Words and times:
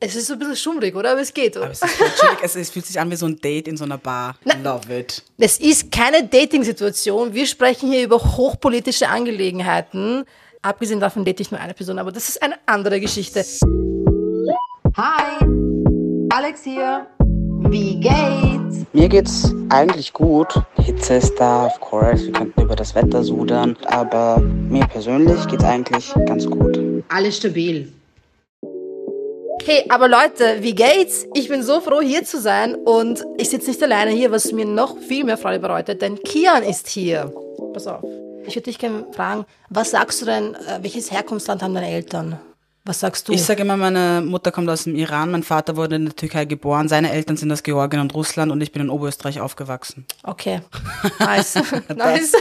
Es 0.00 0.14
ist 0.14 0.28
so 0.28 0.34
ein 0.34 0.38
bisschen 0.38 0.54
schummrig, 0.56 0.94
oder? 0.94 1.12
Aber 1.12 1.20
es 1.20 1.34
geht. 1.34 1.56
Aber 1.56 1.70
es, 1.70 1.80
es, 2.42 2.54
es 2.56 2.70
fühlt 2.70 2.86
sich 2.86 3.00
an 3.00 3.10
wie 3.10 3.16
so 3.16 3.26
ein 3.26 3.36
Date 3.40 3.66
in 3.66 3.76
so 3.76 3.84
einer 3.84 3.98
Bar. 3.98 4.36
Love 4.62 4.96
it. 4.96 5.22
Es 5.38 5.58
ist 5.58 5.90
keine 5.90 6.24
Dating-Situation. 6.24 7.34
Wir 7.34 7.46
sprechen 7.46 7.90
hier 7.90 8.04
über 8.04 8.18
hochpolitische 8.18 9.08
Angelegenheiten. 9.08 10.24
Abgesehen 10.62 11.00
davon 11.00 11.24
date 11.24 11.40
ich 11.40 11.50
nur 11.50 11.60
eine 11.60 11.74
Person, 11.74 11.98
aber 11.98 12.12
das 12.12 12.28
ist 12.28 12.40
eine 12.42 12.56
andere 12.66 13.00
Geschichte. 13.00 13.44
Hi, 14.96 15.44
Alex 16.30 16.62
hier. 16.62 17.06
Wie 17.70 17.98
geht's? 17.98 18.86
Mir 18.92 19.08
geht's 19.08 19.52
eigentlich 19.68 20.12
gut. 20.12 20.54
Hitze 20.76 21.14
ist 21.14 21.34
da, 21.38 21.66
of 21.66 21.80
course. 21.80 22.24
Wir 22.24 22.32
könnten 22.32 22.62
über 22.62 22.76
das 22.76 22.94
Wetter 22.94 23.24
sudern. 23.24 23.76
Aber 23.86 24.38
mir 24.38 24.86
persönlich 24.86 25.44
geht's 25.48 25.64
eigentlich 25.64 26.14
ganz 26.26 26.46
gut. 26.48 26.78
Alles 27.08 27.36
stabil. 27.38 27.92
Hey, 29.64 29.84
aber 29.88 30.08
Leute, 30.08 30.58
wie 30.60 30.74
geht's? 30.74 31.26
Ich 31.34 31.48
bin 31.48 31.62
so 31.62 31.80
froh, 31.80 32.00
hier 32.00 32.24
zu 32.24 32.40
sein 32.40 32.74
und 32.74 33.24
ich 33.36 33.50
sitze 33.50 33.68
nicht 33.70 33.82
alleine 33.82 34.12
hier, 34.12 34.30
was 34.30 34.50
mir 34.52 34.64
noch 34.64 34.98
viel 34.98 35.24
mehr 35.24 35.36
Freude 35.36 35.58
bereitet, 35.60 36.00
denn 36.00 36.18
Kian 36.22 36.62
ist 36.62 36.88
hier. 36.88 37.32
Pass 37.74 37.86
auf. 37.86 38.02
Ich 38.46 38.54
würde 38.54 38.64
dich 38.64 38.78
gerne 38.78 39.06
fragen, 39.12 39.44
was 39.68 39.90
sagst 39.90 40.22
du 40.22 40.26
denn, 40.26 40.54
äh, 40.54 40.78
welches 40.80 41.10
Herkunftsland 41.10 41.62
haben 41.62 41.74
deine 41.74 41.90
Eltern? 41.90 42.40
Was 42.84 43.00
sagst 43.00 43.28
du? 43.28 43.34
Ich 43.34 43.44
sage 43.44 43.60
immer, 43.60 43.76
meine 43.76 44.22
Mutter 44.24 44.50
kommt 44.50 44.70
aus 44.70 44.84
dem 44.84 44.94
Iran, 44.94 45.30
mein 45.30 45.42
Vater 45.42 45.76
wurde 45.76 45.96
in 45.96 46.06
der 46.06 46.16
Türkei 46.16 46.46
geboren, 46.46 46.88
seine 46.88 47.12
Eltern 47.12 47.36
sind 47.36 47.52
aus 47.52 47.62
Georgien 47.62 48.00
und 48.00 48.14
Russland 48.14 48.50
und 48.50 48.62
ich 48.62 48.72
bin 48.72 48.80
in 48.80 48.88
Oberösterreich 48.88 49.40
aufgewachsen. 49.40 50.06
okay. 50.22 50.62
Nice. 51.18 51.56
nice. 51.94 52.32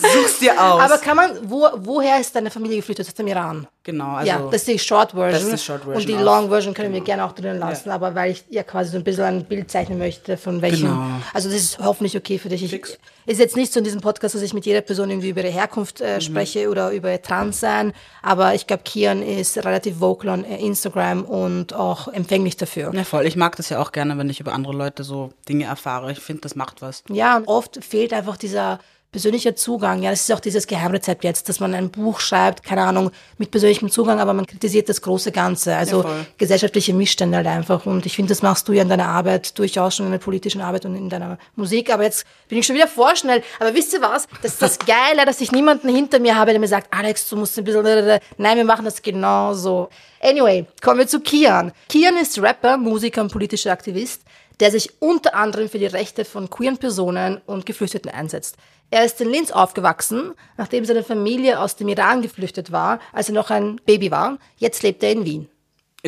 Such's 0.00 0.38
dir 0.38 0.52
aus. 0.52 0.80
Aber 0.82 0.98
kann 0.98 1.16
man, 1.16 1.30
wo, 1.50 1.66
woher 1.76 2.20
ist 2.20 2.34
deine 2.34 2.50
Familie 2.50 2.76
geflüchtet? 2.78 3.06
Aus 3.08 3.14
dem 3.14 3.26
Iran? 3.26 3.66
genau, 3.84 4.16
also 4.16 4.28
ja, 4.30 4.38
das 4.50 4.56
ist 4.60 4.68
die 4.68 4.78
Short 4.78 5.12
Version. 5.12 5.32
das 5.32 5.42
ist 5.54 5.62
die 5.62 5.66
Short 5.66 5.78
Version 5.84 5.96
Und 5.96 6.08
die 6.10 6.14
auch. 6.16 6.20
Long 6.20 6.48
Version 6.50 6.74
können 6.74 6.92
wir 6.92 7.00
gerne 7.00 7.24
auch 7.24 7.32
drin 7.32 7.58
lassen, 7.58 7.88
aber 7.88 8.14
weil 8.14 8.32
ich 8.32 8.44
ja 8.50 8.62
quasi 8.62 8.90
so 8.90 8.98
ein 8.98 9.04
bisschen 9.04 9.24
ein 9.24 9.44
Bild 9.46 9.70
zeichnen 9.70 9.96
möchte, 9.98 10.36
von 10.36 10.60
welchem. 10.60 10.88
Genau. 10.88 11.02
Also 11.32 11.48
das 11.48 11.56
ist 11.58 11.78
hoffentlich 11.78 12.14
okay 12.14 12.38
für 12.38 12.50
dich. 12.50 12.62
Ich, 12.62 12.70
Fix. 12.70 12.98
ist 13.24 13.38
jetzt 13.40 13.56
nicht 13.56 13.72
so 13.72 13.78
in 13.80 13.84
diesem 13.84 14.02
Podcast, 14.02 14.34
dass 14.34 14.42
ich 14.42 14.52
mit 14.52 14.66
jeder 14.66 14.82
Person 14.82 15.08
irgendwie 15.08 15.30
über 15.30 15.40
ihre 15.42 15.50
Herkunft 15.50 16.00
Mhm. 16.00 16.06
äh, 16.06 16.20
spreche 16.20 16.68
oder 16.68 16.90
über 16.90 17.10
ihr 17.10 17.22
Transsein, 17.22 17.94
aber 18.22 18.54
ich 18.54 18.66
glaube, 18.66 18.82
Kian 18.84 19.22
ist 19.22 19.56
relativ 19.56 20.00
vocal 20.00 20.28
on 20.28 20.44
äh, 20.44 20.58
Instagram 20.58 21.24
und 21.24 21.72
auch 21.72 22.08
empfänglich 22.08 22.58
dafür. 22.58 22.92
ja, 22.92 23.04
voll. 23.04 23.24
Ich 23.24 23.36
mag 23.36 23.56
das 23.56 23.70
ja 23.70 23.80
auch 23.80 23.92
gerne, 23.92 24.18
wenn 24.18 24.28
ich 24.28 24.38
über 24.38 24.52
andere 24.52 24.74
Leute 24.74 25.02
so 25.02 25.32
Dinge 25.48 25.64
erfahre. 25.64 26.12
Ich 26.12 26.18
finde, 26.20 26.42
das 26.42 26.54
macht 26.54 26.82
was. 26.82 27.04
Ja, 27.08 27.38
und 27.38 27.48
oft 27.48 27.82
fehlt 27.82 28.12
einfach 28.12 28.36
dieser 28.36 28.80
persönliche 29.10 29.54
Zugang. 29.54 30.02
Ja, 30.02 30.10
das 30.10 30.20
ist 30.20 30.32
auch 30.32 30.40
dieses 30.40 30.66
Geheimrezept 30.66 31.24
jetzt, 31.24 31.48
dass 31.48 31.60
man 31.60 31.74
ein 31.74 31.90
Buch 31.90 32.20
schreibt, 32.20 32.62
keine 32.62 32.82
Ahnung, 32.82 33.10
mit 33.38 33.50
persönlichem 33.50 33.90
Zugang, 33.90 34.20
aber 34.20 34.34
man 34.34 34.46
kritisiert 34.46 34.88
das 34.88 35.00
große 35.00 35.32
Ganze. 35.32 35.76
Also 35.76 36.02
Ja, 36.02 36.26
gesellschaftliche 36.36 36.92
Missstände 36.92 37.38
halt 37.38 37.46
einfach. 37.46 37.86
Und 37.86 38.04
ich 38.04 38.16
finde, 38.16 38.28
das 38.28 38.42
machst 38.42 38.68
du 38.68 38.72
ja 38.72 38.82
in 38.82 38.88
deiner 38.88 39.08
Arbeit 39.08 39.58
durchaus 39.58 39.96
schon 39.96 40.06
in 40.06 40.12
der 40.12 40.18
politischen 40.18 40.60
Arbeit 40.60 40.84
und 40.84 40.94
in 40.94 41.08
deiner 41.08 41.38
Musik. 41.56 41.92
Aber 41.92 42.02
jetzt 42.02 42.26
bin 42.48 42.58
ich 42.58 42.66
schon 42.66 42.76
wieder 42.76 42.88
vorschnell. 42.88 43.42
Aber 43.58 43.74
wisst 43.74 43.94
ihr 43.94 44.02
was? 44.02 44.28
Das 44.42 44.52
ist 44.52 44.62
das 44.62 44.78
Geile, 44.86 45.24
dass 45.24 45.40
ich 45.40 45.52
niemanden 45.52 45.88
hinter 45.88 46.18
mir 46.18 46.36
habe, 46.36 46.50
der 46.50 46.60
mir 46.60 46.68
sagt, 46.68 46.92
Alex, 46.92 47.28
du 47.28 47.36
musst 47.36 47.58
ein 47.58 47.64
bisschen... 47.64 48.20
Nein, 48.36 48.56
wir 48.58 48.64
machen 48.64 48.84
das 48.84 49.00
genau 49.00 49.54
so. 49.54 49.88
Anyway, 50.20 50.66
kommen 50.82 50.98
wir 50.98 51.06
zu 51.06 51.20
Kian. 51.20 51.72
Kian 51.88 52.16
ist 52.16 52.40
Rapper, 52.42 52.76
Musiker 52.76 53.22
und 53.22 53.32
politischer 53.32 53.72
Aktivist 53.72 54.22
der 54.60 54.70
sich 54.70 55.00
unter 55.00 55.34
anderem 55.34 55.68
für 55.68 55.78
die 55.78 55.86
Rechte 55.86 56.24
von 56.24 56.50
queeren 56.50 56.78
Personen 56.78 57.40
und 57.46 57.66
Geflüchteten 57.66 58.10
einsetzt. 58.10 58.56
Er 58.90 59.04
ist 59.04 59.20
in 59.20 59.30
Linz 59.30 59.50
aufgewachsen, 59.50 60.32
nachdem 60.56 60.84
seine 60.84 61.04
Familie 61.04 61.60
aus 61.60 61.76
dem 61.76 61.88
Iran 61.88 62.22
geflüchtet 62.22 62.72
war, 62.72 63.00
als 63.12 63.28
er 63.28 63.34
noch 63.34 63.50
ein 63.50 63.80
Baby 63.84 64.10
war. 64.10 64.38
Jetzt 64.56 64.82
lebt 64.82 65.02
er 65.02 65.12
in 65.12 65.24
Wien. 65.24 65.48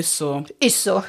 Ist 0.01 0.17
so. 0.17 0.45
Ist 0.59 0.83
so. 0.83 1.05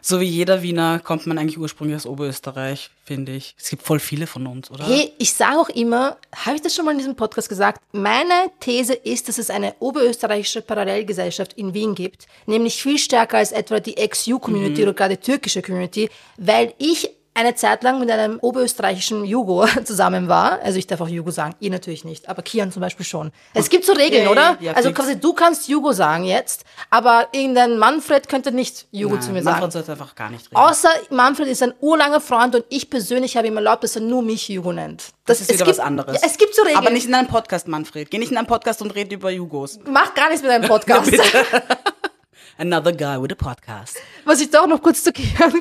So 0.00 0.20
wie 0.20 0.24
jeder 0.24 0.62
Wiener 0.62 1.00
kommt 1.00 1.26
man 1.26 1.36
eigentlich 1.36 1.58
ursprünglich 1.58 1.96
aus 1.96 2.06
Oberösterreich, 2.06 2.90
finde 3.04 3.32
ich. 3.32 3.56
Es 3.58 3.70
gibt 3.70 3.82
voll 3.82 3.98
viele 3.98 4.28
von 4.28 4.46
uns, 4.46 4.70
oder? 4.70 4.86
Hey, 4.86 5.12
ich 5.18 5.32
sage 5.32 5.58
auch 5.58 5.68
immer, 5.68 6.16
habe 6.32 6.54
ich 6.54 6.62
das 6.62 6.76
schon 6.76 6.84
mal 6.84 6.92
in 6.92 6.98
diesem 6.98 7.16
Podcast 7.16 7.48
gesagt? 7.48 7.80
Meine 7.90 8.52
These 8.60 8.94
ist, 8.94 9.28
dass 9.28 9.38
es 9.38 9.50
eine 9.50 9.74
oberösterreichische 9.80 10.62
Parallelgesellschaft 10.62 11.54
in 11.54 11.74
Wien 11.74 11.96
gibt, 11.96 12.28
nämlich 12.46 12.80
viel 12.80 12.98
stärker 12.98 13.38
als 13.38 13.50
etwa 13.50 13.80
die 13.80 13.96
Ex-Ju-Community 13.96 14.84
oder 14.84 14.94
gerade 14.94 15.16
die 15.16 15.22
türkische 15.22 15.60
Community, 15.60 16.08
weil 16.36 16.72
ich 16.78 17.10
eine 17.36 17.54
Zeit 17.54 17.82
lang 17.82 18.00
mit 18.00 18.10
einem 18.10 18.38
oberösterreichischen 18.40 19.24
Jugo 19.24 19.66
zusammen 19.84 20.28
war. 20.28 20.60
Also 20.62 20.78
ich 20.78 20.86
darf 20.86 21.00
auch 21.00 21.08
Jugo 21.08 21.30
sagen, 21.30 21.54
ihr 21.60 21.70
natürlich 21.70 22.04
nicht, 22.04 22.28
aber 22.28 22.42
Kian 22.42 22.72
zum 22.72 22.80
Beispiel 22.80 23.04
schon. 23.06 23.30
Es 23.54 23.68
gibt 23.68 23.84
so 23.84 23.92
Regeln, 23.92 24.24
Ja, 24.24 24.30
oder? 24.30 24.56
ja, 24.60 24.72
also 24.72 24.92
quasi 24.92 25.20
du 25.20 25.32
kannst 25.34 25.68
Jugo 25.68 25.92
sagen 25.92 26.24
jetzt, 26.24 26.64
aber 26.90 27.28
irgendein 27.32 27.78
Manfred 27.78 28.28
könnte 28.28 28.52
nicht 28.52 28.86
Jugo 28.90 29.18
zu 29.18 29.30
mir 29.32 29.42
sagen. 29.42 29.60
Manfred 29.60 29.72
sollte 29.72 29.92
einfach 29.92 30.14
gar 30.14 30.30
nicht 30.30 30.46
reden. 30.46 30.56
Außer 30.56 30.88
Manfred 31.10 31.48
ist 31.48 31.62
ein 31.62 31.74
urlanger 31.80 32.20
Freund 32.20 32.54
und 32.54 32.64
ich 32.70 32.88
persönlich 32.90 33.36
habe 33.36 33.46
ihm 33.46 33.56
erlaubt, 33.56 33.84
dass 33.84 33.96
er 33.96 34.02
nur 34.02 34.22
mich 34.22 34.48
Jugo 34.48 34.72
nennt. 34.72 35.04
das 35.26 35.40
ist 35.40 35.50
es 35.50 35.54
wieder 35.56 35.66
gibt, 35.66 35.78
was 35.78 35.84
anderes. 35.84 36.22
Es 36.22 36.38
gibt 36.38 36.54
so 36.54 36.62
Regeln. 36.62 36.78
Aber 36.78 36.90
nicht 36.90 37.06
in 37.06 37.14
einem 37.14 37.28
Podcast, 37.28 37.68
Manfred. 37.68 38.10
Geh 38.10 38.18
nicht 38.18 38.30
in 38.32 38.38
einen 38.38 38.46
Podcast 38.46 38.80
und 38.82 38.94
red 38.94 39.12
über 39.12 39.30
Jugos. 39.30 39.78
Mach 39.86 40.14
gar 40.14 40.28
nichts 40.28 40.42
mit 40.42 40.50
deinem 40.50 40.68
Podcast. 40.68 41.12
Another 42.58 42.92
guy 42.92 43.20
with 43.20 43.32
a 43.32 43.34
podcast. 43.34 43.98
Was 44.24 44.40
ich 44.40 44.50
doch 44.50 44.66
noch 44.66 44.80
kurz 44.80 45.02
zu 45.04 45.12
Kian 45.12 45.52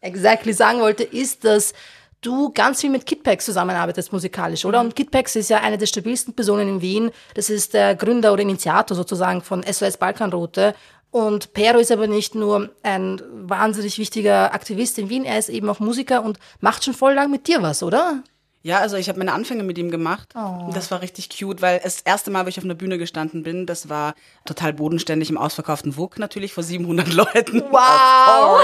exactly 0.00 0.52
sagen 0.52 0.80
wollte, 0.80 1.04
ist, 1.04 1.44
dass 1.44 1.72
du 2.20 2.50
ganz 2.52 2.80
viel 2.80 2.90
mit 2.90 3.06
Kidpax 3.06 3.44
zusammenarbeitest 3.44 4.12
musikalisch, 4.12 4.64
oder? 4.64 4.80
Und 4.80 4.96
Kidpax 4.96 5.36
ist 5.36 5.50
ja 5.50 5.58
eine 5.58 5.78
der 5.78 5.86
stabilsten 5.86 6.34
Personen 6.34 6.68
in 6.68 6.80
Wien. 6.80 7.10
Das 7.34 7.50
ist 7.50 7.74
der 7.74 7.94
Gründer 7.94 8.32
oder 8.32 8.42
Initiator 8.42 8.96
sozusagen 8.96 9.42
von 9.42 9.62
SOS 9.62 9.98
Balkanroute. 9.98 10.74
Und 11.10 11.52
Pero 11.54 11.78
ist 11.78 11.92
aber 11.92 12.06
nicht 12.06 12.34
nur 12.34 12.70
ein 12.82 13.22
wahnsinnig 13.32 13.98
wichtiger 13.98 14.52
Aktivist 14.52 14.98
in 14.98 15.08
Wien, 15.08 15.24
er 15.24 15.38
ist 15.38 15.48
eben 15.48 15.68
auch 15.70 15.80
Musiker 15.80 16.22
und 16.22 16.38
macht 16.60 16.84
schon 16.84 16.92
voll 16.92 17.14
lang 17.14 17.30
mit 17.30 17.48
dir 17.48 17.62
was, 17.62 17.82
oder? 17.82 18.22
Ja, 18.68 18.80
also 18.80 18.98
ich 18.98 19.08
habe 19.08 19.18
meine 19.18 19.32
Anfänge 19.32 19.62
mit 19.62 19.78
ihm 19.78 19.90
gemacht. 19.90 20.28
Oh. 20.34 20.70
Das 20.74 20.90
war 20.90 21.00
richtig 21.00 21.30
cute, 21.30 21.62
weil 21.62 21.80
das 21.82 22.02
erste 22.02 22.30
Mal, 22.30 22.44
wo 22.44 22.50
ich 22.50 22.58
auf 22.58 22.64
einer 22.64 22.74
Bühne 22.74 22.98
gestanden 22.98 23.42
bin, 23.42 23.64
das 23.64 23.88
war 23.88 24.14
total 24.44 24.74
bodenständig 24.74 25.30
im 25.30 25.38
ausverkauften 25.38 25.96
WUK 25.96 26.18
natürlich 26.18 26.52
vor 26.52 26.62
700 26.62 27.10
Leuten. 27.14 27.62
Wow. 27.70 28.60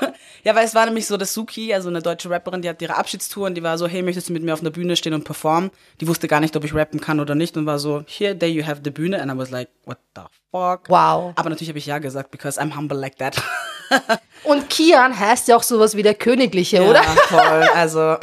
Ja, 0.44 0.54
weil 0.54 0.64
es 0.64 0.76
war 0.76 0.86
nämlich 0.86 1.08
so, 1.08 1.16
dass 1.16 1.34
Suki, 1.34 1.74
also 1.74 1.88
eine 1.88 2.00
deutsche 2.00 2.30
Rapperin, 2.30 2.62
die 2.62 2.68
hat 2.68 2.80
ihre 2.80 2.94
Abschiedstour 2.94 3.46
und 3.46 3.56
die 3.56 3.64
war 3.64 3.78
so, 3.78 3.88
hey, 3.88 4.02
möchtest 4.02 4.28
du 4.28 4.32
mit 4.32 4.44
mir 4.44 4.52
auf 4.52 4.60
einer 4.60 4.70
Bühne 4.70 4.94
stehen 4.94 5.12
und 5.12 5.24
performen? 5.24 5.72
Die 6.00 6.06
wusste 6.06 6.28
gar 6.28 6.38
nicht, 6.38 6.54
ob 6.54 6.62
ich 6.62 6.72
rappen 6.72 7.00
kann 7.00 7.18
oder 7.18 7.34
nicht 7.34 7.56
und 7.56 7.66
war 7.66 7.80
so, 7.80 8.04
here, 8.06 8.38
there 8.38 8.52
you 8.52 8.64
have 8.64 8.82
the 8.84 8.90
Bühne. 8.90 9.20
And 9.20 9.32
I 9.32 9.36
was 9.36 9.50
like, 9.50 9.70
what 9.86 9.98
the 10.14 10.22
fuck? 10.52 10.88
Wow. 10.88 11.32
Aber 11.34 11.50
natürlich 11.50 11.70
habe 11.70 11.80
ich 11.80 11.86
ja 11.86 11.98
gesagt, 11.98 12.30
because 12.30 12.60
I'm 12.60 12.76
humble 12.76 12.96
like 12.96 13.16
that. 13.18 13.42
Und 14.44 14.70
Kian 14.70 15.18
heißt 15.18 15.48
ja 15.48 15.56
auch 15.56 15.64
sowas 15.64 15.96
wie 15.96 16.04
der 16.04 16.14
Königliche, 16.14 16.82
oder? 16.82 17.02
Ja, 17.02 17.14
voll. 17.28 17.68
Also, 17.74 18.16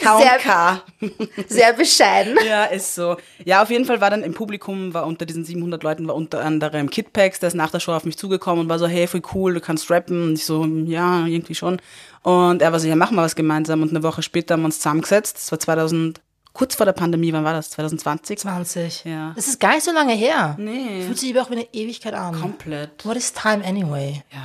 K 0.00 0.18
Sehr-. 0.18 0.82
Sehr 1.48 1.72
bescheiden. 1.72 2.36
Ja, 2.46 2.64
ist 2.64 2.94
so. 2.94 3.16
Ja, 3.44 3.62
auf 3.62 3.70
jeden 3.70 3.84
Fall 3.84 4.00
war 4.00 4.10
dann 4.10 4.22
im 4.22 4.34
Publikum, 4.34 4.94
war 4.94 5.06
unter 5.06 5.26
diesen 5.26 5.44
700 5.44 5.82
Leuten, 5.82 6.06
war 6.08 6.14
unter 6.14 6.40
anderem 6.40 6.90
Kidpax, 6.90 7.40
der 7.40 7.48
ist 7.48 7.54
nach 7.54 7.70
der 7.70 7.80
Show 7.80 7.92
auf 7.92 8.04
mich 8.04 8.16
zugekommen 8.16 8.64
und 8.64 8.68
war 8.68 8.78
so, 8.78 8.86
hey, 8.86 9.06
voll 9.06 9.22
cool, 9.34 9.54
du 9.54 9.60
kannst 9.60 9.90
rappen. 9.90 10.22
Und 10.28 10.34
ich 10.34 10.46
so, 10.46 10.64
ja, 10.64 11.26
irgendwie 11.26 11.54
schon. 11.54 11.80
Und 12.22 12.62
er 12.62 12.72
war 12.72 12.80
so, 12.80 12.86
ja, 12.86 12.96
machen 12.96 13.16
wir 13.16 13.22
was 13.22 13.34
gemeinsam. 13.34 13.82
Und 13.82 13.90
eine 13.90 14.02
Woche 14.02 14.22
später 14.22 14.54
haben 14.54 14.62
wir 14.62 14.66
uns 14.66 14.76
zusammengesetzt. 14.76 15.36
Das 15.36 15.52
war 15.52 15.58
2000, 15.58 16.20
kurz 16.52 16.74
vor 16.74 16.86
der 16.86 16.92
Pandemie, 16.92 17.32
wann 17.32 17.44
war 17.44 17.54
das? 17.54 17.70
2020? 17.70 18.38
20. 18.38 19.04
Ja. 19.04 19.32
Das 19.34 19.48
ist 19.48 19.58
gar 19.58 19.74
nicht 19.74 19.84
so 19.84 19.92
lange 19.92 20.14
her. 20.14 20.54
Nee. 20.58 21.02
Fühlt 21.06 21.18
sich 21.18 21.34
aber 21.34 21.46
auch 21.46 21.50
wie 21.50 21.56
eine 21.56 21.68
Ewigkeit 21.72 22.14
an. 22.14 22.40
Komplett. 22.40 23.04
What 23.04 23.16
is 23.16 23.32
time 23.32 23.64
anyway? 23.64 24.22
Ja. 24.32 24.40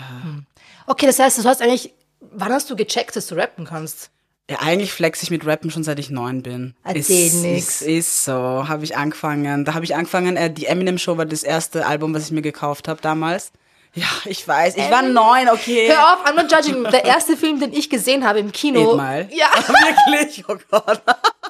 Okay, 0.87 1.05
das 1.05 1.19
heißt, 1.19 1.37
du 1.37 1.43
hast 1.43 1.61
eigentlich, 1.61 1.93
wann 2.19 2.51
hast 2.51 2.69
du 2.69 2.75
gecheckt, 2.75 3.15
dass 3.15 3.27
du 3.27 3.35
rappen 3.35 3.65
kannst? 3.65 4.09
Ja, 4.49 4.59
eigentlich 4.61 4.93
flex 4.93 5.21
ich 5.23 5.29
mit 5.29 5.45
Rappen 5.45 5.71
schon 5.71 5.83
seit 5.83 5.99
ich 5.99 6.09
neun 6.09 6.41
bin. 6.41 6.73
Erzähl 6.83 7.27
ist, 7.27 7.41
nix. 7.41 7.81
Ist, 7.81 7.87
ist 7.87 8.25
so, 8.25 8.33
habe 8.33 8.85
ich 8.85 8.95
angefangen. 8.95 9.65
Da 9.65 9.73
habe 9.73 9.83
ich 9.83 9.93
angefangen, 9.93 10.37
äh, 10.37 10.49
die 10.49 10.67
Eminem 10.67 10.97
Show 10.97 11.17
war 11.17 11.25
das 11.25 11.43
erste 11.43 11.85
Album, 11.85 12.13
was 12.13 12.25
ich 12.25 12.31
mir 12.31 12.41
gekauft 12.41 12.87
habe 12.87 13.01
damals. 13.01 13.51
Ja, 13.93 14.07
ich 14.25 14.47
weiß, 14.47 14.77
ich 14.77 14.91
war 14.91 15.01
neun, 15.01 15.49
okay. 15.49 15.89
Hör 15.89 16.13
auf, 16.13 16.25
I'm 16.25 16.35
not 16.35 16.51
judging. 16.51 16.83
Der 16.83 17.03
erste 17.03 17.35
Film, 17.35 17.59
den 17.59 17.73
ich 17.73 17.89
gesehen 17.89 18.25
habe 18.25 18.39
im 18.39 18.51
Kino. 18.51 18.95
Mile. 18.95 19.27
Ja. 19.31 19.47
Wirklich? 19.57 20.45
Oh 20.47 20.57
Gott. 20.69 21.01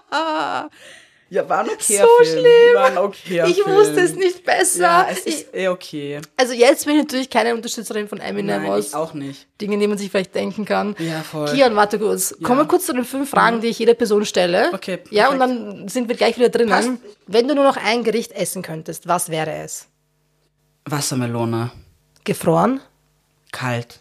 ja, 1.30 1.48
war 1.50 1.60
ein 1.60 1.70
okayer 1.70 2.04
So 2.06 2.24
Film. 2.24 2.40
schlimm. 2.40 2.76
War 2.76 2.86
ein 2.86 2.98
okayer 2.98 3.48
Ich 3.48 3.62
Film. 3.62 3.76
wusste 3.76 4.00
es 4.02 4.16
nicht 4.16 4.44
besser. 4.46 4.82
Ja, 4.82 5.08
es 5.12 5.20
ist 5.20 5.54
eh 5.54 5.68
okay. 5.68 6.22
also 6.38 6.54
jetzt 6.54 6.86
bin 6.86 6.96
ich 6.96 7.04
natürlich 7.04 7.30
keine 7.30 7.54
Unterstützerin 7.56 8.08
von 8.08 8.20
Eminem 8.20 8.62
Nein, 8.64 8.72
aus 8.72 8.88
ich 8.90 8.96
auch 8.96 9.14
nicht. 9.14 9.48
Dingen, 9.62 9.80
die 9.80 9.88
man 9.88 9.98
sich 9.98 10.10
vielleicht 10.12 10.36
denken 10.36 10.66
kann. 10.66 10.96
Ja, 11.00 11.22
voll. 11.22 11.50
Kian, 11.52 11.76
warte 11.76 12.00
kurz. 12.00 12.36
Kommen 12.44 12.60
wir 12.62 12.66
kurz 12.68 12.86
zu 12.86 12.94
den 12.94 13.06
fünf 13.06 13.30
Fragen, 13.30 13.62
die 13.62 13.68
ich 13.68 13.80
jeder 13.80 13.94
Person 13.94 14.26
stelle. 14.26 14.72
Okay, 14.74 15.00
Ja, 15.10 15.30
und 15.30 15.40
perfekt. 15.40 15.60
dann 15.62 15.88
sind 15.88 16.08
wir 16.10 16.16
gleich 16.16 16.38
wieder 16.38 16.50
drinnen. 16.50 17.00
Wenn 17.28 17.48
du 17.48 17.56
nur 17.56 17.64
noch 17.66 17.78
ein 17.78 18.04
Gericht 18.04 18.32
essen 18.32 18.62
könntest, 18.62 19.08
was 19.08 19.30
wäre 19.30 19.52
es? 19.64 19.88
Wassermelone. 20.86 21.72
Gefroren? 22.24 22.80
Kalt. 23.52 24.00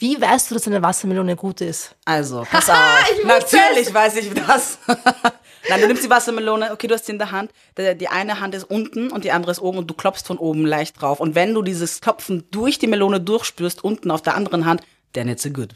Wie 0.00 0.18
weißt 0.18 0.50
du, 0.50 0.54
dass 0.54 0.66
eine 0.66 0.80
Wassermelone 0.80 1.36
gut 1.36 1.60
ist? 1.60 1.94
Also, 2.06 2.46
pass 2.50 2.70
auf. 2.70 2.78
Natürlich 3.26 3.92
weiß 3.92 4.16
ich 4.16 4.32
das. 4.32 4.78
Nein, 5.68 5.80
du 5.82 5.86
nimmst 5.88 6.02
die 6.02 6.08
Wassermelone, 6.08 6.72
okay, 6.72 6.86
du 6.86 6.94
hast 6.94 7.04
sie 7.04 7.12
in 7.12 7.18
der 7.18 7.32
Hand. 7.32 7.52
Die 7.76 8.08
eine 8.08 8.40
Hand 8.40 8.54
ist 8.54 8.64
unten 8.64 9.10
und 9.10 9.24
die 9.24 9.30
andere 9.30 9.52
ist 9.52 9.60
oben 9.60 9.76
und 9.76 9.90
du 9.90 9.94
klopfst 9.94 10.26
von 10.26 10.38
oben 10.38 10.64
leicht 10.64 11.00
drauf. 11.00 11.20
Und 11.20 11.34
wenn 11.34 11.52
du 11.52 11.60
dieses 11.60 12.00
Klopfen 12.00 12.44
durch 12.50 12.78
die 12.78 12.86
Melone 12.86 13.20
durchspürst, 13.20 13.84
unten 13.84 14.10
auf 14.10 14.22
der 14.22 14.36
anderen 14.36 14.64
Hand, 14.64 14.80
then 15.12 15.28
it's 15.28 15.44
a 15.44 15.50
good. 15.50 15.74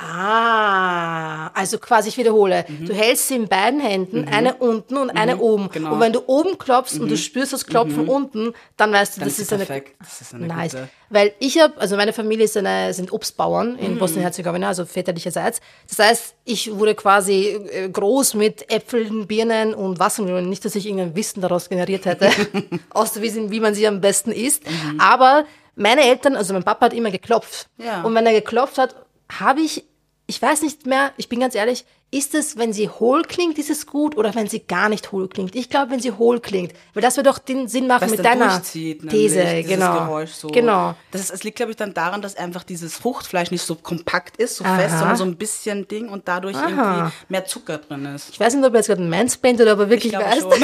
Ah, 0.00 1.48
also 1.54 1.78
quasi, 1.78 2.08
ich 2.10 2.16
wiederhole, 2.18 2.64
du 2.86 2.94
hältst 2.94 3.28
sie 3.28 3.34
in 3.34 3.48
beiden 3.48 3.80
Händen, 3.80 4.28
eine 4.28 4.54
unten 4.54 4.96
und 4.96 5.10
eine 5.10 5.38
oben. 5.38 5.70
genau. 5.72 5.92
Und 5.94 6.00
wenn 6.00 6.12
du 6.12 6.22
oben 6.26 6.56
klopfst 6.56 7.00
und 7.00 7.08
du 7.10 7.16
spürst 7.16 7.52
das 7.52 7.66
Klopfen 7.66 8.08
unten, 8.08 8.52
dann 8.76 8.92
weißt 8.92 9.16
du, 9.16 9.20
Dann 9.20 9.28
das 9.28 9.40
ist 9.40 9.52
eine. 9.52 9.66
Das 9.66 10.20
ist 10.20 10.34
eine 10.34 10.46
nice. 10.46 10.72
gute. 10.72 10.88
Weil 11.10 11.32
ich 11.40 11.58
habe, 11.60 11.80
also 11.80 11.96
meine 11.96 12.12
Familie 12.12 12.44
ist 12.44 12.56
eine, 12.56 12.94
sind 12.94 13.12
Obstbauern 13.12 13.76
in 13.76 13.98
Bosnien-Herzegowina, 13.98 14.68
also 14.68 14.84
väterlicherseits. 14.84 15.60
Das 15.88 15.98
heißt, 15.98 16.34
ich 16.44 16.72
wurde 16.76 16.94
quasi 16.94 17.58
äh, 17.72 17.88
groß 17.88 18.34
mit 18.34 18.70
Äpfeln, 18.70 19.26
Birnen 19.26 19.74
und 19.74 19.98
Wassermelonen. 19.98 20.48
Nicht, 20.48 20.64
dass 20.64 20.76
ich 20.76 20.86
irgendein 20.86 21.16
Wissen 21.16 21.40
daraus 21.40 21.68
generiert 21.68 22.04
hätte, 22.04 22.30
außer 22.90 23.20
wie 23.20 23.60
man 23.60 23.74
sie 23.74 23.86
am 23.88 24.00
besten 24.00 24.30
isst. 24.30 24.62
Aber 24.98 25.44
meine 25.74 26.02
Eltern, 26.02 26.36
also 26.36 26.52
mein 26.52 26.64
Papa 26.64 26.86
hat 26.86 26.92
immer 26.92 27.10
geklopft. 27.10 27.68
Ja. 27.78 28.02
Und 28.02 28.14
wenn 28.14 28.26
er 28.26 28.32
geklopft 28.32 28.78
hat, 28.78 28.94
habe 29.30 29.60
ich, 29.60 29.84
ich 30.26 30.40
weiß 30.40 30.62
nicht 30.62 30.86
mehr, 30.86 31.12
ich 31.16 31.28
bin 31.28 31.40
ganz 31.40 31.54
ehrlich, 31.54 31.84
ist 32.10 32.34
es, 32.34 32.56
wenn 32.56 32.72
sie 32.72 32.88
hohl 32.88 33.22
klingt, 33.22 33.58
ist 33.58 33.68
es 33.68 33.86
gut 33.86 34.16
oder 34.16 34.34
wenn 34.34 34.48
sie 34.48 34.60
gar 34.60 34.88
nicht 34.88 35.12
hohl 35.12 35.28
klingt? 35.28 35.54
Ich 35.54 35.68
glaube, 35.68 35.90
wenn 35.90 36.00
sie 36.00 36.12
hohl 36.12 36.40
klingt, 36.40 36.72
weil 36.94 37.02
das 37.02 37.16
wird 37.16 37.26
doch 37.26 37.38
den 37.38 37.68
Sinn 37.68 37.86
machen 37.86 38.02
Was 38.02 38.10
mit 38.12 38.24
deiner 38.24 38.46
nämlich, 38.72 39.10
These, 39.10 39.62
genau. 39.64 39.92
Geräusch 40.06 40.30
so. 40.30 40.48
Genau. 40.48 40.94
Das 41.10 41.20
ist, 41.20 41.30
es 41.30 41.44
liegt, 41.44 41.56
glaube 41.56 41.72
ich, 41.72 41.76
dann 41.76 41.92
daran, 41.92 42.22
dass 42.22 42.34
einfach 42.36 42.64
dieses 42.64 42.96
Fruchtfleisch 42.96 43.50
nicht 43.50 43.62
so 43.62 43.74
kompakt 43.74 44.38
ist, 44.38 44.56
so 44.56 44.64
Aha. 44.64 44.78
fest, 44.78 44.98
sondern 44.98 45.16
so 45.16 45.24
ein 45.24 45.36
bisschen 45.36 45.86
Ding 45.86 46.08
und 46.08 46.28
dadurch 46.28 46.56
Aha. 46.56 46.68
irgendwie 46.68 47.12
mehr 47.28 47.44
Zucker 47.44 47.76
drin 47.76 48.06
ist. 48.06 48.30
Ich 48.30 48.40
weiß 48.40 48.54
nicht, 48.54 48.64
ob 48.64 48.72
er 48.72 48.78
jetzt 48.78 48.86
gerade 48.86 49.02
ein 49.02 49.10
Mansplained 49.10 49.60
oder 49.60 49.74
ob 49.74 49.80
er 49.80 49.90
wirklich 49.90 50.12
glaube 50.12 50.24
weiß. 50.24 50.44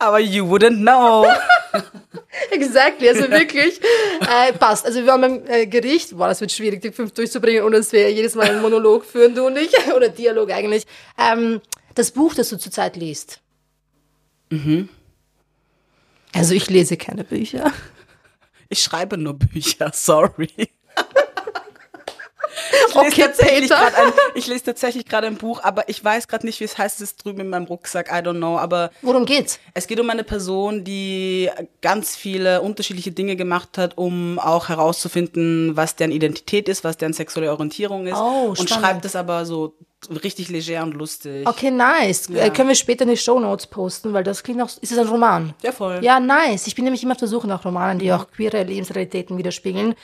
Aber 0.00 0.18
you 0.18 0.46
wouldn't 0.46 0.78
know. 0.78 1.26
exactly, 2.50 3.06
also 3.06 3.30
wirklich. 3.30 3.78
äh, 4.20 4.52
passt. 4.54 4.86
Also 4.86 5.00
wir 5.00 5.06
waren 5.06 5.20
beim 5.20 5.46
äh, 5.46 5.66
Gericht. 5.66 6.16
Boah, 6.16 6.28
das 6.28 6.40
wird 6.40 6.50
schwierig, 6.52 6.80
die 6.80 6.90
fünf 6.90 7.12
durchzubringen, 7.12 7.62
ohne 7.64 7.76
dass 7.76 7.92
wir 7.92 8.10
jedes 8.10 8.34
Mal 8.34 8.48
einen 8.48 8.62
Monolog 8.62 9.04
führen, 9.04 9.34
du 9.34 9.46
und 9.46 9.58
ich. 9.58 9.70
Oder 9.94 10.08
Dialog 10.08 10.50
eigentlich. 10.52 10.86
Ähm, 11.18 11.60
das 11.94 12.12
Buch, 12.12 12.34
das 12.34 12.48
du 12.48 12.56
zurzeit 12.56 12.96
liest. 12.96 13.40
Mhm. 14.48 14.88
Also 16.32 16.54
ich 16.54 16.70
lese 16.70 16.96
keine 16.96 17.22
Bücher. 17.22 17.70
Ich 18.70 18.82
schreibe 18.82 19.18
nur 19.18 19.34
Bücher, 19.34 19.90
sorry. 19.94 20.70
Ich 22.88 22.96
Okay, 22.96 23.06
lese 23.06 23.20
tatsächlich 23.22 23.70
grad 23.70 23.94
ein, 23.94 24.12
ich 24.34 24.46
lese 24.46 24.64
tatsächlich 24.64 25.04
gerade 25.06 25.26
ein 25.26 25.36
Buch, 25.36 25.60
aber 25.62 25.88
ich 25.88 26.04
weiß 26.04 26.28
gerade 26.28 26.46
nicht, 26.46 26.60
wie 26.60 26.64
es 26.64 26.78
heißt. 26.78 27.00
Es 27.00 27.12
ist 27.12 27.24
drüben 27.24 27.40
in 27.40 27.48
meinem 27.48 27.64
Rucksack. 27.64 28.08
I 28.10 28.16
don't 28.22 28.36
know. 28.38 28.58
Aber 28.58 28.90
Worum 29.02 29.24
geht's? 29.26 29.58
es 29.74 29.86
geht 29.86 29.98
um 30.00 30.08
eine 30.10 30.24
Person, 30.24 30.84
die 30.84 31.50
ganz 31.82 32.16
viele 32.16 32.60
unterschiedliche 32.62 33.12
Dinge 33.12 33.36
gemacht 33.36 33.78
hat, 33.78 33.96
um 33.98 34.38
auch 34.38 34.68
herauszufinden, 34.68 35.76
was 35.76 35.96
deren 35.96 36.12
Identität 36.12 36.68
ist, 36.68 36.84
was 36.84 36.96
deren 36.96 37.12
sexuelle 37.12 37.50
Orientierung 37.50 38.06
ist. 38.06 38.16
Oh, 38.16 38.48
und 38.50 38.56
spannend. 38.58 38.70
schreibt 38.86 39.04
es 39.04 39.16
aber 39.16 39.44
so 39.46 39.74
richtig 40.22 40.48
leger 40.48 40.82
und 40.82 40.94
lustig. 40.94 41.46
Okay, 41.46 41.70
nice. 41.70 42.30
Äh, 42.30 42.50
können 42.50 42.68
wir 42.68 42.74
später 42.74 43.04
in 43.04 43.10
die 43.10 43.16
Shownotes 43.16 43.66
posten, 43.66 44.12
weil 44.12 44.24
das 44.24 44.42
klingt 44.42 44.62
auch. 44.62 44.68
Ist 44.80 44.92
es 44.92 44.98
ein 44.98 45.08
Roman? 45.08 45.52
Ja, 45.62 45.72
voll. 45.72 45.98
Ja, 46.02 46.18
nice. 46.20 46.66
Ich 46.66 46.74
bin 46.74 46.84
nämlich 46.84 47.02
immer 47.02 47.12
auf 47.12 47.18
der 47.18 47.28
Suche 47.28 47.46
nach 47.46 47.64
Romanen, 47.64 47.98
die 47.98 48.12
auch 48.12 48.30
queere 48.30 48.62
Lebensrealitäten 48.62 49.36
widerspiegeln. 49.36 49.94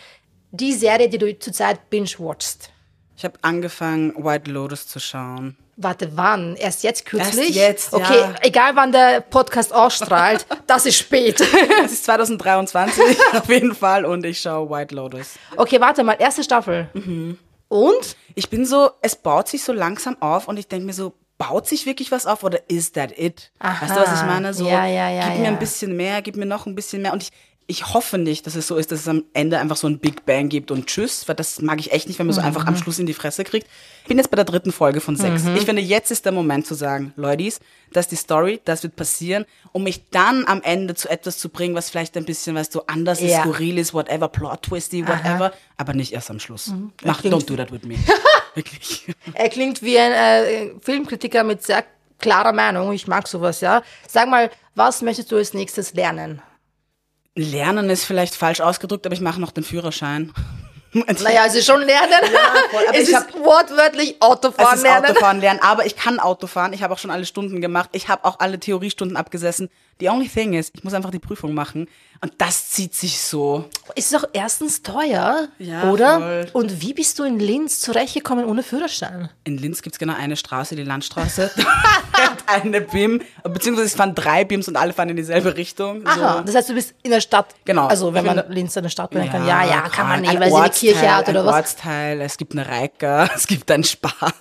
Die 0.57 0.73
Serie, 0.73 1.09
die 1.09 1.19
du 1.19 1.39
zurzeit 1.39 1.91
binge-watchst. 1.91 2.71
Ich 3.17 3.25
habe 3.25 3.39
angefangen, 3.43 4.13
White 4.17 4.51
Lotus 4.51 4.89
zu 4.89 5.01
schauen. 5.01 5.57
Warte, 5.77 6.17
wann? 6.17 6.57
Erst 6.57 6.83
jetzt 6.83 7.05
kürzlich? 7.05 7.55
jetzt, 7.55 7.93
ja. 7.93 7.99
Okay, 7.99 8.25
egal 8.41 8.75
wann 8.77 8.93
der 8.93 9.21
Podcast 9.21 9.75
ausstrahlt, 9.75 10.47
das 10.67 10.87
ist 10.87 10.97
spät. 10.97 11.41
Es 11.85 11.93
ist 11.93 12.05
2023 12.05 13.05
auf 13.35 13.49
jeden 13.51 13.75
Fall 13.75 14.07
und 14.07 14.25
ich 14.25 14.41
schaue 14.41 14.71
White 14.71 14.95
Lotus. 14.95 15.35
Okay, 15.57 15.79
warte 15.81 16.03
mal, 16.03 16.17
erste 16.19 16.43
Staffel. 16.43 16.89
Mhm. 16.95 17.39
Und? 17.69 18.17
Ich 18.35 18.49
bin 18.49 18.65
so, 18.65 18.91
es 19.03 19.17
baut 19.17 19.49
sich 19.49 19.63
so 19.63 19.73
langsam 19.73 20.17
auf 20.21 20.49
und 20.49 20.59
ich 20.59 20.69
denke 20.69 20.87
mir 20.87 20.95
so, 20.95 21.13
baut 21.37 21.67
sich 21.67 21.85
wirklich 21.85 22.11
was 22.11 22.27
auf 22.27 22.43
oder 22.43 22.61
is 22.71 22.93
that 22.93 23.17
it? 23.19 23.51
Aha. 23.59 23.83
Weißt 23.83 23.97
du, 23.97 24.01
was 24.01 24.21
ich 24.21 24.27
meine? 24.27 24.55
So, 24.55 24.67
Ja, 24.67 24.87
ja, 24.87 25.11
ja, 25.11 25.29
gib 25.29 25.41
mir 25.41 25.49
ein 25.49 25.59
bisschen 25.59 25.95
mehr, 25.97 26.23
gib 26.23 26.37
mir 26.37 26.47
noch 26.47 26.65
ein 26.65 26.75
bisschen 26.75 27.03
mehr 27.03 27.13
und 27.13 27.23
ich, 27.23 27.31
ich 27.69 27.93
hoffe 27.93 28.17
nicht, 28.17 28.47
dass 28.47 28.55
es 28.55 28.69
so 28.69 28.77
ist, 28.77 28.93
dass 28.93 29.01
es 29.01 29.09
am 29.09 29.25
Ende 29.33 29.59
einfach 29.59 29.77
so 29.77 29.89
ein 29.89 29.99
Big 29.99 30.25
Bang 30.25 30.49
gibt 30.49 30.71
und 30.71 30.87
tschüss, 30.87 31.27
weil 31.27 31.35
das 31.35 31.61
mag 31.61 31.81
ich 31.81 31.91
echt 31.91 32.07
nicht, 32.07 32.19
wenn 32.21 32.27
man 32.27 32.35
so 32.35 32.41
einfach 32.41 32.63
Mhm. 32.63 32.69
am 32.69 32.77
Schluss 32.77 33.01
in 33.01 33.07
die 33.07 33.13
Fresse 33.15 33.43
kriegt. 33.43 33.67
Ich 34.03 34.09
bin 34.09 34.19
jetzt 34.19 34.31
bei 34.31 34.37
der 34.37 34.45
dritten 34.45 34.71
Folge 34.71 35.01
von 35.01 35.17
sechs. 35.17 35.43
Ich 35.57 35.65
finde, 35.65 35.83
jetzt 35.83 36.13
ist 36.13 36.25
der 36.25 36.31
Moment 36.31 36.65
zu 36.67 36.75
sagen, 36.75 37.13
Leutis, 37.17 37.59
das 37.93 38.05
ist 38.07 38.11
die 38.13 38.17
Story, 38.17 38.61
das 38.65 38.85
wird 38.85 38.95
passieren, 38.95 39.47
um 39.73 39.83
mich 39.83 40.09
dann 40.11 40.47
am 40.47 40.63
Ende 40.63 40.95
zu 40.95 41.09
etwas 41.09 41.39
zu 41.39 41.49
bringen, 41.49 41.75
was 41.75 41.91
vielleicht 41.91 42.17
ein 42.17 42.25
bisschen, 42.25 42.55
weißt 42.55 42.73
du, 42.73 42.83
anders 42.87 43.21
ist, 43.21 43.33
Ja. 43.33 43.41
skurril 43.41 43.79
ist, 43.79 43.93
whatever, 43.95 44.29
plot 44.29 44.63
twisty, 44.63 45.07
whatever, 45.07 45.53
aber 45.77 45.93
nicht 45.93 46.13
erst 46.13 46.31
am 46.31 46.39
Schluss. 46.39 46.73
Mach, 47.05 47.21
klingt- 47.21 47.35
don't 47.35 47.47
do 47.47 47.57
that 47.57 47.73
with 47.73 47.83
me. 47.83 47.97
Wirklich. 48.55 49.07
Er 49.35 49.49
klingt 49.49 49.83
wie 49.83 49.99
ein 49.99 50.13
äh, 50.13 50.71
Filmkritiker 50.81 51.43
mit 51.43 51.63
sehr 51.65 51.85
klarer 52.21 52.53
Meinung. 52.53 52.93
Ich 52.93 53.07
mag 53.09 53.27
sowas, 53.29 53.61
ja. 53.61 53.83
Sag 54.09 54.29
mal, 54.29 54.51
was 54.77 55.03
möchtest 55.03 55.31
du 55.33 55.37
als 55.37 55.53
nächstes 55.53 55.95
lernen? 55.95 56.41
Lernen 57.37 57.91
ist 57.91 58.05
vielleicht 58.05 58.35
falsch 58.35 58.61
ausgedrückt, 58.61 59.07
aber 59.07 59.15
ich 59.15 59.21
mache 59.21 59.41
noch 59.41 59.53
den 59.53 59.65
Führerschein. 59.65 60.33
Naja, 61.23 61.43
also 61.43 61.61
schon 61.61 61.83
lernen. 61.83 62.11
aber 62.15 62.95
es 62.97 63.03
ich 63.03 63.09
ist 63.11 63.15
hab- 63.17 63.35
wortwörtlich 63.45 64.17
Autofahren 64.21 64.69
Es 64.73 64.77
ist 64.79 64.83
lernen. 64.83 65.05
Autofahren 65.11 65.41
lernen, 65.41 65.61
aber 65.63 65.85
ich 65.85 65.95
kann 65.95 66.19
Autofahren. 66.19 66.73
Ich 66.73 66.83
habe 66.83 66.95
auch 66.95 66.99
schon 66.99 67.11
alle 67.11 67.27
Stunden 67.27 67.61
gemacht. 67.61 67.91
Ich 67.93 68.09
habe 68.09 68.25
auch 68.25 68.39
alle 68.41 68.59
Theoriestunden 68.59 69.15
abgesessen. 69.19 69.69
The 69.99 70.11
only 70.11 70.29
thing 70.29 70.53
is, 70.53 70.71
ich 70.75 70.85
muss 70.85 70.93
einfach 70.93 71.11
die 71.11 71.19
Prüfung 71.19 71.55
machen. 71.55 71.89
Und 72.21 72.33
das 72.39 72.71
zieht 72.71 72.95
sich 72.95 73.19
so. 73.21 73.65
Ist 73.95 74.13
doch 74.13 74.25
erstens 74.33 74.83
teuer, 74.83 75.49
Ja, 75.59 75.91
oder? 75.91 76.19
voll. 76.19 76.51
Und 76.53 76.83
wie 76.83 76.93
bist 76.95 77.19
du 77.19 77.25
in 77.25 77.39
Linz 77.39 77.81
zurechtgekommen 77.81 78.45
ohne 78.45 78.63
Führerschein? 78.63 79.31
In 79.45 79.57
Linz 79.59 79.81
gibt's 79.83 79.99
genau 79.99 80.15
eine 80.15 80.37
Straße, 80.37 80.77
die 80.77 80.83
Landstraße. 80.83 81.51
Eine 82.47 82.81
BIM, 82.81 83.21
beziehungsweise 83.43 83.89
es 83.89 83.95
fahren 83.95 84.15
drei 84.15 84.45
BIMs 84.45 84.69
und 84.69 84.77
alle 84.77 84.93
fahren 84.93 85.09
in 85.11 85.17
dieselbe 85.17 85.57
Richtung. 85.57 86.07
Aha, 86.07 86.39
So. 86.39 86.45
das 86.45 86.55
heißt, 86.55 86.69
du 86.71 86.75
bist 86.75 86.95
in 87.03 87.11
der 87.11 87.21
Stadt. 87.21 87.55
Genau. 87.65 87.87
Also, 87.89 88.15
wenn 88.15 88.25
man 88.25 88.37
bin- 88.37 88.53
Linz 88.53 88.77
eine 88.77 88.89
Stadt 88.89 89.13
nennen 89.13 89.31
kann. 89.31 89.47
Ja, 89.47 89.65
ja, 89.67 89.83
kann 89.89 90.09
man 90.09 90.21
nicht, 90.21 90.31
ein 90.31 90.41
weil 90.41 90.51
sie 90.51 90.57
eine 90.57 90.71
Kirche 90.71 91.15
hat 91.17 91.29
oder 91.29 91.45
was. 91.45 91.55
Ortsteil, 91.57 92.21
es 92.21 92.37
gibt 92.39 92.53
eine 92.53 92.67
Reika, 92.67 93.29
es 93.35 93.47
gibt 93.47 93.71
ein 93.71 93.83
Spar. 93.85 94.33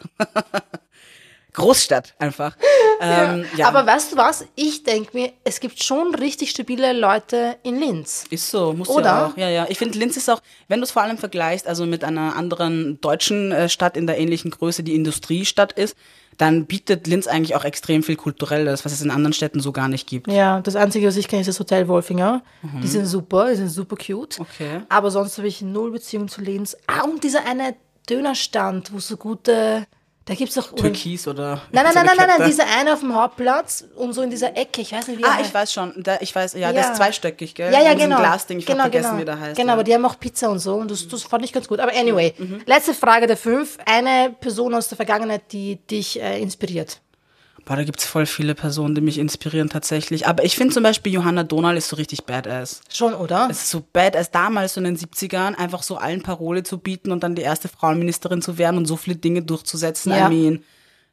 Großstadt 1.55 2.13
einfach. 2.19 2.55
Ähm, 3.01 3.43
ja. 3.57 3.67
Aber 3.67 3.85
weißt 3.85 4.13
du 4.13 4.15
was? 4.15 4.45
Ich 4.55 4.83
denke 4.83 5.09
mir, 5.17 5.33
es 5.43 5.59
gibt 5.59 5.83
schon 5.83 6.15
richtig 6.15 6.51
stabile 6.51 6.93
Leute 6.93 7.57
in 7.61 7.77
Linz. 7.77 8.23
Ist 8.29 8.49
so, 8.49 8.71
muss 8.71 8.87
Oder? 8.87 9.03
ja 9.03 9.25
auch. 9.25 9.37
Ja, 9.37 9.49
ja. 9.49 9.65
Ich 9.67 9.77
finde, 9.77 9.99
Linz 9.99 10.15
ist 10.15 10.29
auch, 10.29 10.41
wenn 10.69 10.79
du 10.79 10.85
es 10.85 10.91
vor 10.91 11.01
allem 11.01 11.17
vergleichst, 11.17 11.67
also 11.67 11.85
mit 11.85 12.05
einer 12.05 12.37
anderen 12.37 13.01
deutschen 13.01 13.51
äh, 13.51 13.67
Stadt 13.67 13.97
in 13.97 14.07
der 14.07 14.17
ähnlichen 14.17 14.49
Größe, 14.49 14.81
die 14.81 14.95
Industriestadt 14.95 15.73
ist, 15.73 15.97
dann 16.37 16.65
bietet 16.65 17.07
Linz 17.07 17.27
eigentlich 17.27 17.55
auch 17.55 17.65
extrem 17.65 18.01
viel 18.01 18.15
Kulturelles, 18.15 18.85
was 18.85 18.93
es 18.93 19.01
in 19.01 19.11
anderen 19.11 19.33
Städten 19.33 19.59
so 19.59 19.71
gar 19.71 19.87
nicht 19.87 20.07
gibt. 20.07 20.27
Ja, 20.31 20.61
das 20.61 20.75
Einzige, 20.77 21.07
was 21.07 21.17
ich 21.17 21.27
kenne, 21.27 21.41
ist 21.41 21.47
das 21.47 21.59
Hotel 21.59 21.87
Wolfinger. 21.89 22.43
Die 22.81 22.87
sind 22.87 23.05
super, 23.05 23.49
die 23.49 23.55
sind 23.55 23.69
super 23.69 23.95
cute. 23.95 24.39
Mhm. 24.39 24.45
Okay. 24.45 24.81
Aber 24.89 25.11
sonst 25.11 25.37
habe 25.37 25.47
ich 25.47 25.61
null 25.61 25.91
Beziehung 25.91 26.29
zu 26.29 26.41
Linz. 26.41 26.77
Ah, 26.87 27.03
und 27.03 27.23
dieser 27.23 27.45
eine 27.45 27.75
Dönerstand, 28.09 28.93
wo 28.93 28.99
so 28.99 29.17
gute, 29.17 29.85
da 30.25 30.33
gibt's 30.33 30.55
doch... 30.55 30.73
Türkis 30.73 31.27
oder. 31.27 31.61
Nein, 31.71 31.83
nein, 31.85 31.93
nein, 31.93 32.05
nein, 32.05 32.15
nein, 32.17 32.27
Kette. 32.37 32.49
dieser 32.49 32.65
eine 32.79 32.93
auf 32.93 33.01
dem 33.01 33.13
Hauptplatz 33.15 33.85
und 33.95 34.13
so 34.13 34.23
in 34.23 34.31
dieser 34.31 34.57
Ecke, 34.57 34.81
ich 34.81 34.91
weiß 34.91 35.07
nicht, 35.07 35.19
wie 35.19 35.23
er 35.23 35.29
Ah, 35.29 35.37
ich 35.41 35.53
weiß 35.53 35.71
schon. 35.71 35.93
Da, 35.97 36.17
ich 36.19 36.33
weiß, 36.33 36.53
ja, 36.53 36.71
der 36.73 36.81
ist 36.81 36.95
zweistöckig, 36.95 37.53
gell? 37.53 37.71
Ja, 37.71 37.81
ja, 37.81 37.93
genau. 37.93 38.17
Glasding, 38.17 38.57
ich 38.59 38.65
genau, 38.65 38.85
hab 38.85 38.91
vergessen, 38.91 39.09
genau. 39.11 39.21
wie 39.21 39.25
der 39.25 39.39
heißt. 39.39 39.57
Genau, 39.57 39.73
aber 39.73 39.83
die 39.83 39.93
haben 39.93 40.05
auch 40.05 40.19
Pizza 40.19 40.49
und 40.49 40.59
so 40.59 40.75
und 40.75 40.89
das, 40.89 41.07
das 41.07 41.23
fand 41.23 41.45
ich 41.45 41.53
ganz 41.53 41.67
gut. 41.67 41.79
Aber 41.79 41.91
anyway, 41.93 42.33
Mhm. 42.37 42.61
letzte 42.65 42.93
Frage 42.95 43.27
der 43.27 43.37
fünf. 43.37 43.77
Eine 43.85 44.35
Person 44.39 44.73
aus 44.73 44.87
der 44.89 44.95
Vergangenheit, 44.95 45.43
die 45.51 45.75
dich 45.87 46.19
äh, 46.19 46.41
inspiriert. 46.41 46.99
Boah, 47.65 47.75
da 47.75 47.83
gibt's 47.83 48.05
voll 48.05 48.27
viele 48.27 48.53
Personen, 48.53 48.93
die 48.93 49.01
mich 49.01 49.17
inspirieren 49.17 49.69
tatsächlich. 49.69 50.27
Aber 50.27 50.43
ich 50.45 50.55
finde 50.55 50.73
zum 50.73 50.83
Beispiel 50.83 51.11
Johanna 51.11 51.43
Donal 51.43 51.75
ist 51.77 51.89
so 51.89 51.95
richtig 51.95 52.25
badass. 52.25 52.81
Schon, 52.89 53.15
oder? 53.15 53.47
Es 53.49 53.63
ist 53.63 53.71
so 53.71 53.83
badass 53.91 54.29
damals 54.29 54.75
so 54.75 54.81
in 54.81 54.85
den 54.85 54.97
70ern, 54.97 55.55
einfach 55.55 55.81
so 55.81 55.97
allen 55.97 56.21
Parole 56.21 56.61
zu 56.61 56.77
bieten 56.77 57.11
und 57.11 57.23
dann 57.23 57.33
die 57.33 57.41
erste 57.41 57.67
Frauenministerin 57.67 58.43
zu 58.43 58.59
werden 58.59 58.77
und 58.77 58.85
so 58.85 58.97
viele 58.97 59.15
Dinge 59.15 59.41
durchzusetzen. 59.41 60.11
Ja. 60.11 60.29
I 60.29 60.33
mean, 60.33 60.63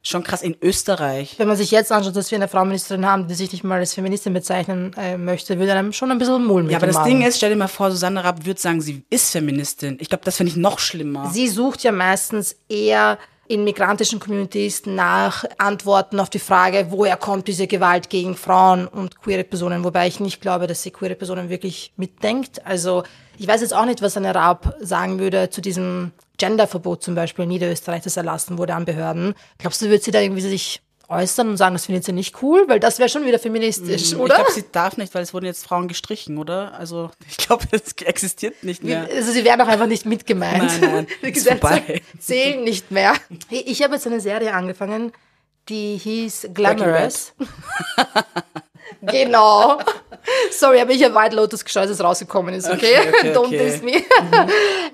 schon 0.03 0.25
krass 0.25 0.43
in 0.43 0.57
Österreich. 0.61 1.39
Wenn 1.39 1.49
man 1.49 1.57
sich 1.57 1.71
jetzt 1.71 1.93
anschaut, 1.93 2.17
dass 2.17 2.31
wir 2.31 2.37
eine 2.37 2.49
Frauenministerin 2.49 3.07
haben, 3.07 3.29
die 3.29 3.35
sich 3.35 3.53
nicht 3.53 3.65
mal 3.65 3.79
als 3.79 3.95
Feministin 3.95 4.35
bezeichnen 4.35 4.93
äh, 4.99 5.17
möchte, 5.17 5.59
würde 5.59 5.73
einem 5.73 5.93
schon 5.93 6.11
ein 6.11 6.19
bisschen 6.19 6.45
mulmig 6.45 6.73
Ja, 6.73 6.79
aber 6.79 6.89
das 6.89 7.03
Ding 7.05 7.23
ist, 7.23 7.37
stell 7.37 7.51
dir 7.51 7.57
mal 7.57 7.69
vor, 7.69 7.91
Susanne 7.91 8.23
Rapp 8.25 8.45
würde 8.45 8.61
sagen, 8.61 8.81
sie 8.81 9.05
ist 9.11 9.31
Feministin. 9.31 9.97
Ich 10.01 10.09
glaube, 10.09 10.25
das 10.25 10.37
finde 10.37 10.51
ich 10.51 10.57
noch 10.57 10.81
schlimmer. 10.81 11.31
Sie 11.33 11.49
sucht 11.49 11.83
ja 11.85 11.93
meistens 11.93 12.57
eher 12.69 13.19
in 13.49 13.65
migrantischen 13.65 14.21
Communities 14.21 14.87
nach 14.87 15.45
Antworten 15.59 16.21
auf 16.21 16.31
die 16.31 16.39
Frage, 16.39 16.87
woher 16.91 17.17
kommt 17.17 17.49
diese 17.49 17.67
Gewalt 17.67 18.09
gegen 18.09 18.37
Frauen 18.37 18.87
und 18.87 19.21
queere 19.21 19.45
Personen, 19.45 19.85
wobei 19.85 20.07
ich 20.07 20.21
nicht 20.21 20.41
glaube, 20.41 20.67
dass 20.67 20.83
sie 20.83 20.91
queere 20.91 21.17
Personen 21.17 21.51
wirklich 21.51 21.93
mitdenkt. 21.97 22.65
Also 22.65 23.03
ich 23.39 23.49
weiß 23.49 23.61
jetzt 23.61 23.75
auch 23.75 23.85
nicht, 23.85 24.01
was 24.01 24.17
eine 24.17 24.35
Raab 24.35 24.77
sagen 24.81 25.19
würde 25.19 25.51
zu 25.51 25.61
diesem 25.61 26.13
Genderverbot 26.39 27.03
zum 27.03 27.15
Beispiel 27.15 27.45
in 27.45 27.51
Niederösterreich, 27.51 28.03
das 28.03 28.17
erlassen 28.17 28.59
wurde 28.59 28.75
an 28.75 28.85
Behörden. 28.85 29.35
Glaubst 29.59 29.83
du, 29.83 29.91
wird 29.91 30.03
sie 30.03 30.11
da 30.13 30.21
irgendwie 30.21 30.43
sich 30.43 30.81
äußern 31.09 31.49
und 31.49 31.57
sagen, 31.57 31.75
das 31.75 31.87
findet 31.87 32.05
sie 32.05 32.13
nicht 32.13 32.43
cool? 32.43 32.65
Weil 32.69 32.81
das 32.81 32.99
wäre 32.99 33.09
schon 33.09 33.25
wieder 33.25 33.39
feministisch, 33.39 34.15
oder? 34.15 34.35
Ich 34.35 34.41
glaube, 34.41 34.53
sie 34.53 34.65
darf 34.73 34.97
nicht, 34.97 35.15
weil 35.15 35.23
es 35.23 35.35
wurden 35.35 35.47
jetzt 35.47 35.65
Frauen 35.67 35.89
gestrichen, 35.89 36.39
oder? 36.39 36.75
Also 36.75 37.11
ich 37.29 37.37
glaube, 37.37 37.67
das 37.71 37.93
existiert 38.05 38.63
nicht 38.65 38.83
mehr. 38.83 39.09
Also 39.15 39.33
sie 39.33 39.45
werden 39.45 39.61
auch 39.61 39.69
einfach 39.69 39.87
nicht 39.87 40.07
mitgemeint. 40.07 40.81
Nein, 40.81 40.81
nein, 40.81 41.07
Die 41.23 41.33
Gesetze 41.33 41.83
zählen 42.19 42.65
nicht 42.65 42.91
mehr. 42.91 43.15
Ich 43.51 43.83
habe 43.83 43.95
jetzt 43.95 44.07
eine 44.07 44.21
Serie 44.21 44.55
angefangen, 44.55 45.13
die 45.69 45.97
hieß 45.97 46.49
Glamorous. 46.55 47.33
genau. 49.03 49.79
Sorry, 50.51 50.81
aber 50.81 50.93
ich 50.93 51.05
habe 51.05 51.15
White 51.15 51.37
Lotus 51.37 51.65
geschaut, 51.65 51.83
als 51.83 51.93
es 51.93 52.03
rausgekommen 52.03 52.55
ist, 52.55 52.69
okay? 52.69 52.99
Okay, 52.99 53.09
okay, 53.09 53.33
Don't 53.33 53.47
okay. 53.47 53.59
diss 53.59 53.83
me. 53.83 54.03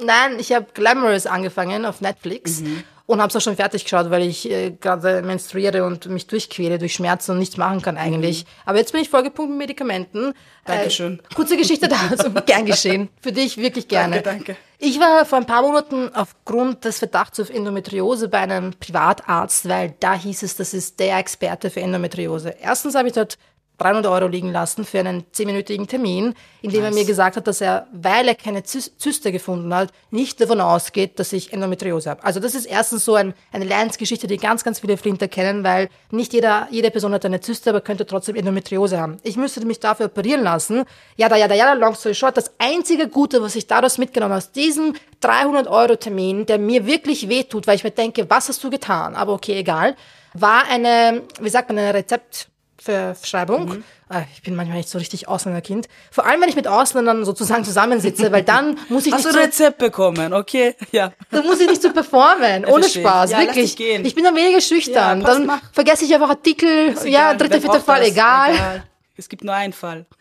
Nein, 0.04 0.38
ich 0.38 0.52
habe 0.52 0.66
Glamorous 0.74 1.26
angefangen 1.26 1.84
auf 1.84 2.00
Netflix. 2.00 2.60
Mhm. 2.60 2.84
Und 3.08 3.22
habe 3.22 3.30
es 3.30 3.36
auch 3.36 3.40
schon 3.40 3.56
fertig 3.56 3.84
geschaut, 3.84 4.10
weil 4.10 4.22
ich 4.22 4.50
äh, 4.50 4.70
gerade 4.70 5.22
menstruiere 5.22 5.86
und 5.86 6.10
mich 6.10 6.26
durchquäle 6.26 6.76
durch 6.76 6.92
Schmerzen 6.92 7.30
und 7.30 7.38
nichts 7.38 7.56
machen 7.56 7.80
kann 7.80 7.96
eigentlich. 7.96 8.44
Aber 8.66 8.76
jetzt 8.76 8.92
bin 8.92 9.00
ich 9.00 9.08
vollgepumpt 9.08 9.48
mit 9.48 9.60
Medikamenten. 9.60 10.26
Mhm. 10.26 10.34
Dankeschön. 10.66 11.18
Äh, 11.18 11.34
kurze 11.34 11.56
Geschichte 11.56 11.88
dazu. 11.88 12.30
Gern 12.46 12.66
geschehen. 12.66 13.08
Für 13.22 13.32
dich 13.32 13.56
wirklich 13.56 13.88
gerne. 13.88 14.20
Danke, 14.20 14.44
danke. 14.44 14.56
Ich 14.76 15.00
war 15.00 15.24
vor 15.24 15.38
ein 15.38 15.46
paar 15.46 15.62
Monaten 15.62 16.10
aufgrund 16.14 16.84
des 16.84 16.98
Verdachts 16.98 17.40
auf 17.40 17.48
Endometriose 17.48 18.28
bei 18.28 18.40
einem 18.40 18.74
Privatarzt, 18.74 19.66
weil 19.70 19.94
da 20.00 20.12
hieß 20.12 20.42
es, 20.42 20.56
das 20.56 20.74
ist 20.74 21.00
der 21.00 21.16
Experte 21.16 21.70
für 21.70 21.80
Endometriose. 21.80 22.56
Erstens 22.60 22.94
habe 22.94 23.08
ich 23.08 23.14
dort 23.14 23.38
300 23.78 24.06
Euro 24.06 24.26
liegen 24.26 24.50
lassen 24.50 24.84
für 24.84 24.98
einen 24.98 25.24
zehnminütigen 25.32 25.86
Termin, 25.86 26.34
in 26.62 26.70
dem 26.70 26.82
er 26.84 26.92
mir 26.92 27.04
gesagt 27.04 27.36
hat, 27.36 27.46
dass 27.46 27.60
er, 27.60 27.86
weil 27.92 28.26
er 28.26 28.34
keine 28.34 28.60
Zys- 28.60 28.90
Zyste 28.98 29.30
gefunden 29.32 29.72
hat, 29.72 29.92
nicht 30.10 30.40
davon 30.40 30.60
ausgeht, 30.60 31.18
dass 31.18 31.32
ich 31.32 31.52
Endometriose 31.52 32.10
habe. 32.10 32.24
Also 32.24 32.40
das 32.40 32.54
ist 32.54 32.66
erstens 32.66 33.04
so 33.04 33.14
ein, 33.14 33.34
eine 33.52 33.64
Leidensgeschichte, 33.64 34.26
die 34.26 34.36
ganz, 34.36 34.64
ganz 34.64 34.80
viele 34.80 34.96
Flinter 34.96 35.28
kennen, 35.28 35.62
weil 35.62 35.88
nicht 36.10 36.32
jeder, 36.32 36.66
jede 36.70 36.90
Person 36.90 37.12
hat 37.12 37.24
eine 37.24 37.40
Zyste, 37.40 37.70
aber 37.70 37.80
könnte 37.80 38.04
trotzdem 38.04 38.34
Endometriose 38.34 39.00
haben. 39.00 39.18
Ich 39.22 39.36
müsste 39.36 39.64
mich 39.64 39.78
dafür 39.80 40.06
operieren 40.06 40.42
lassen. 40.42 40.84
Ja, 41.16 41.28
da, 41.28 41.36
ja, 41.36 41.46
da, 41.46 41.54
ja, 41.54 41.72
long 41.74 41.94
story 41.94 42.14
short. 42.14 42.36
Das 42.36 42.50
einzige 42.58 43.08
Gute, 43.08 43.40
was 43.42 43.54
ich 43.54 43.68
daraus 43.68 43.96
mitgenommen 43.98 44.32
habe, 44.32 44.38
aus 44.38 44.50
diesem 44.50 44.94
300 45.20 45.68
Euro 45.68 45.96
Termin, 45.96 46.46
der 46.46 46.58
mir 46.58 46.86
wirklich 46.86 47.28
wehtut, 47.28 47.66
weil 47.66 47.76
ich 47.76 47.84
mir 47.84 47.90
denke, 47.92 48.28
was 48.28 48.48
hast 48.48 48.62
du 48.64 48.70
getan? 48.70 49.14
Aber 49.14 49.32
okay, 49.34 49.54
egal, 49.58 49.94
war 50.34 50.64
eine, 50.68 51.22
wie 51.40 51.48
sagt 51.48 51.68
man, 51.68 51.78
eine 51.78 51.94
Rezept, 51.94 52.48
Verschreibung. 52.82 53.82
Ah, 54.08 54.22
Ich 54.34 54.42
bin 54.42 54.54
manchmal 54.54 54.78
nicht 54.78 54.88
so 54.88 54.98
richtig 54.98 55.28
Ausländerkind. 55.28 55.88
Vor 56.10 56.24
allem, 56.26 56.40
wenn 56.40 56.48
ich 56.48 56.56
mit 56.56 56.66
Ausländern 56.68 57.24
sozusagen 57.24 57.64
zusammensitze, 57.64 58.30
weil 58.32 58.42
dann 58.42 58.78
muss 58.88 59.04
ich 59.06 59.12
Hast 59.12 59.24
du 59.24 59.28
nicht 59.28 59.36
ein 59.38 59.52
so, 59.52 59.64
Rezept 59.64 59.78
bekommen? 59.78 60.32
Okay, 60.32 60.74
ja. 60.92 61.12
dann 61.30 61.44
muss 61.44 61.60
ich 61.60 61.68
nicht 61.68 61.82
so 61.82 61.92
performen. 61.92 62.64
Ohne 62.66 62.82
verstehe. 62.82 63.02
Spaß, 63.02 63.30
Ja, 63.32 63.40
wirklich. 63.40 63.78
Ich 63.80 64.14
bin 64.14 64.24
dann 64.24 64.34
weniger 64.36 64.60
schüchtern. 64.60 65.20
Ja, 65.20 65.26
passt, 65.26 65.38
dann 65.38 65.46
mach. 65.46 65.60
vergesse 65.72 66.04
ich 66.04 66.14
einfach 66.14 66.30
Artikel. 66.30 66.94
Ja, 67.04 67.32
egal. 67.32 67.36
dritter, 67.36 67.60
vierter 67.60 67.80
Fall, 67.80 68.00
das? 68.00 68.08
egal. 68.10 68.84
Es 69.16 69.28
gibt 69.28 69.44
nur 69.44 69.54
einen 69.54 69.72
Fall. 69.72 70.06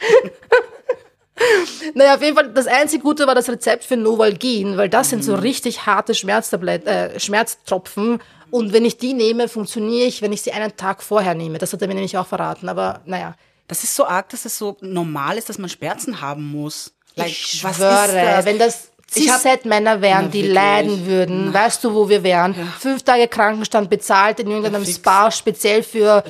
Naja, 1.94 2.16
auf 2.16 2.22
jeden 2.24 2.36
Fall, 2.36 2.52
das 2.52 2.66
einzige 2.66 3.04
Gute 3.04 3.28
war 3.28 3.36
das 3.36 3.48
Rezept 3.48 3.84
für 3.84 3.96
Novalgin, 3.96 4.76
weil 4.76 4.90
das 4.90 5.12
sind 5.12 5.24
so 5.24 5.34
Mhm. 5.34 5.40
richtig 5.40 5.86
harte 5.86 6.16
Schmerztablet, 6.16 6.88
äh, 6.88 7.20
Schmerztropfen. 7.20 8.20
Und 8.52 8.74
wenn 8.74 8.86
ich 8.86 8.98
die 8.98 9.14
nehme, 9.14 9.48
funktioniere 9.48 10.08
ich, 10.08 10.22
wenn 10.22 10.34
ich 10.34 10.42
sie 10.42 10.52
einen 10.52 10.76
Tag 10.76 11.04
vorher 11.04 11.34
nehme. 11.34 11.58
Das 11.58 11.74
hat 11.74 11.82
er 11.82 11.88
mir 11.88 11.96
nämlich 11.96 12.18
auch 12.18 12.28
verraten. 12.28 12.70
Aber 12.70 13.02
naja, 13.06 13.36
Das 13.68 13.84
ist 13.84 13.96
so 13.96 14.06
arg, 14.06 14.30
dass 14.30 14.46
es 14.46 14.58
so 14.58 14.78
normal 14.82 15.38
ist, 15.38 15.50
dass 15.50 15.58
man 15.58 15.70
Schmerzen 15.70 16.22
haben 16.22 16.46
muss. 16.50 16.94
Like, 17.16 17.30
ich 17.30 17.64
was 17.64 17.76
schwöre, 17.76 18.14
das? 18.14 18.46
wenn 18.46 18.60
das 18.60 18.92
Cis-Männer 19.10 20.02
wären, 20.02 20.26
Na, 20.26 20.32
die 20.32 20.42
leiden 20.42 21.06
würden, 21.06 21.54
weißt 21.54 21.84
du, 21.84 21.94
wo 21.94 22.10
wir 22.10 22.24
wären? 22.24 22.54
Fünf 22.80 23.04
Tage 23.04 23.28
Krankenstand 23.28 23.90
bezahlt 23.90 24.40
in 24.40 24.52
irgendeinem. 24.52 24.86
Spa, 24.86 25.32
speziell 25.32 25.82
für. 25.84 26.24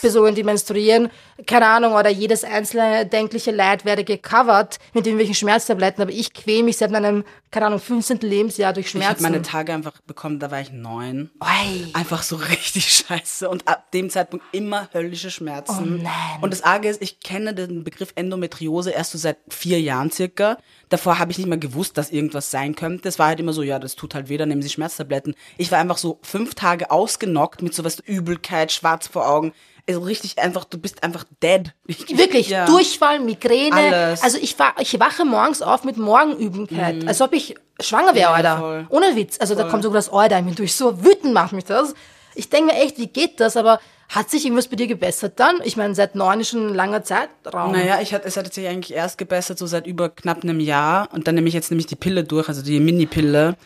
Personen, 0.00 0.34
die 0.34 0.42
menstruieren. 0.42 1.10
Keine 1.46 1.66
Ahnung, 1.66 1.94
oder 1.94 2.10
jedes 2.10 2.44
einzelne 2.44 3.06
denkliche 3.06 3.50
Leid 3.50 3.84
wäre 3.84 4.04
gecovert 4.04 4.78
mit 4.92 5.06
irgendwelchen 5.06 5.34
Schmerztabletten, 5.34 6.02
aber 6.02 6.12
ich 6.12 6.32
quäle 6.32 6.62
mich 6.62 6.76
seit 6.76 6.90
meinem, 6.90 7.24
keine 7.50 7.66
Ahnung, 7.66 7.80
15. 7.80 8.20
Lebensjahr 8.20 8.72
durch 8.72 8.86
Ich 8.86 8.94
habe 8.94 9.04
Schmerzen. 9.04 9.22
meine 9.24 9.42
Tage 9.42 9.72
einfach 9.72 10.00
bekommen, 10.06 10.38
da 10.38 10.50
war 10.50 10.60
ich 10.60 10.70
neun. 10.72 11.30
Oi. 11.40 11.86
Einfach 11.92 12.22
so 12.22 12.36
richtig 12.50 13.04
scheiße 13.06 13.48
und 13.48 13.66
ab 13.66 13.90
dem 13.92 14.10
Zeitpunkt 14.10 14.44
immer 14.52 14.88
höllische 14.94 15.30
Schmerzen. 15.30 15.98
Oh 16.00 16.02
nein. 16.02 16.40
Und 16.40 16.52
das 16.52 16.62
Arge 16.62 16.88
ist, 16.88 17.02
ich 17.02 17.20
kenne 17.20 17.54
den 17.54 17.84
Begriff 17.84 18.12
Endometriose 18.14 18.90
erst 18.90 19.12
so 19.12 19.18
seit 19.18 19.38
vier 19.48 19.80
Jahren 19.80 20.10
circa. 20.10 20.58
Davor 20.88 21.18
habe 21.18 21.32
ich 21.32 21.38
nicht 21.38 21.48
mal 21.48 21.58
gewusst, 21.58 21.98
dass 21.98 22.10
irgendwas 22.12 22.50
sein 22.52 22.76
könnte. 22.76 23.08
Es 23.08 23.18
war 23.18 23.26
halt 23.28 23.40
immer 23.40 23.52
so, 23.52 23.62
ja, 23.62 23.78
das 23.78 23.96
tut 23.96 24.14
halt 24.14 24.28
weh, 24.28 24.36
dann 24.36 24.48
nehmen 24.48 24.62
Sie 24.62 24.68
Schmerztabletten. 24.68 25.34
Ich 25.58 25.72
war 25.72 25.78
einfach 25.80 25.98
so 25.98 26.18
fünf 26.22 26.54
Tage 26.54 26.90
ausgenockt 26.90 27.62
mit 27.62 27.74
sowas 27.74 27.98
Übelkeit, 28.04 28.70
schwarz 28.70 29.08
vor 29.08 29.28
Augen. 29.28 29.52
Also 29.88 30.00
richtig 30.00 30.38
einfach, 30.38 30.64
du 30.64 30.78
bist 30.78 31.02
einfach 31.02 31.24
dead. 31.42 31.74
Ich, 31.86 32.16
Wirklich, 32.16 32.48
ja. 32.48 32.64
Durchfall, 32.64 33.20
Migräne. 33.20 33.74
Alles. 33.74 34.20
Mhm. 34.20 34.24
Also 34.24 34.38
ich, 34.40 34.58
war, 34.58 34.74
ich 34.80 34.98
wache 34.98 35.24
morgens 35.24 35.60
auf 35.60 35.84
mit 35.84 35.98
Morgenübelkeit, 35.98 37.06
als 37.06 37.20
ob 37.20 37.32
ich 37.34 37.54
schwanger 37.80 38.14
wäre, 38.14 38.30
Ja, 38.30 38.32
Alter. 38.32 38.58
voll. 38.58 38.86
Ohne 38.88 39.14
Witz. 39.16 39.38
Also 39.40 39.54
da 39.54 39.64
kommt 39.64 39.82
sogar 39.82 39.98
das 39.98 40.10
Alter 40.10 40.38
in 40.38 40.46
mir 40.46 40.54
durch. 40.54 40.74
So 40.74 41.04
wütend 41.04 41.34
macht 41.34 41.52
mich 41.52 41.64
das. 41.64 41.94
Ich 42.34 42.48
denke 42.48 42.72
mir 42.72 42.80
echt, 42.82 42.98
wie 42.98 43.08
geht 43.08 43.40
das? 43.40 43.56
Aber 43.56 43.78
hat 44.08 44.30
sich 44.30 44.44
irgendwas 44.44 44.68
bei 44.68 44.76
dir 44.76 44.86
gebessert 44.86 45.38
dann? 45.38 45.56
Ich 45.64 45.76
meine, 45.76 45.94
seit 45.94 46.14
neun 46.14 46.40
ist 46.40 46.50
schon 46.50 46.68
ein 46.68 46.74
langer 46.74 47.02
Zeitraum. 47.04 47.72
Naja, 47.72 48.00
ich 48.00 48.14
hatte, 48.14 48.26
es 48.26 48.36
hat 48.36 48.52
sich 48.52 48.66
eigentlich 48.66 48.94
erst 48.96 49.18
gebessert, 49.18 49.58
so 49.58 49.66
seit 49.66 49.86
über 49.86 50.08
knapp 50.08 50.42
einem 50.44 50.60
Jahr. 50.60 51.08
Und 51.12 51.26
dann 51.28 51.34
nehme 51.34 51.48
ich 51.48 51.54
jetzt 51.54 51.70
nämlich 51.70 51.86
die 51.86 51.96
Pille 51.96 52.24
durch, 52.24 52.48
also 52.48 52.62
die 52.62 52.80
Mini-Pille. 52.80 53.56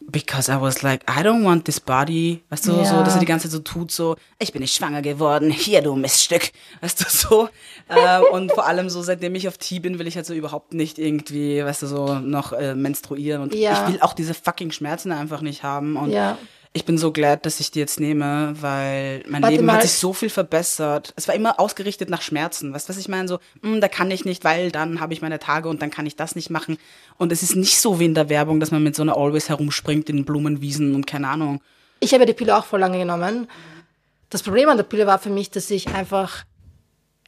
Because 0.00 0.50
I 0.52 0.60
was 0.60 0.82
like, 0.82 1.02
I 1.08 1.22
don't 1.22 1.44
want 1.44 1.64
this 1.64 1.80
body. 1.80 2.42
Weißt 2.50 2.66
du, 2.68 2.72
Ja. 2.76 2.84
so, 2.84 3.02
dass 3.02 3.14
er 3.14 3.20
die 3.20 3.26
ganze 3.26 3.48
Zeit 3.48 3.52
so 3.52 3.58
tut, 3.58 3.90
so, 3.90 4.16
ich 4.38 4.52
bin 4.52 4.62
nicht 4.62 4.74
schwanger 4.74 5.02
geworden, 5.02 5.50
hier 5.50 5.82
du 5.82 5.96
Miststück. 5.96 6.52
Weißt 6.80 7.00
du, 7.00 7.04
so. 7.08 7.48
äh, 7.88 8.20
und 8.32 8.52
vor 8.52 8.66
allem 8.66 8.88
so, 8.88 9.02
seitdem 9.02 9.34
ich 9.34 9.48
auf 9.48 9.58
T 9.58 9.80
bin, 9.80 9.98
will 9.98 10.06
ich 10.06 10.14
halt 10.16 10.26
so 10.26 10.34
überhaupt 10.34 10.74
nicht 10.74 10.98
irgendwie, 10.98 11.64
weißt 11.64 11.82
du, 11.82 11.86
so 11.88 12.14
noch 12.20 12.52
äh, 12.52 12.74
menstruieren. 12.74 13.42
Und 13.42 13.54
Ja. 13.54 13.72
ich 13.88 13.92
will 13.94 14.00
auch 14.00 14.12
diese 14.12 14.34
fucking 14.34 14.70
Schmerzen 14.70 15.10
einfach 15.12 15.40
nicht 15.40 15.62
haben. 15.64 15.96
Und 15.96 16.10
Ja. 16.10 16.38
Ich 16.76 16.84
bin 16.84 16.98
so 16.98 17.10
glad, 17.10 17.46
dass 17.46 17.58
ich 17.58 17.70
die 17.70 17.78
jetzt 17.78 18.00
nehme, 18.00 18.54
weil 18.60 19.22
mein 19.26 19.42
Warte 19.42 19.54
Leben 19.54 19.66
mal. 19.66 19.76
hat 19.76 19.82
sich 19.82 19.92
so 19.92 20.12
viel 20.12 20.28
verbessert. 20.28 21.14
Es 21.16 21.26
war 21.26 21.34
immer 21.34 21.58
ausgerichtet 21.58 22.10
nach 22.10 22.20
Schmerzen. 22.20 22.74
Weißt 22.74 22.86
du, 22.86 22.90
was 22.92 22.98
ich 22.98 23.08
meine? 23.08 23.26
So, 23.28 23.38
"Hm, 23.62 23.80
da 23.80 23.88
kann 23.88 24.10
ich 24.10 24.26
nicht, 24.26 24.44
weil 24.44 24.70
dann 24.70 25.00
habe 25.00 25.14
ich 25.14 25.22
meine 25.22 25.38
Tage 25.38 25.70
und 25.70 25.80
dann 25.80 25.90
kann 25.90 26.04
ich 26.04 26.16
das 26.16 26.36
nicht 26.36 26.50
machen. 26.50 26.76
Und 27.16 27.32
es 27.32 27.42
ist 27.42 27.56
nicht 27.56 27.80
so 27.80 27.98
wie 27.98 28.04
in 28.04 28.14
der 28.14 28.28
Werbung, 28.28 28.60
dass 28.60 28.70
man 28.72 28.82
mit 28.82 28.94
so 28.94 29.02
einer 29.02 29.16
Always 29.16 29.48
herumspringt 29.48 30.10
in 30.10 30.26
Blumenwiesen 30.26 30.94
und 30.94 31.06
keine 31.06 31.28
Ahnung. 31.28 31.62
Ich 32.00 32.12
habe 32.12 32.26
die 32.26 32.34
Pille 32.34 32.54
auch 32.54 32.66
voll 32.66 32.80
lange 32.80 32.98
genommen. 32.98 33.48
Das 34.28 34.42
Problem 34.42 34.68
an 34.68 34.76
der 34.76 34.84
Pille 34.84 35.06
war 35.06 35.18
für 35.18 35.30
mich, 35.30 35.50
dass 35.50 35.70
ich 35.70 35.88
einfach 35.88 36.44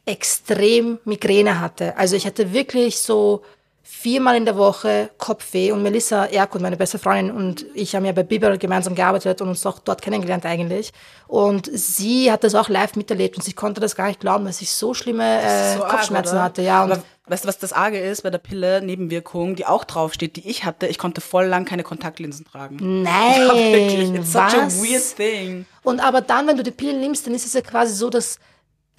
extrem 0.05 0.99
Migräne 1.05 1.59
hatte. 1.59 1.97
Also 1.97 2.15
ich 2.15 2.25
hatte 2.27 2.53
wirklich 2.53 2.99
so 2.99 3.43
viermal 3.81 4.35
in 4.37 4.45
der 4.45 4.55
Woche 4.57 5.09
Kopfweh 5.17 5.71
und 5.71 5.81
Melissa 5.83 6.25
Erkund, 6.25 6.61
meine 6.61 6.77
beste 6.77 6.99
Freundin 6.99 7.35
und 7.35 7.65
ich 7.73 7.95
haben 7.95 8.05
ja 8.05 8.11
bei 8.11 8.23
Biber 8.23 8.57
gemeinsam 8.57 8.93
gearbeitet 8.95 9.41
und 9.41 9.49
uns 9.49 9.65
auch 9.65 9.79
dort 9.79 10.01
kennengelernt 10.01 10.45
eigentlich. 10.45 10.91
Und 11.27 11.69
sie 11.73 12.31
hat 12.31 12.43
das 12.43 12.55
auch 12.55 12.69
live 12.69 12.95
miterlebt 12.95 13.35
und 13.37 13.43
sie 13.43 13.53
konnte 13.53 13.81
das 13.81 13.95
gar 13.95 14.07
nicht 14.07 14.19
glauben, 14.19 14.45
dass 14.45 14.61
ich 14.61 14.71
so 14.71 14.93
schlimme 14.93 15.41
äh, 15.41 15.75
So 15.77 15.83
arg, 15.83 15.91
Kopfschmerzen 15.91 16.35
oder? 16.35 16.43
hatte. 16.43 16.61
Ja, 16.61 16.83
Aber 16.83 17.03
weißt 17.27 17.43
du, 17.43 17.47
was 17.47 17.57
das 17.57 17.73
Arge 17.73 17.99
ist 17.99 18.21
bei 18.23 18.29
der 18.29 18.37
Pille, 18.37 18.81
Nebenwirkung, 18.81 19.55
die 19.55 19.65
auch 19.65 19.83
draufsteht, 19.83 20.35
die 20.35 20.47
ich 20.49 20.65
hatte? 20.65 20.87
Ich 20.87 20.97
konnte 20.97 21.21
voll 21.21 21.45
lang 21.47 21.65
keine 21.65 21.83
Kontaktlinsen 21.83 22.45
tragen. 22.45 23.01
nein, 23.03 23.41
Ja, 23.47 23.53
wirklich. 23.55 24.13
It's 24.13 24.31
such 24.33 24.39
a 24.39 24.65
was? 24.65 24.81
weird 24.81 25.15
thing. 25.15 25.65
Und 25.83 25.99
aber 25.99 26.21
dann, 26.21 26.47
wenn 26.47 26.57
du 26.57 26.63
die 26.63 26.71
Pille 26.71 26.93
nimmst, 26.97 27.25
dann 27.25 27.33
ist 27.33 27.45
es 27.45 27.53
ja 27.53 27.61
quasi 27.61 27.93
so, 27.95 28.09
dass 28.09 28.39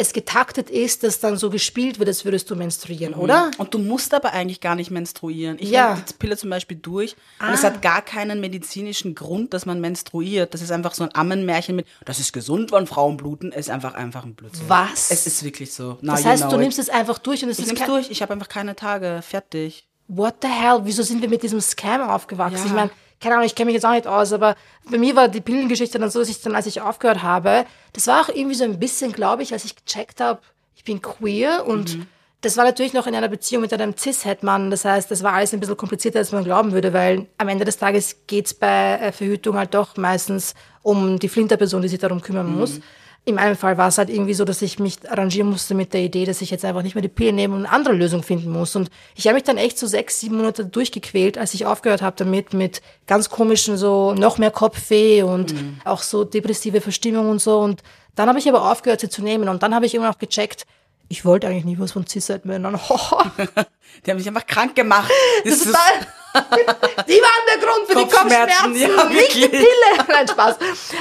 es 0.00 0.12
getaktet 0.12 0.71
ist, 0.71 1.02
dass 1.02 1.21
dann 1.21 1.37
so 1.37 1.50
gespielt 1.50 1.99
wird, 1.99 2.09
als 2.09 2.25
würdest 2.25 2.50
du 2.50 2.57
menstruieren, 2.57 3.14
oder? 3.14 3.50
Und 3.59 3.75
du 3.75 3.78
musst 3.78 4.14
aber 4.14 4.33
eigentlich 4.33 4.61
gar 4.61 4.75
nicht 4.75 4.90
menstruieren. 4.90 5.57
Ich 5.61 5.71
Ja. 5.71 5.90
nehme 5.95 6.04
die 6.09 6.14
Pille 6.14 6.37
zum 6.37 6.50
Beispiel 6.50 6.78
durch 6.78 7.16
und 7.38 7.47
Ah. 7.47 7.52
es 7.52 7.62
hat 7.62 7.83
gar 7.83 8.02
keinen 8.02 8.40
medizinischen 8.40 9.14
Grund, 9.14 9.52
dass 9.52 9.66
man 9.66 9.80
menstruiert. 9.80 10.54
Das 10.54 10.62
ist 10.62 10.73
einfach 10.73 10.95
so 10.95 11.04
ein 11.04 11.14
Ammenmärchen 11.14 11.76
mit, 11.76 11.87
das 12.04 12.19
ist 12.19 12.33
gesund, 12.33 12.73
wenn 12.73 12.87
Frauen 12.87 13.16
bluten, 13.16 13.52
ist 13.52 13.69
einfach 13.71 13.95
einfach 13.95 14.25
ein 14.25 14.35
Blödsinn. 14.35 14.64
Was? 14.69 15.11
Es 15.11 15.26
ist 15.26 15.42
wirklich 15.45 15.73
so. 15.73 15.99
Now 16.00 16.12
Das 16.12 16.23
you 16.25 16.30
heißt, 16.30 16.42
know 16.42 16.50
du 16.50 16.57
it. 16.57 16.62
nimmst 16.62 16.78
es 16.78 16.88
einfach 16.88 17.19
durch 17.19 17.42
und 17.45 17.50
es 17.50 17.59
Ich 17.59 17.66
ist 17.66 17.76
kein, 17.76 17.87
durch, 17.87 18.11
ich 18.11 18.23
habe 18.23 18.33
einfach 18.33 18.49
keine 18.49 18.75
Tage, 18.75 19.21
fertig. 19.23 19.87
What 20.09 20.37
the 20.42 20.49
hell? 20.49 20.80
Wieso 20.85 21.02
sind 21.02 21.21
wir 21.23 21.28
mit 21.28 21.42
diesem 21.42 21.61
Scam 21.61 22.00
aufgewachsen? 22.00 22.57
Ja. 22.59 22.64
Ich 22.66 22.73
meine, 22.73 22.90
keine 23.21 23.35
Ahnung, 23.35 23.47
ich 23.47 23.55
kenne 23.55 23.67
mich 23.67 23.75
jetzt 23.75 23.85
auch 23.85 23.93
nicht 23.93 24.07
aus, 24.07 24.33
aber 24.33 24.57
bei 24.91 24.99
mir 24.99 25.15
war 25.15 25.29
die 25.29 25.41
Pillengeschichte 25.41 25.99
dann 25.99 26.11
so, 26.11 26.19
dass 26.21 26.29
ich 26.29 26.41
dann, 26.41 26.55
als 26.55 26.67
ich 26.67 26.81
aufgehört 26.81 27.23
habe, 27.23 27.67
das 27.93 28.07
war 28.07 28.23
auch 28.23 28.29
irgendwie 28.29 28.55
so 28.55 28.65
ein 28.65 28.79
bisschen, 28.79 29.12
glaube 29.12 29.43
ich, 29.43 29.53
als 29.53 29.65
ich 29.65 29.77
gecheckt 29.77 30.21
habe, 30.21 30.41
ich 30.75 30.85
bin 30.85 31.03
queer 31.03 31.67
und 31.67 31.97
Mhm. 31.97 32.07
Das 32.43 32.57
war 32.57 32.65
natürlich 32.65 32.95
noch 32.95 33.07
in 33.07 33.15
einer 33.15 33.29
Beziehung 33.29 33.61
mit 33.61 33.73
einem 33.75 33.95
Cis-Het-Mann. 33.95 34.71
Das 34.71 34.87
heißt, 34.87 35.11
das 35.11 35.23
war 35.23 35.35
alles 35.35 35.53
ein 35.53 35.61
bisschen 35.61 35.77
komplizierter, 35.77 36.21
als 36.21 36.33
man 36.33 36.43
glauben 36.43 36.73
würde, 36.73 36.95
weil 36.95 37.27
am 37.37 37.49
Ende 37.49 37.67
des 37.67 37.77
Tages 37.77 38.17
geht's 38.27 38.55
bei 38.55 38.95
äh, 38.95 39.12
Verhütung 39.12 39.59
halt 39.59 39.75
doch 39.75 39.99
meistens 39.99 40.55
um 40.83 41.19
die 41.19 41.29
Flinterperson, 41.29 41.83
die 41.83 41.89
sich 41.89 41.99
darum 41.99 42.23
kümmern 42.23 42.50
muss. 42.50 42.81
In 43.27 43.35
meinem 43.35 43.57
Fall 43.57 43.77
war 43.77 43.89
es 43.89 43.99
halt 43.99 44.09
irgendwie 44.09 44.35
so, 44.35 44.45
dass 44.45 44.62
ich 44.62 44.79
mich 44.79 45.09
arrangieren 45.09 45.50
musste 45.50 45.75
mit 45.75 45.93
der 45.93 46.00
Idee, 46.00 46.25
dass 46.25 46.41
ich 46.41 46.50
jetzt 46.50 46.65
einfach 46.65 46.83
nicht 46.83 46.95
mehr 46.95 47.03
die 47.03 47.09
Pille 47.09 47.33
nehme 47.33 47.55
und 47.55 47.67
eine 47.67 47.75
andere 47.75 47.95
Lösung 47.95 48.23
finden 48.23 48.50
muss. 48.50 48.75
Und 48.77 48.91
ich 49.15 49.27
habe 49.27 49.35
mich 49.35 49.45
dann 49.45 49.59
echt 49.59 49.79
so 49.79 49.87
sechs, 49.87 50.21
sieben 50.21 50.39
Monate 50.39 50.65
durchgequält, 50.65 51.37
als 51.37 51.53
ich 51.53 51.67
aufgehört 51.67 52.00
habe 52.00 52.17
damit, 52.17 52.55
mit 52.55 52.81
ganz 53.07 53.29
komischen 53.29 53.77
so 53.77 54.15
noch 54.15 54.39
mehr 54.39 54.50
Kopfweh 54.50 55.23
und 55.23 55.55
auch 55.85 56.03
so 56.03 56.25
depressive 56.25 56.81
Verstimmung 56.81 57.29
und 57.29 57.41
so. 57.41 57.59
Und 57.59 57.83
dann 58.15 58.29
habe 58.29 58.39
ich 58.39 58.49
aber 58.49 58.71
aufgehört, 58.71 59.00
sie 59.00 59.11
zu 59.11 59.23
nehmen. 59.23 59.49
Und 59.49 59.62
dann 59.62 59.75
habe 59.75 59.87
ich 59.87 59.95
immer 59.95 60.09
noch 60.09 60.19
gecheckt, 60.19 60.67
ich 61.11 61.25
wollte 61.25 61.49
eigentlich 61.49 61.64
nie 61.64 61.79
was 61.79 61.93
von 61.93 62.07
Cis-Männern. 62.07 62.79
Die 64.07 64.11
haben 64.11 64.17
mich 64.19 64.29
einfach 64.29 64.47
krank 64.47 64.75
gemacht. 64.75 65.11
Das 65.45 65.55
ist- 65.55 65.73
war, 65.73 65.81
die 67.09 67.14
waren 67.14 67.45
der 67.49 67.59
Grund 67.67 67.87
für 67.88 67.97
die 67.97 68.02
Kopfschmerzen, 68.02 68.73
Kopfschmerzen, 68.73 68.97
ja, 68.99 69.05
nicht 69.09 69.35
die. 69.35 69.49
Pille. 69.49 69.64
Nein, 70.09 70.29
Spaß. 70.29 70.57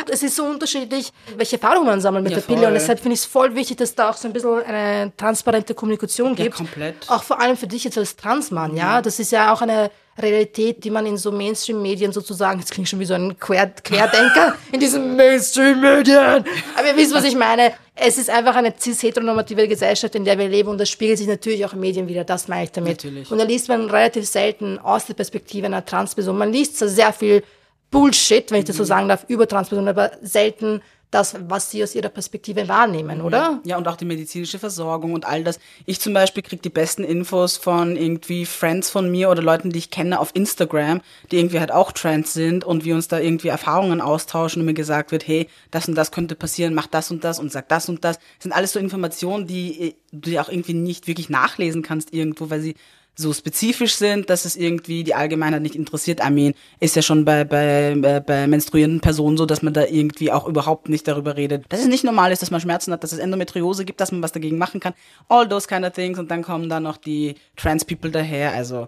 Es 0.10 0.24
ist 0.24 0.36
so 0.36 0.46
unterschiedlich, 0.46 1.14
welche 1.38 1.58
Erfahrungen 1.62 1.86
man 1.86 2.02
sammelt 2.02 2.24
mit 2.24 2.32
Ja, 2.34 2.40
der 2.40 2.48
Pille. 2.48 2.68
Und 2.68 2.74
deshalb 2.74 3.00
finde 3.00 3.14
ich 3.14 3.20
es 3.20 3.26
voll 3.28 3.54
wichtig, 3.54 3.78
dass 3.78 3.94
da 3.94 4.10
auch 4.10 4.18
so 4.18 4.28
ein 4.28 4.34
bisschen 4.34 4.64
eine 4.64 5.12
transparente 5.16 5.76
Kommunikation 5.76 6.36
gibt. 6.36 6.56
komplett. 6.56 7.08
Auch 7.10 7.22
vor 7.22 7.40
allem 7.40 7.58
für 7.58 7.68
dich 7.68 7.84
jetzt 7.84 7.98
als 8.00 8.16
Transmann, 8.16 8.76
ja. 8.76 9.04
Das 9.04 9.20
ist 9.20 9.32
ja 9.32 9.54
auch 9.54 9.62
eine 9.62 9.92
Realität, 10.22 10.84
die 10.84 10.90
man 10.90 11.06
in 11.06 11.18
so 11.18 11.32
Mainstream-Medien 11.32 12.12
sozusagen, 12.12 12.60
jetzt 12.60 12.72
klingt 12.72 12.88
schon 12.90 13.00
wie 13.00 13.06
so 13.06 13.14
ein 13.14 13.38
Quer 13.40 13.68
Querdenker 13.84 14.56
in 14.72 14.80
diesen 14.80 15.16
Mainstream-Medien. 15.16 16.46
Aber 16.76 16.88
ihr 16.88 16.96
wisst, 16.96 17.14
was 17.14 17.24
ich 17.24 17.36
meine. 17.36 17.74
Es 18.02 18.18
ist 18.18 18.30
einfach 18.30 18.56
eine 18.56 18.74
cis-heteronormative 18.80 19.68
Gesellschaft, 19.68 20.16
in 20.16 20.24
der 20.24 20.38
wir 20.40 20.48
leben 20.48 20.70
und 20.70 20.78
das 20.78 20.90
spiegelt 20.90 21.18
sich 21.18 21.28
natürlich 21.28 21.66
auch 21.66 21.74
in 21.74 21.82
Medien 21.82 22.08
wieder. 22.08 22.24
Das 22.24 22.48
meine 22.48 22.64
ich 22.64 22.72
damit. 22.72 23.04
Natürlich. 23.04 23.30
Und 23.30 23.38
da 23.40 23.44
liest 23.44 23.68
man 23.68 23.90
relativ 23.90 24.26
selten 24.26 24.80
aus 24.80 25.06
der 25.06 25.16
Perspektive 25.16 25.66
einer 25.66 25.84
Transperson. 25.84 26.38
Man 26.38 26.54
liest 26.54 26.78
zwar 26.80 26.88
sehr 26.88 27.12
viel 27.12 27.44
Bullshit, 27.92 28.50
wenn 28.52 28.60
ich 28.60 28.66
das 28.66 28.76
Mhm. 28.76 28.80
so 28.80 28.84
sagen 28.86 29.10
darf, 29.10 29.26
über 29.28 29.48
Transpersonen, 29.48 29.90
aber 29.90 30.12
selten 30.22 30.82
das, 31.12 31.36
was 31.48 31.72
sie 31.72 31.84
aus 31.84 31.96
ihrer 31.96 32.10
Perspektive 32.10 32.68
wahrnehmen, 32.68 33.22
oder? 33.22 33.60
Ja, 33.66 33.78
und 33.78 33.88
auch 33.88 33.96
die 33.96 34.06
medizinische 34.06 34.60
Versorgung 34.60 35.14
und 35.14 35.26
all 35.26 35.44
das. 35.44 35.60
Ich 35.86 36.00
zum 36.00 36.14
Beispiel 36.14 36.44
krieg 36.44 36.62
die 36.62 36.70
besten 36.70 37.04
Infos 37.04 37.58
von 37.58 37.96
irgendwie 37.96 38.46
Friends 38.46 38.92
von 38.92 39.10
mir 39.10 39.30
oder 39.30 39.42
Leuten, 39.42 39.72
die 39.72 39.80
ich 39.80 39.90
kenne 39.90 40.20
auf 40.20 40.32
Instagram, 40.36 41.02
die 41.32 41.38
irgendwie 41.38 41.60
halt 41.60 41.72
auch 41.72 41.92
trans 41.92 42.34
sind 42.34 42.64
und 42.64 42.86
wir 42.86 42.94
uns 42.94 43.08
da 43.08 43.20
irgendwie 43.20 43.48
Erfahrungen 43.48 44.02
austauschen 44.02 44.62
und 44.62 44.68
mir 44.68 44.76
gesagt 44.76 45.12
wird, 45.12 45.28
hey, 45.28 45.48
das 45.72 45.88
und 45.88 45.96
das 45.96 46.12
könnte 46.12 46.36
passieren, 46.36 46.76
mach 46.76 46.88
das 46.88 47.10
und 47.10 47.24
das 47.24 47.40
und 47.40 47.52
sag 47.52 47.68
das 47.70 47.90
und 47.90 48.04
das. 48.04 48.18
Das 48.18 48.44
sind 48.44 48.52
alles 48.52 48.74
so 48.74 48.80
Informationen, 48.80 49.48
die 49.48 49.96
du 50.12 50.40
auch 50.40 50.50
irgendwie 50.50 50.74
nicht 50.74 51.08
wirklich 51.08 51.30
nachlesen 51.30 51.82
kannst 51.82 52.14
irgendwo, 52.14 52.50
weil 52.52 52.62
sie 52.62 52.76
so 53.20 53.34
spezifisch 53.34 53.96
sind, 53.96 54.30
dass 54.30 54.46
es 54.46 54.56
irgendwie 54.56 55.04
die 55.04 55.14
Allgemeinheit 55.14 55.62
nicht 55.62 55.76
interessiert. 55.76 56.22
I 56.26 56.32
mean, 56.32 56.54
ist 56.80 56.96
ja 56.96 57.02
schon 57.02 57.26
bei, 57.26 57.44
bei, 57.44 57.96
bei, 57.98 58.20
bei 58.22 58.48
menstruierenden 58.48 59.02
Personen 59.02 59.36
so, 59.36 59.46
dass 59.46 59.62
man 59.62 59.74
da 59.74 59.86
irgendwie 59.86 60.32
auch 60.32 60.48
überhaupt 60.48 60.88
nicht 60.88 61.08
darüber 61.08 61.36
redet. 61.36 61.66
Dass 61.70 61.82
es 61.82 61.88
nicht 61.88 62.04
normal 62.04 62.32
ist, 62.32 62.42
dass 62.42 62.52
man 62.52 62.62
Schmerzen 62.62 62.94
hat, 62.94 63.04
dass 63.04 63.12
es 63.12 63.20
Endometriose 63.20 63.84
gibt, 63.84 64.00
dass 64.00 64.12
man 64.12 64.24
was 64.24 64.32
dagegen 64.32 64.58
machen 64.58 64.80
kann. 64.80 64.94
All 65.28 65.48
those 65.48 65.68
kind 65.68 65.86
of 65.86 65.92
things. 65.92 66.18
Und 66.18 66.32
dann 66.32 66.44
kommen 66.44 66.70
dann 66.70 66.84
noch 66.84 66.98
die 66.98 67.36
Trans 67.58 67.84
People 67.84 68.10
daher. 68.10 68.54
Also, 68.54 68.88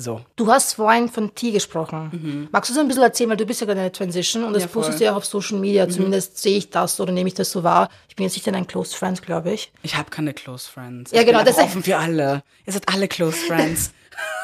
so. 0.00 0.20
Du 0.36 0.48
hast 0.50 0.74
vorhin 0.74 1.08
von 1.08 1.34
T 1.34 1.50
gesprochen. 1.52 2.48
Magst 2.52 2.70
du 2.70 2.74
so 2.74 2.80
ein 2.80 2.88
bisschen 2.88 3.02
erzählen, 3.02 3.30
weil 3.30 3.36
du 3.36 3.44
bist 3.46 3.60
ja 3.60 3.66
gerade 3.66 3.80
in 3.80 3.84
der 3.84 3.92
Transition 3.92 4.44
und 4.44 4.52
das 4.54 4.62
Mhm. 4.62 4.68
Ja. 4.68 4.68
Mhm. 4.68 4.72
postest 4.72 5.00
du 5.00 5.04
ja 5.04 5.12
auch 5.12 5.16
auf 5.16 5.24
Social 5.26 5.58
Media, 5.58 5.88
zumindest 5.88 6.38
sehe 6.38 6.56
ich 6.58 6.70
das 6.70 6.98
oder 7.00 7.12
nehme 7.12 7.28
ich 7.28 7.34
das 7.34 7.50
so 7.50 7.62
wahr. 7.62 7.88
Ich 8.08 8.16
bin 8.16 8.24
jetzt 8.24 8.34
nicht 8.36 8.46
in 8.46 8.52
deinen 8.54 8.66
Close 8.66 8.96
Friends, 8.96 9.22
glaube 9.22 9.52
ich. 9.52 9.70
Ich 9.82 9.96
habe 9.96 10.10
keine 10.10 10.32
Close 10.34 10.68
Friends. 10.70 11.12
Ja, 11.12 11.20
ich 11.20 11.26
genau, 11.26 11.42
das- 11.44 11.58
offen 11.58 11.82
für 11.82 11.96
alle. 11.96 12.42
Ihr 12.66 12.72
seid 12.72 12.88
alle 12.92 13.06
Close 13.08 13.36
Friends. 13.36 13.92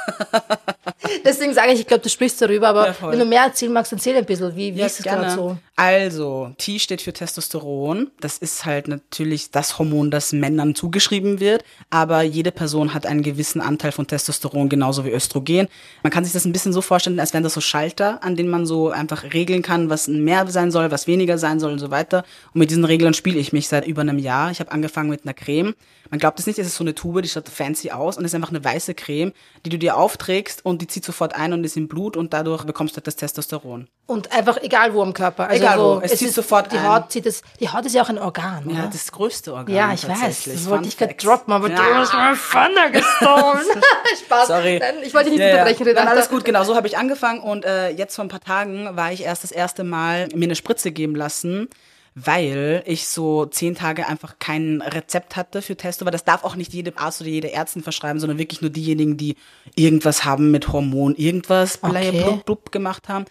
Deswegen 1.24 1.52
sage 1.54 1.72
ich, 1.72 1.80
ich 1.80 1.86
glaube, 1.86 2.02
du 2.02 2.08
sprichst 2.08 2.40
darüber, 2.40 2.68
aber 2.68 2.88
Ja, 2.88 2.94
wenn 3.10 3.18
du 3.18 3.24
mehr 3.24 3.42
erzählen 3.42 3.72
magst, 3.72 3.92
erzähl 3.92 4.16
ein 4.16 4.24
bisschen. 4.24 4.54
Wie, 4.56 4.74
wie 4.74 4.78
Ja, 4.80 4.86
ist 4.86 5.00
es 5.00 5.04
gerade 5.04 5.30
so? 5.30 5.58
Also, 5.78 6.54
T 6.56 6.78
steht 6.78 7.02
für 7.02 7.12
Testosteron. 7.12 8.10
Das 8.20 8.38
ist 8.38 8.64
halt 8.64 8.88
natürlich 8.88 9.50
das 9.50 9.78
Hormon, 9.78 10.10
das 10.10 10.32
Männern 10.32 10.74
zugeschrieben 10.74 11.38
wird. 11.38 11.64
Aber 11.90 12.22
jede 12.22 12.50
Person 12.50 12.94
hat 12.94 13.04
einen 13.04 13.22
gewissen 13.22 13.60
Anteil 13.60 13.92
von 13.92 14.06
Testosteron, 14.06 14.70
genauso 14.70 15.04
wie 15.04 15.10
Östrogen. 15.10 15.68
Man 16.02 16.10
kann 16.10 16.24
sich 16.24 16.32
das 16.32 16.46
ein 16.46 16.52
bisschen 16.52 16.72
so 16.72 16.80
vorstellen, 16.80 17.20
als 17.20 17.34
wären 17.34 17.42
das 17.44 17.52
so 17.52 17.60
Schalter, 17.60 18.24
an 18.24 18.36
denen 18.36 18.48
man 18.48 18.64
so 18.64 18.88
einfach 18.88 19.34
regeln 19.34 19.60
kann, 19.60 19.90
was 19.90 20.08
mehr 20.08 20.46
sein 20.46 20.70
soll, 20.70 20.90
was 20.90 21.06
weniger 21.06 21.36
sein 21.36 21.60
soll 21.60 21.72
und 21.72 21.78
so 21.78 21.90
weiter. 21.90 22.24
Und 22.54 22.60
mit 22.60 22.70
diesen 22.70 22.86
Regeln 22.86 23.12
spiele 23.12 23.38
ich 23.38 23.52
mich 23.52 23.68
seit 23.68 23.86
über 23.86 24.00
einem 24.00 24.18
Jahr. 24.18 24.50
Ich 24.50 24.60
habe 24.60 24.72
angefangen 24.72 25.10
mit 25.10 25.24
einer 25.24 25.34
Creme. 25.34 25.74
Man 26.10 26.20
glaubt 26.20 26.38
es 26.38 26.46
nicht, 26.46 26.58
es 26.58 26.68
ist 26.68 26.76
so 26.76 26.84
eine 26.84 26.94
Tube, 26.94 27.20
die 27.20 27.28
schaut 27.28 27.48
fancy 27.48 27.90
aus 27.90 28.16
und 28.16 28.24
ist 28.24 28.34
einfach 28.34 28.50
eine 28.50 28.64
weiße 28.64 28.94
Creme, 28.94 29.32
die 29.64 29.70
du 29.70 29.78
dir 29.78 29.96
aufträgst 29.96 30.64
und 30.64 30.80
die 30.80 30.86
zieht 30.86 31.04
sofort 31.04 31.34
ein 31.34 31.52
und 31.52 31.64
ist 31.64 31.76
im 31.76 31.88
Blut 31.88 32.16
und 32.16 32.32
dadurch 32.32 32.64
bekommst 32.64 32.94
du 32.94 32.98
halt 32.98 33.06
das 33.08 33.16
Testosteron. 33.16 33.88
Und 34.06 34.32
einfach 34.32 34.62
egal 34.62 34.94
wo 34.94 35.02
am 35.02 35.12
Körper. 35.12 35.48
Also 35.48 35.65
Egal 35.66 35.78
so, 35.78 35.96
wo, 35.96 36.00
es 36.00 36.16
zieht 36.16 36.32
sofort 36.32 36.72
die. 36.72 36.80
Haut 36.80 37.10
zieht 37.12 37.26
es, 37.26 37.42
die 37.60 37.68
Haut 37.68 37.84
ist 37.86 37.94
ja 37.94 38.02
auch 38.02 38.08
ein 38.08 38.18
Organ, 38.18 38.68
Ja, 38.70 38.80
oder? 38.80 38.90
das 38.92 39.10
größte 39.12 39.52
Organ. 39.54 39.74
Ja, 39.74 39.92
ich 39.92 40.06
weiß. 40.08 40.44
Das 40.44 40.68
wollte 40.70 40.88
ich 40.88 40.96
gerade 40.96 41.14
droppen, 41.14 41.52
aber 41.52 41.68
du 41.68 41.74
Ja. 41.74 41.94
hast 41.94 42.12
meine 42.12 42.36
Pfanne 42.36 42.90
gestohlen. 42.92 43.64
Spaß. 44.24 44.48
Sorry. 44.48 44.78
Nein, 44.78 44.94
ich 45.04 45.12
wollte 45.14 45.30
dich 45.30 45.38
nicht 45.38 45.40
Ja, 45.46 45.48
ja. 45.48 45.52
unterbrechen, 45.62 45.84
Nein, 45.86 45.96
Renata. 45.96 46.10
alles 46.10 46.28
gut, 46.28 46.44
genau, 46.44 46.64
so 46.64 46.74
habe 46.76 46.86
ich 46.86 46.96
angefangen 46.98 47.40
und 47.40 47.64
äh, 47.64 47.90
jetzt 47.90 48.14
vor 48.16 48.24
ein 48.24 48.28
paar 48.28 48.40
Tagen 48.40 48.96
war 48.96 49.12
ich 49.12 49.22
erst 49.22 49.42
das 49.44 49.52
erste 49.52 49.84
Mal 49.84 50.28
mir 50.34 50.44
eine 50.44 50.56
Spritze 50.56 50.90
geben 50.92 51.14
lassen, 51.14 51.68
weil 52.14 52.82
ich 52.86 53.08
so 53.08 53.44
zehn 53.44 53.74
Tage 53.74 54.06
einfach 54.08 54.36
kein 54.38 54.80
Rezept 54.80 55.36
hatte 55.36 55.60
für 55.60 55.76
Testo, 55.76 56.04
weil 56.06 56.12
das 56.12 56.24
darf 56.24 56.44
auch 56.44 56.56
nicht 56.56 56.72
jede 56.72 56.96
Arzt 56.96 57.20
oder 57.20 57.28
jede 57.28 57.52
Ärztin 57.52 57.82
verschreiben, 57.82 58.20
sondern 58.20 58.38
wirklich 58.38 58.62
nur 58.62 58.70
diejenigen, 58.70 59.16
die 59.18 59.36
irgendwas 59.74 60.24
haben 60.24 60.50
mit 60.50 60.72
Hormon, 60.72 61.14
irgendwas 61.16 61.78
Okay. 61.82 62.12
blub, 62.22 62.44
blub 62.46 62.72
gemacht 62.72 63.08
haben. 63.10 63.26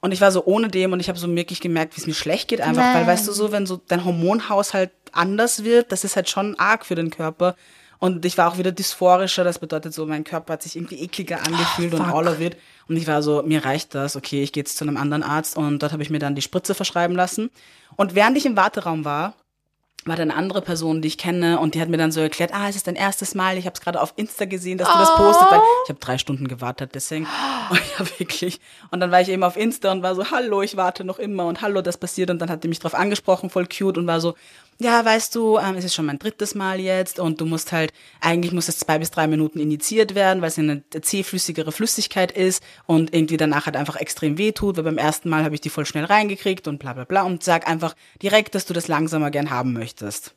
Und 0.00 0.12
ich 0.12 0.20
war 0.20 0.30
so 0.30 0.44
ohne 0.44 0.68
dem 0.68 0.92
und 0.92 1.00
ich 1.00 1.08
habe 1.08 1.18
so 1.18 1.34
wirklich 1.34 1.60
gemerkt, 1.60 1.96
wie 1.96 2.00
es 2.00 2.06
mir 2.06 2.14
schlecht 2.14 2.48
geht 2.48 2.60
einfach, 2.60 2.94
weil 2.94 3.06
weißt 3.06 3.26
du 3.26 3.32
so, 3.32 3.50
wenn 3.50 3.66
so 3.66 3.80
dein 3.88 4.04
Hormonhaushalt 4.04 4.92
anders 5.12 5.64
wird, 5.64 5.90
das 5.90 6.04
ist 6.04 6.14
halt 6.14 6.28
schon 6.28 6.56
arg 6.58 6.86
für 6.86 6.94
den 6.94 7.10
Körper. 7.10 7.56
Und 7.98 8.24
ich 8.24 8.38
war 8.38 8.48
auch 8.48 8.58
wieder 8.58 8.70
dysphorischer, 8.70 9.42
das 9.42 9.58
bedeutet 9.58 9.92
so, 9.92 10.06
mein 10.06 10.22
Körper 10.22 10.52
hat 10.52 10.62
sich 10.62 10.76
irgendwie 10.76 11.02
ekliger 11.02 11.44
angefühlt 11.44 11.94
und 11.94 12.06
fuck. 12.06 12.14
all 12.14 12.38
wird. 12.38 12.56
Und 12.88 12.96
ich 12.96 13.08
war 13.08 13.22
so, 13.22 13.42
mir 13.42 13.64
reicht 13.64 13.94
das, 13.94 14.14
okay, 14.14 14.42
ich 14.42 14.52
gehe 14.52 14.62
jetzt 14.62 14.76
zu 14.76 14.84
einem 14.84 14.96
anderen 14.96 15.24
Arzt 15.24 15.56
und 15.56 15.82
dort 15.82 15.92
habe 15.92 16.02
ich 16.04 16.10
mir 16.10 16.20
dann 16.20 16.36
die 16.36 16.42
Spritze 16.42 16.76
verschreiben 16.76 17.16
lassen. 17.16 17.50
Und 17.96 18.14
während 18.14 18.36
ich 18.36 18.46
im 18.46 18.56
Warteraum 18.56 19.04
war, 19.04 19.34
war 20.08 20.16
da 20.16 20.22
eine 20.22 20.34
andere 20.34 20.62
Person, 20.62 21.02
die 21.02 21.08
ich 21.08 21.18
kenne 21.18 21.58
und 21.58 21.74
die 21.74 21.80
hat 21.80 21.88
mir 21.88 21.96
dann 21.96 22.12
so 22.12 22.20
erklärt, 22.20 22.52
ah, 22.52 22.68
es 22.68 22.76
ist 22.76 22.86
dein 22.86 22.96
erstes 22.96 23.34
Mal, 23.34 23.58
ich 23.58 23.66
habe 23.66 23.74
es 23.74 23.80
gerade 23.80 24.00
auf 24.00 24.12
Insta 24.16 24.44
gesehen, 24.44 24.78
dass 24.78 24.88
du 24.88 24.98
das 24.98 25.14
postest, 25.16 25.50
weil 25.50 25.60
ich 25.84 25.90
habe 25.90 26.00
drei 26.00 26.18
Stunden 26.18 26.48
gewartet, 26.48 26.90
deswegen, 26.94 27.26
und 27.70 27.98
habe 27.98 28.10
wirklich, 28.18 28.60
und 28.90 29.00
dann 29.00 29.10
war 29.10 29.20
ich 29.20 29.28
eben 29.28 29.42
auf 29.42 29.56
Insta 29.56 29.92
und 29.92 30.02
war 30.02 30.14
so, 30.14 30.30
hallo, 30.30 30.62
ich 30.62 30.76
warte 30.76 31.04
noch 31.04 31.18
immer 31.18 31.46
und 31.46 31.62
hallo, 31.62 31.82
das 31.82 31.96
passiert. 31.96 32.30
Und 32.30 32.40
dann 32.40 32.50
hat 32.50 32.64
die 32.64 32.68
mich 32.68 32.78
drauf 32.78 32.94
angesprochen, 32.94 33.50
voll 33.50 33.66
cute 33.66 33.98
und 33.98 34.06
war 34.06 34.20
so, 34.20 34.34
ja, 34.80 35.04
weißt 35.04 35.34
du, 35.34 35.58
ähm, 35.58 35.74
es 35.76 35.84
ist 35.84 35.94
schon 35.94 36.06
mein 36.06 36.18
drittes 36.20 36.54
Mal 36.54 36.78
jetzt 36.78 37.18
und 37.18 37.40
du 37.40 37.46
musst 37.46 37.72
halt, 37.72 37.92
eigentlich 38.20 38.52
muss 38.52 38.68
es 38.68 38.78
zwei 38.78 38.98
bis 38.98 39.10
drei 39.10 39.26
Minuten 39.26 39.58
injiziert 39.58 40.14
werden, 40.14 40.40
weil 40.40 40.48
es 40.48 40.58
eine 40.58 40.82
zähflüssigere 40.88 41.72
Flüssigkeit 41.72 42.30
ist 42.30 42.62
und 42.86 43.12
irgendwie 43.12 43.36
danach 43.36 43.66
halt 43.66 43.76
einfach 43.76 43.96
extrem 43.96 44.38
weh 44.38 44.52
tut, 44.52 44.76
weil 44.76 44.84
beim 44.84 44.98
ersten 44.98 45.28
Mal 45.28 45.42
habe 45.44 45.54
ich 45.56 45.60
die 45.60 45.70
voll 45.70 45.84
schnell 45.84 46.04
reingekriegt 46.04 46.68
und 46.68 46.78
bla 46.78 46.92
bla 46.92 47.04
bla 47.04 47.22
und 47.22 47.42
sag 47.42 47.68
einfach 47.68 47.94
direkt, 48.22 48.54
dass 48.54 48.66
du 48.66 48.72
das 48.74 48.86
langsamer 48.86 49.30
gern 49.32 49.50
haben 49.50 49.72
möchtest. 49.72 50.34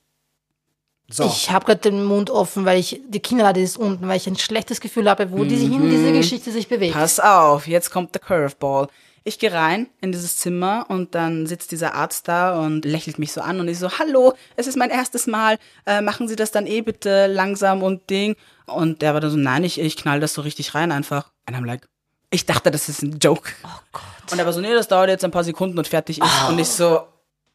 So. 1.08 1.26
Ich 1.26 1.52
habe 1.52 1.66
gerade 1.66 1.82
den 1.82 2.04
Mund 2.06 2.30
offen, 2.30 2.64
weil 2.64 2.80
ich 2.80 3.02
die 3.08 3.20
Kinnlade 3.20 3.60
ist 3.62 3.78
unten, 3.78 4.08
weil 4.08 4.16
ich 4.18 4.28
ein 4.28 4.38
schlechtes 4.38 4.80
Gefühl 4.80 5.10
habe, 5.10 5.32
wo 5.32 5.44
diese 5.44 5.66
hin 5.66 5.86
Mhm. 5.86 5.92
diese 5.92 6.14
Geschichte 6.14 6.52
sich 6.52 6.70
bewegt. 6.70 6.94
Pass 6.94 7.20
auf, 7.20 7.68
jetzt 7.68 7.92
kommt 7.92 8.16
der 8.16 8.22
Curveball. 8.22 8.88
Ich 9.24 9.38
gehe 9.38 9.54
rein 9.54 9.88
in 10.02 10.12
dieses 10.12 10.38
Zimmer 10.38 10.86
und 10.90 11.14
dann 11.14 11.46
sitzt 11.46 11.72
dieser 11.72 11.94
Arzt 11.94 12.28
da 12.28 12.60
und 12.60 12.86
lächelt 12.86 13.20
mich 13.20 13.32
so 13.32 13.42
an 13.42 13.60
und 13.60 13.68
ich 13.68 13.78
so, 13.78 14.00
hallo, 14.00 14.34
es 14.56 14.66
ist 14.66 14.78
mein 14.78 14.90
erstes 14.90 15.28
Mal, 15.28 15.60
äh, 15.86 16.02
machen 16.02 16.28
Sie 16.28 16.36
das 16.36 16.52
dann 16.52 16.66
eh 16.66 16.82
bitte 16.82 17.28
langsam 17.28 17.84
und 17.84 18.10
Ding. 18.10 18.36
Und 18.66 19.04
der 19.04 19.14
war 19.14 19.22
dann 19.22 19.30
so, 19.30 19.38
nein, 19.38 19.64
ich, 19.64 19.80
ich 19.80 19.96
knall 19.96 20.20
das 20.20 20.34
so 20.34 20.42
richtig 20.42 20.74
rein 20.74 20.92
einfach. 20.92 21.32
And 21.46 21.56
I'm 21.56 21.66
like, 21.66 21.88
ich 22.32 22.46
dachte, 22.48 22.72
das 22.72 22.90
ist 22.90 23.04
ein 23.04 23.20
Joke. 23.20 23.52
Oh 23.64 23.80
Gott. 23.92 24.32
Und 24.32 24.40
er 24.40 24.46
war 24.46 24.54
so, 24.54 24.62
nee, 24.62 24.74
das 24.74 24.88
dauert 24.88 25.10
jetzt 25.10 25.24
ein 25.24 25.32
paar 25.32 25.44
Sekunden 25.44 25.78
und 25.78 25.88
fertig 25.88 26.20
ist. 26.20 26.50
Und 26.50 26.58
ich 26.58 26.70
so, 26.70 27.02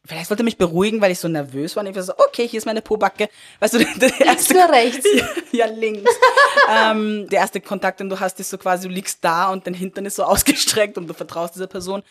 vielleicht 0.07 0.29
wollte 0.29 0.43
er 0.43 0.45
mich 0.45 0.57
beruhigen, 0.57 1.01
weil 1.01 1.11
ich 1.11 1.19
so 1.19 1.27
nervös 1.27 1.75
war. 1.75 1.83
Und 1.83 1.89
ich 1.89 1.95
war 1.95 2.03
so, 2.03 2.13
okay, 2.17 2.47
hier 2.47 2.57
ist 2.57 2.65
meine 2.65 2.81
Pobacke. 2.81 3.29
Weißt 3.59 3.73
du, 3.73 3.77
der 3.99 4.21
erste 4.21 4.23
Links 4.25 4.51
oder 4.51 4.69
rechts? 4.71 5.07
ja, 5.51 5.65
links. 5.65 6.11
ähm, 6.69 7.27
der 7.29 7.39
erste 7.39 7.61
Kontakt, 7.61 7.99
den 7.99 8.09
du 8.09 8.19
hast, 8.19 8.39
ist 8.39 8.49
so 8.49 8.57
quasi, 8.57 8.87
du 8.87 8.93
liegst 8.93 9.23
da 9.23 9.51
und 9.51 9.67
dein 9.67 9.73
Hintern 9.73 10.05
ist 10.05 10.15
so 10.15 10.23
ausgestreckt 10.23 10.97
und 10.97 11.07
du 11.07 11.13
vertraust 11.13 11.55
dieser 11.55 11.67
Person. 11.67 12.03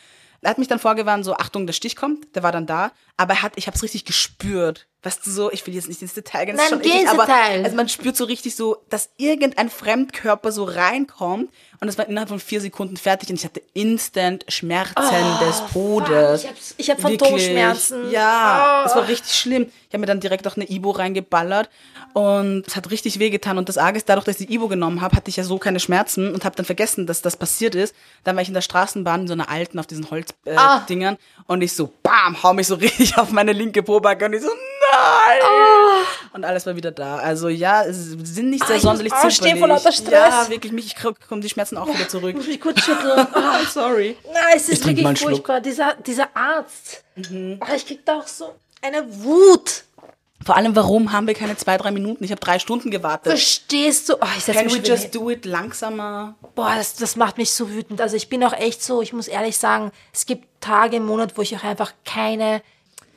Er 0.42 0.50
hat 0.50 0.58
mich 0.58 0.68
dann 0.68 0.78
vorgewarnt, 0.78 1.24
so, 1.24 1.34
Achtung, 1.34 1.66
der 1.66 1.72
Stich 1.72 1.96
kommt, 1.96 2.36
der 2.36 2.42
war 2.42 2.52
dann 2.52 2.66
da, 2.66 2.92
aber 3.16 3.34
er 3.34 3.42
hat, 3.42 3.52
ich 3.56 3.66
habe 3.66 3.76
es 3.76 3.82
richtig 3.82 4.04
gespürt, 4.04 4.86
weißt 5.06 5.26
du 5.26 5.30
so, 5.30 5.50
ich 5.52 5.66
will 5.66 5.74
jetzt 5.74 5.88
nicht 5.88 6.02
ins 6.02 6.12
Detail 6.14 6.44
gehen, 6.46 6.56
Nein, 6.56 6.66
schon 6.68 6.80
eklig, 6.80 7.08
aber 7.08 7.24
Detail. 7.26 7.64
also 7.64 7.76
man 7.76 7.88
spürt 7.88 8.16
so 8.16 8.24
richtig 8.24 8.56
so, 8.56 8.76
dass 8.90 9.08
irgendein 9.16 9.70
Fremdkörper 9.70 10.52
so 10.52 10.64
reinkommt 10.64 11.50
und 11.80 11.88
es 11.88 11.96
war 11.96 12.08
innerhalb 12.08 12.28
von 12.28 12.40
vier 12.40 12.60
Sekunden 12.60 12.96
fertig 12.96 13.28
und 13.30 13.36
ich 13.36 13.44
hatte 13.44 13.62
instant 13.74 14.44
Schmerzen 14.48 14.94
des 15.40 15.62
Todes. 15.72 16.42
ich 16.42 16.48
hab- 16.48 16.56
ich 16.78 16.90
hab 16.90 17.00
Phantomschmerzen. 17.00 18.10
Ja, 18.10 18.26
Ah. 18.26 18.82
das 18.84 18.94
war 18.96 19.08
richtig 19.08 19.34
schlimm. 19.34 19.66
Ich 19.88 19.92
habe 19.94 19.98
mir 20.00 20.06
dann 20.06 20.20
direkt 20.20 20.46
auch 20.48 20.56
eine 20.56 20.68
Ibo 20.70 20.90
reingeballert 20.90 21.70
und 22.12 22.64
es 22.66 22.76
hat 22.76 22.90
richtig 22.90 23.18
wehgetan 23.18 23.58
und 23.58 23.68
das 23.68 23.78
Arge 23.78 23.98
ist, 23.98 24.08
dadurch, 24.08 24.24
dass 24.24 24.40
ich 24.40 24.46
die 24.46 24.54
Ibo 24.54 24.68
genommen 24.68 25.00
habe, 25.02 25.14
hatte 25.16 25.28
ich 25.28 25.36
ja 25.36 25.44
so 25.44 25.58
keine 25.58 25.80
Schmerzen 25.80 26.32
und 26.34 26.44
habe 26.44 26.56
dann 26.56 26.64
vergessen, 26.66 27.06
dass 27.06 27.22
das 27.22 27.36
passiert 27.36 27.74
ist. 27.74 27.94
Dann 28.24 28.36
war 28.36 28.42
ich 28.42 28.48
in 28.48 28.54
der 28.54 28.62
Straßenbahn 28.62 29.22
in 29.22 29.28
so 29.28 29.34
einer 29.34 29.48
alten 29.50 29.78
auf 29.78 29.86
diesen 29.86 30.10
Holzdingern 30.10 30.82
äh. 30.82 30.86
Dingern 30.88 31.16
und 31.46 31.62
ich 31.62 31.72
so, 31.74 31.92
bam, 32.02 32.42
hau 32.42 32.52
mich 32.54 32.66
so 32.66 32.74
richtig 32.86 33.18
auf 33.18 33.30
meine 33.30 33.52
linke 33.52 33.82
Pobacke 33.82 34.24
und 34.26 34.32
ich 34.32 34.42
so, 34.42 34.48
nein! 34.92 36.06
Und 36.32 36.44
alles 36.44 36.66
war 36.66 36.76
wieder 36.76 36.90
da. 36.90 37.16
Also 37.16 37.48
ja, 37.48 37.84
sind 37.88 38.50
nicht 38.50 38.66
sehr 38.66 38.76
ich 38.76 38.82
muss 38.82 38.90
sonderlich 38.90 39.12
aufstehen 39.12 39.32
zimperlich. 39.32 39.58
vor 39.58 39.68
lauter 39.68 39.92
Stress. 39.92 40.12
Ja, 40.12 40.48
wirklich, 40.50 40.72
mich 40.72 40.94
kommen 40.96 41.40
die 41.40 41.48
Schmerzen 41.48 41.78
auch 41.78 41.88
wieder 41.88 42.08
zurück. 42.08 42.30
Ich 42.30 42.36
muss 42.36 42.46
mich 42.46 42.60
kurz 42.60 42.80
schütteln. 42.82 43.26
Ah, 43.34 43.60
Sorry. 43.70 44.16
Nein, 44.32 44.42
es 44.54 44.68
ist 44.68 44.86
wirklich 44.86 45.06
Schluck. 45.18 45.30
furchtbar. 45.30 45.60
Dieser, 45.60 45.94
dieser 45.94 46.28
Arzt. 46.36 47.04
Mhm. 47.16 47.58
Ah, 47.60 47.74
ich 47.74 47.86
krieg 47.86 48.04
da 48.04 48.18
auch 48.18 48.26
so 48.26 48.54
eine 48.82 49.02
Wut. 49.24 49.84
Vor 50.44 50.56
allem, 50.56 50.76
warum 50.76 51.10
haben 51.12 51.26
wir 51.26 51.34
keine 51.34 51.56
zwei, 51.56 51.76
drei 51.76 51.90
Minuten? 51.90 52.22
Ich 52.22 52.30
habe 52.30 52.40
drei 52.40 52.58
Stunden 52.60 52.90
gewartet. 52.90 53.32
Verstehst 53.32 54.08
du? 54.08 54.14
Oh, 54.14 54.26
ich 54.38 54.44
Can 54.46 54.66
mich 54.66 54.74
we 54.74 54.86
just 54.86 55.04
hin. 55.04 55.10
do 55.12 55.30
it 55.30 55.44
langsamer? 55.44 56.34
Boah, 56.54 56.74
das, 56.76 56.94
das 56.94 57.16
macht 57.16 57.36
mich 57.38 57.50
so 57.50 57.70
wütend. 57.70 58.00
Also 58.00 58.14
ich 58.16 58.28
bin 58.28 58.44
auch 58.44 58.52
echt 58.52 58.82
so, 58.82 59.02
ich 59.02 59.12
muss 59.12 59.26
ehrlich 59.26 59.56
sagen, 59.56 59.90
es 60.12 60.24
gibt 60.26 60.46
Tage 60.60 60.96
im 60.98 61.06
Monat, 61.06 61.36
wo 61.36 61.42
ich 61.42 61.56
auch 61.56 61.64
einfach 61.64 61.92
keine, 62.04 62.62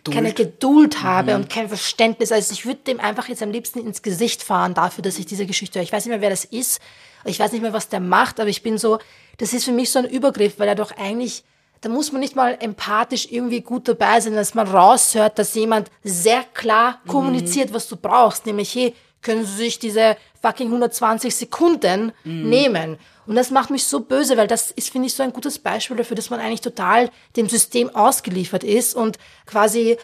keine 0.05 0.33
Geduld 0.33 1.03
habe 1.03 1.31
Mhm. 1.35 1.41
und 1.43 1.49
kein 1.49 1.67
Verständnis. 1.69 2.31
Also 2.31 2.53
ich 2.53 2.65
würde 2.65 2.79
dem 2.87 2.99
einfach 2.99 3.27
jetzt 3.27 3.43
am 3.43 3.51
liebsten 3.51 3.79
ins 3.79 4.01
Gesicht 4.01 4.43
fahren 4.43 4.73
dafür, 4.73 5.01
dass 5.03 5.17
ich 5.19 5.25
diese 5.25 5.45
Geschichte 5.45 5.79
höre. 5.79 5.83
Ich 5.83 5.91
weiß 5.91 6.05
nicht 6.05 6.11
mehr, 6.11 6.21
wer 6.21 6.29
das 6.29 6.45
ist. 6.45 6.79
Ich 7.25 7.39
weiß 7.39 7.51
nicht 7.51 7.61
mehr, 7.61 7.73
was 7.73 7.89
der 7.89 7.99
macht, 7.99 8.39
aber 8.39 8.49
ich 8.49 8.63
bin 8.63 8.77
so, 8.77 8.99
das 9.37 9.53
ist 9.53 9.65
für 9.65 9.71
mich 9.73 9.91
so 9.91 9.99
ein 9.99 10.05
Übergriff, 10.05 10.57
weil 10.57 10.67
er 10.69 10.75
doch 10.75 10.91
eigentlich, 10.97 11.43
da 11.81 11.89
muss 11.89 12.11
man 12.11 12.21
nicht 12.21 12.35
mal 12.35 12.57
empathisch 12.59 13.27
irgendwie 13.29 13.61
gut 13.61 13.87
dabei 13.87 14.19
sein, 14.21 14.33
dass 14.35 14.53
man 14.53 14.67
raushört, 14.67 15.37
dass 15.37 15.53
jemand 15.53 15.91
sehr 16.03 16.43
klar 16.53 16.99
Mhm. 17.03 17.09
kommuniziert, 17.09 17.73
was 17.73 17.87
du 17.87 17.95
brauchst. 17.97 18.45
Nämlich, 18.45 18.73
hey, 18.73 18.95
können 19.21 19.45
Sie 19.45 19.55
sich 19.55 19.79
diese 19.79 20.15
fucking 20.41 20.69
120 20.71 21.35
Sekunden 21.35 22.13
Mhm. 22.23 22.49
nehmen? 22.49 22.97
Und 23.29 23.35
das 23.35 23.51
macht 23.51 23.69
mich 23.69 23.85
so 23.85 23.99
böse, 23.99 24.37
weil 24.37 24.47
das 24.47 24.71
ist, 24.71 24.89
finde 24.89 25.05
ich, 25.05 25.13
so 25.13 25.21
ein 25.21 25.31
gutes 25.31 25.59
Beispiel 25.59 25.95
dafür, 25.95 26.15
dass 26.15 26.31
man 26.31 26.39
eigentlich 26.39 26.61
total 26.61 27.11
dem 27.35 27.47
System 27.47 27.95
ausgeliefert 27.95 28.63
ist 28.63 28.95
und 28.95 29.19
quasi, 29.45 29.97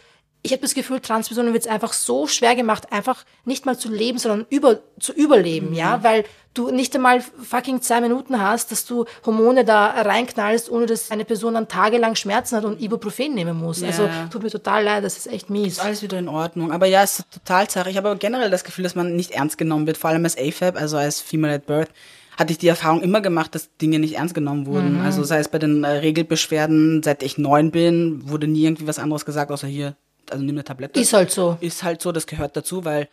ich 0.43 0.51
habe 0.51 0.61
das 0.61 0.75
Gefühl, 0.75 0.99
Transpersonen 0.99 1.51
wird 1.51 1.63
es 1.63 1.67
einfach 1.67 1.93
so 1.93 2.27
schwer 2.27 2.55
gemacht, 2.55 2.91
einfach 2.91 3.25
nicht 3.43 3.65
mal 3.65 3.79
zu 3.79 3.89
leben, 3.89 4.19
sondern 4.19 4.45
über, 4.51 4.81
zu 4.99 5.11
überleben, 5.11 5.73
ja, 5.73 6.03
weil 6.03 6.23
du 6.53 6.69
nicht 6.69 6.93
einmal 6.93 7.19
fucking 7.19 7.81
zwei 7.81 7.99
Minuten 7.99 8.39
hast, 8.39 8.71
dass 8.71 8.85
du 8.85 9.05
Hormone 9.25 9.65
da 9.65 9.87
reinknallst, 9.87 10.69
ohne 10.69 10.85
dass 10.85 11.09
eine 11.09 11.25
Person 11.25 11.55
dann 11.55 11.67
tagelang 11.67 12.13
Schmerzen 12.13 12.55
hat 12.55 12.63
und 12.63 12.79
Ibuprofen 12.79 13.33
nehmen 13.33 13.57
muss. 13.57 13.81
Also 13.81 14.07
tut 14.31 14.43
mir 14.43 14.51
total 14.51 14.83
leid, 14.83 15.03
das 15.03 15.17
ist 15.17 15.25
echt 15.25 15.49
mies. 15.49 15.79
Alles 15.79 16.03
wieder 16.03 16.19
in 16.19 16.27
Ordnung. 16.27 16.71
Aber 16.71 16.85
ja, 16.85 17.01
es 17.01 17.17
ist 17.17 17.31
total 17.31 17.67
zerrig. 17.67 17.93
Ich 17.93 17.97
habe 17.97 18.09
aber 18.09 18.19
generell 18.19 18.51
das 18.51 18.63
Gefühl, 18.63 18.83
dass 18.83 18.93
man 18.93 19.15
nicht 19.15 19.31
ernst 19.31 19.57
genommen 19.57 19.87
wird, 19.87 19.97
vor 19.97 20.11
allem 20.11 20.23
als 20.23 20.37
AFAB, 20.37 20.77
also 20.77 20.97
als 20.97 21.21
Female 21.21 21.55
at 21.55 21.65
Birth 21.65 21.89
hatte 22.37 22.51
ich 22.51 22.57
die 22.57 22.67
Erfahrung 22.67 23.01
immer 23.01 23.21
gemacht, 23.21 23.55
dass 23.55 23.75
Dinge 23.77 23.99
nicht 23.99 24.15
ernst 24.15 24.35
genommen 24.35 24.65
wurden. 24.65 25.01
Also 25.01 25.23
sei 25.23 25.39
es 25.39 25.47
bei 25.47 25.59
den 25.59 25.83
äh, 25.83 25.87
Regelbeschwerden, 25.87 27.01
seit 27.03 27.23
ich 27.23 27.37
neun 27.37 27.71
bin, 27.71 28.29
wurde 28.29 28.47
nie 28.47 28.65
irgendwie 28.65 28.87
was 28.87 28.99
anderes 28.99 29.25
gesagt, 29.25 29.51
außer 29.51 29.67
hier, 29.67 29.95
also 30.29 30.43
nimm 30.43 30.55
eine 30.55 30.63
Tablette. 30.63 30.99
Ist 30.99 31.13
halt 31.13 31.31
so. 31.31 31.57
Ist 31.61 31.83
halt 31.83 32.01
so, 32.01 32.11
das 32.11 32.27
gehört 32.27 32.57
dazu, 32.57 32.83
weil 32.83 33.07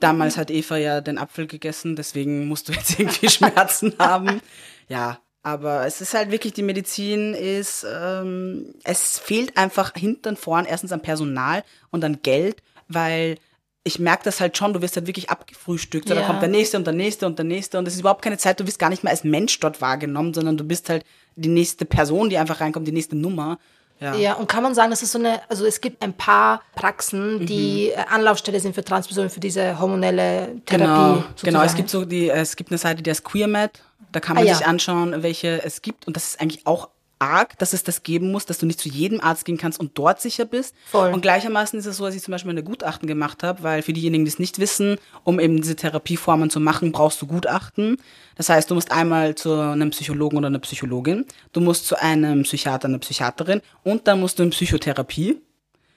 damals 0.00 0.36
hat 0.36 0.50
Eva 0.50 0.76
ja 0.76 1.00
den 1.00 1.18
Apfel 1.18 1.46
gegessen, 1.46 1.96
deswegen 1.96 2.48
musst 2.48 2.68
du 2.68 2.72
jetzt 2.72 2.98
irgendwie 2.98 3.28
Schmerzen 3.30 3.94
haben. 3.98 4.40
Ja, 4.88 5.18
aber 5.42 5.86
es 5.86 6.00
ist 6.00 6.12
halt 6.12 6.30
wirklich, 6.30 6.52
die 6.52 6.62
Medizin 6.62 7.34
ist, 7.34 7.86
ähm, 7.90 8.74
es 8.84 9.18
fehlt 9.18 9.56
einfach 9.56 9.92
hinten 9.94 10.36
vorn 10.36 10.66
erstens 10.66 10.92
an 10.92 11.00
Personal 11.00 11.64
und 11.90 12.04
an 12.04 12.20
Geld, 12.22 12.62
weil 12.88 13.36
ich 13.84 13.98
merke 13.98 14.24
das 14.24 14.40
halt 14.40 14.56
schon, 14.56 14.72
du 14.74 14.82
wirst 14.82 14.96
halt 14.96 15.06
wirklich 15.06 15.30
abgefrühstückt. 15.30 16.08
So, 16.08 16.14
Ja. 16.14 16.20
Da 16.20 16.26
kommt 16.26 16.42
der 16.42 16.48
nächste 16.50 16.76
und 16.76 16.86
der 16.86 16.94
nächste 16.94 17.26
und 17.26 17.38
der 17.38 17.46
nächste 17.46 17.78
und 17.78 17.88
es 17.88 17.94
ist 17.94 18.00
überhaupt 18.00 18.22
keine 18.22 18.36
Zeit, 18.38 18.60
du 18.60 18.66
wirst 18.66 18.78
gar 18.78 18.90
nicht 18.90 19.02
mehr 19.04 19.10
als 19.10 19.24
Mensch 19.24 19.58
dort 19.60 19.80
wahrgenommen, 19.80 20.34
sondern 20.34 20.56
du 20.56 20.64
bist 20.64 20.88
halt 20.90 21.04
die 21.36 21.48
nächste 21.48 21.84
Person, 21.86 22.28
die 22.30 22.36
einfach 22.38 22.60
reinkommt, 22.60 22.86
die 22.86 22.92
nächste 22.92 23.16
Nummer. 23.16 23.58
Ja. 24.00 24.14
Ja, 24.14 24.32
und 24.34 24.48
kann 24.48 24.62
man 24.62 24.74
sagen, 24.74 24.90
dass 24.90 25.02
es 25.02 25.12
so 25.12 25.18
eine, 25.18 25.40
also 25.50 25.66
es 25.66 25.80
gibt 25.82 26.02
ein 26.02 26.14
paar 26.14 26.62
Praxen, 26.74 27.44
die 27.46 27.90
Mhm. 27.94 28.00
äh, 28.00 28.04
Anlaufstelle 28.14 28.58
sind 28.60 28.74
für 28.74 28.82
Transpersonen, 28.84 29.28
für 29.30 29.40
diese 29.40 29.78
hormonelle 29.78 30.60
Therapie. 30.64 31.20
Genau, 31.20 31.24
genau. 31.42 31.62
Es 31.62 31.74
gibt 31.74 31.90
so 31.90 32.04
die, 32.06 32.30
es 32.30 32.56
gibt 32.56 32.70
eine 32.70 32.78
Seite, 32.78 33.02
die 33.02 33.10
heißt 33.10 33.24
QueerMed. 33.24 33.82
Da 34.12 34.20
kann 34.20 34.36
man 34.36 34.44
Ah, 34.44 34.48
ja. 34.48 34.54
sich 34.54 34.66
anschauen, 34.66 35.22
welche 35.22 35.62
es 35.64 35.82
gibt. 35.82 36.06
Und 36.06 36.16
das 36.16 36.28
ist 36.30 36.40
eigentlich 36.40 36.66
auch 36.66 36.88
arg, 37.20 37.56
dass 37.58 37.72
es 37.72 37.84
das 37.84 38.02
geben 38.02 38.32
muss, 38.32 38.46
dass 38.46 38.58
du 38.58 38.66
nicht 38.66 38.80
zu 38.80 38.88
jedem 38.88 39.20
Arzt 39.20 39.44
gehen 39.44 39.58
kannst 39.58 39.78
und 39.78 39.96
dort 39.96 40.20
sicher 40.20 40.46
bist. 40.46 40.74
Voll. 40.86 41.12
Und 41.12 41.20
gleichermaßen 41.20 41.78
ist 41.78 41.86
es 41.86 41.98
so, 41.98 42.06
dass 42.06 42.14
ich 42.14 42.22
zum 42.22 42.32
Beispiel 42.32 42.50
eine 42.50 42.64
Gutachten 42.64 43.06
gemacht 43.06 43.42
habe, 43.42 43.62
weil 43.62 43.82
für 43.82 43.92
diejenigen, 43.92 44.24
die 44.24 44.30
es 44.30 44.38
nicht 44.38 44.58
wissen, 44.58 44.96
um 45.22 45.38
eben 45.38 45.58
diese 45.58 45.76
Therapieformen 45.76 46.50
zu 46.50 46.58
machen, 46.60 46.90
brauchst 46.92 47.20
du 47.22 47.26
Gutachten. 47.26 47.98
Das 48.36 48.48
heißt, 48.48 48.70
du 48.70 48.74
musst 48.74 48.90
einmal 48.90 49.34
zu 49.34 49.52
einem 49.54 49.90
Psychologen 49.90 50.38
oder 50.38 50.46
einer 50.48 50.58
Psychologin, 50.60 51.26
du 51.52 51.60
musst 51.60 51.86
zu 51.86 52.00
einem 52.00 52.42
Psychiater, 52.42 52.88
einer 52.88 52.98
Psychiaterin 52.98 53.60
und 53.84 54.08
dann 54.08 54.18
musst 54.18 54.38
du 54.38 54.42
in 54.42 54.50
Psychotherapie. 54.50 55.40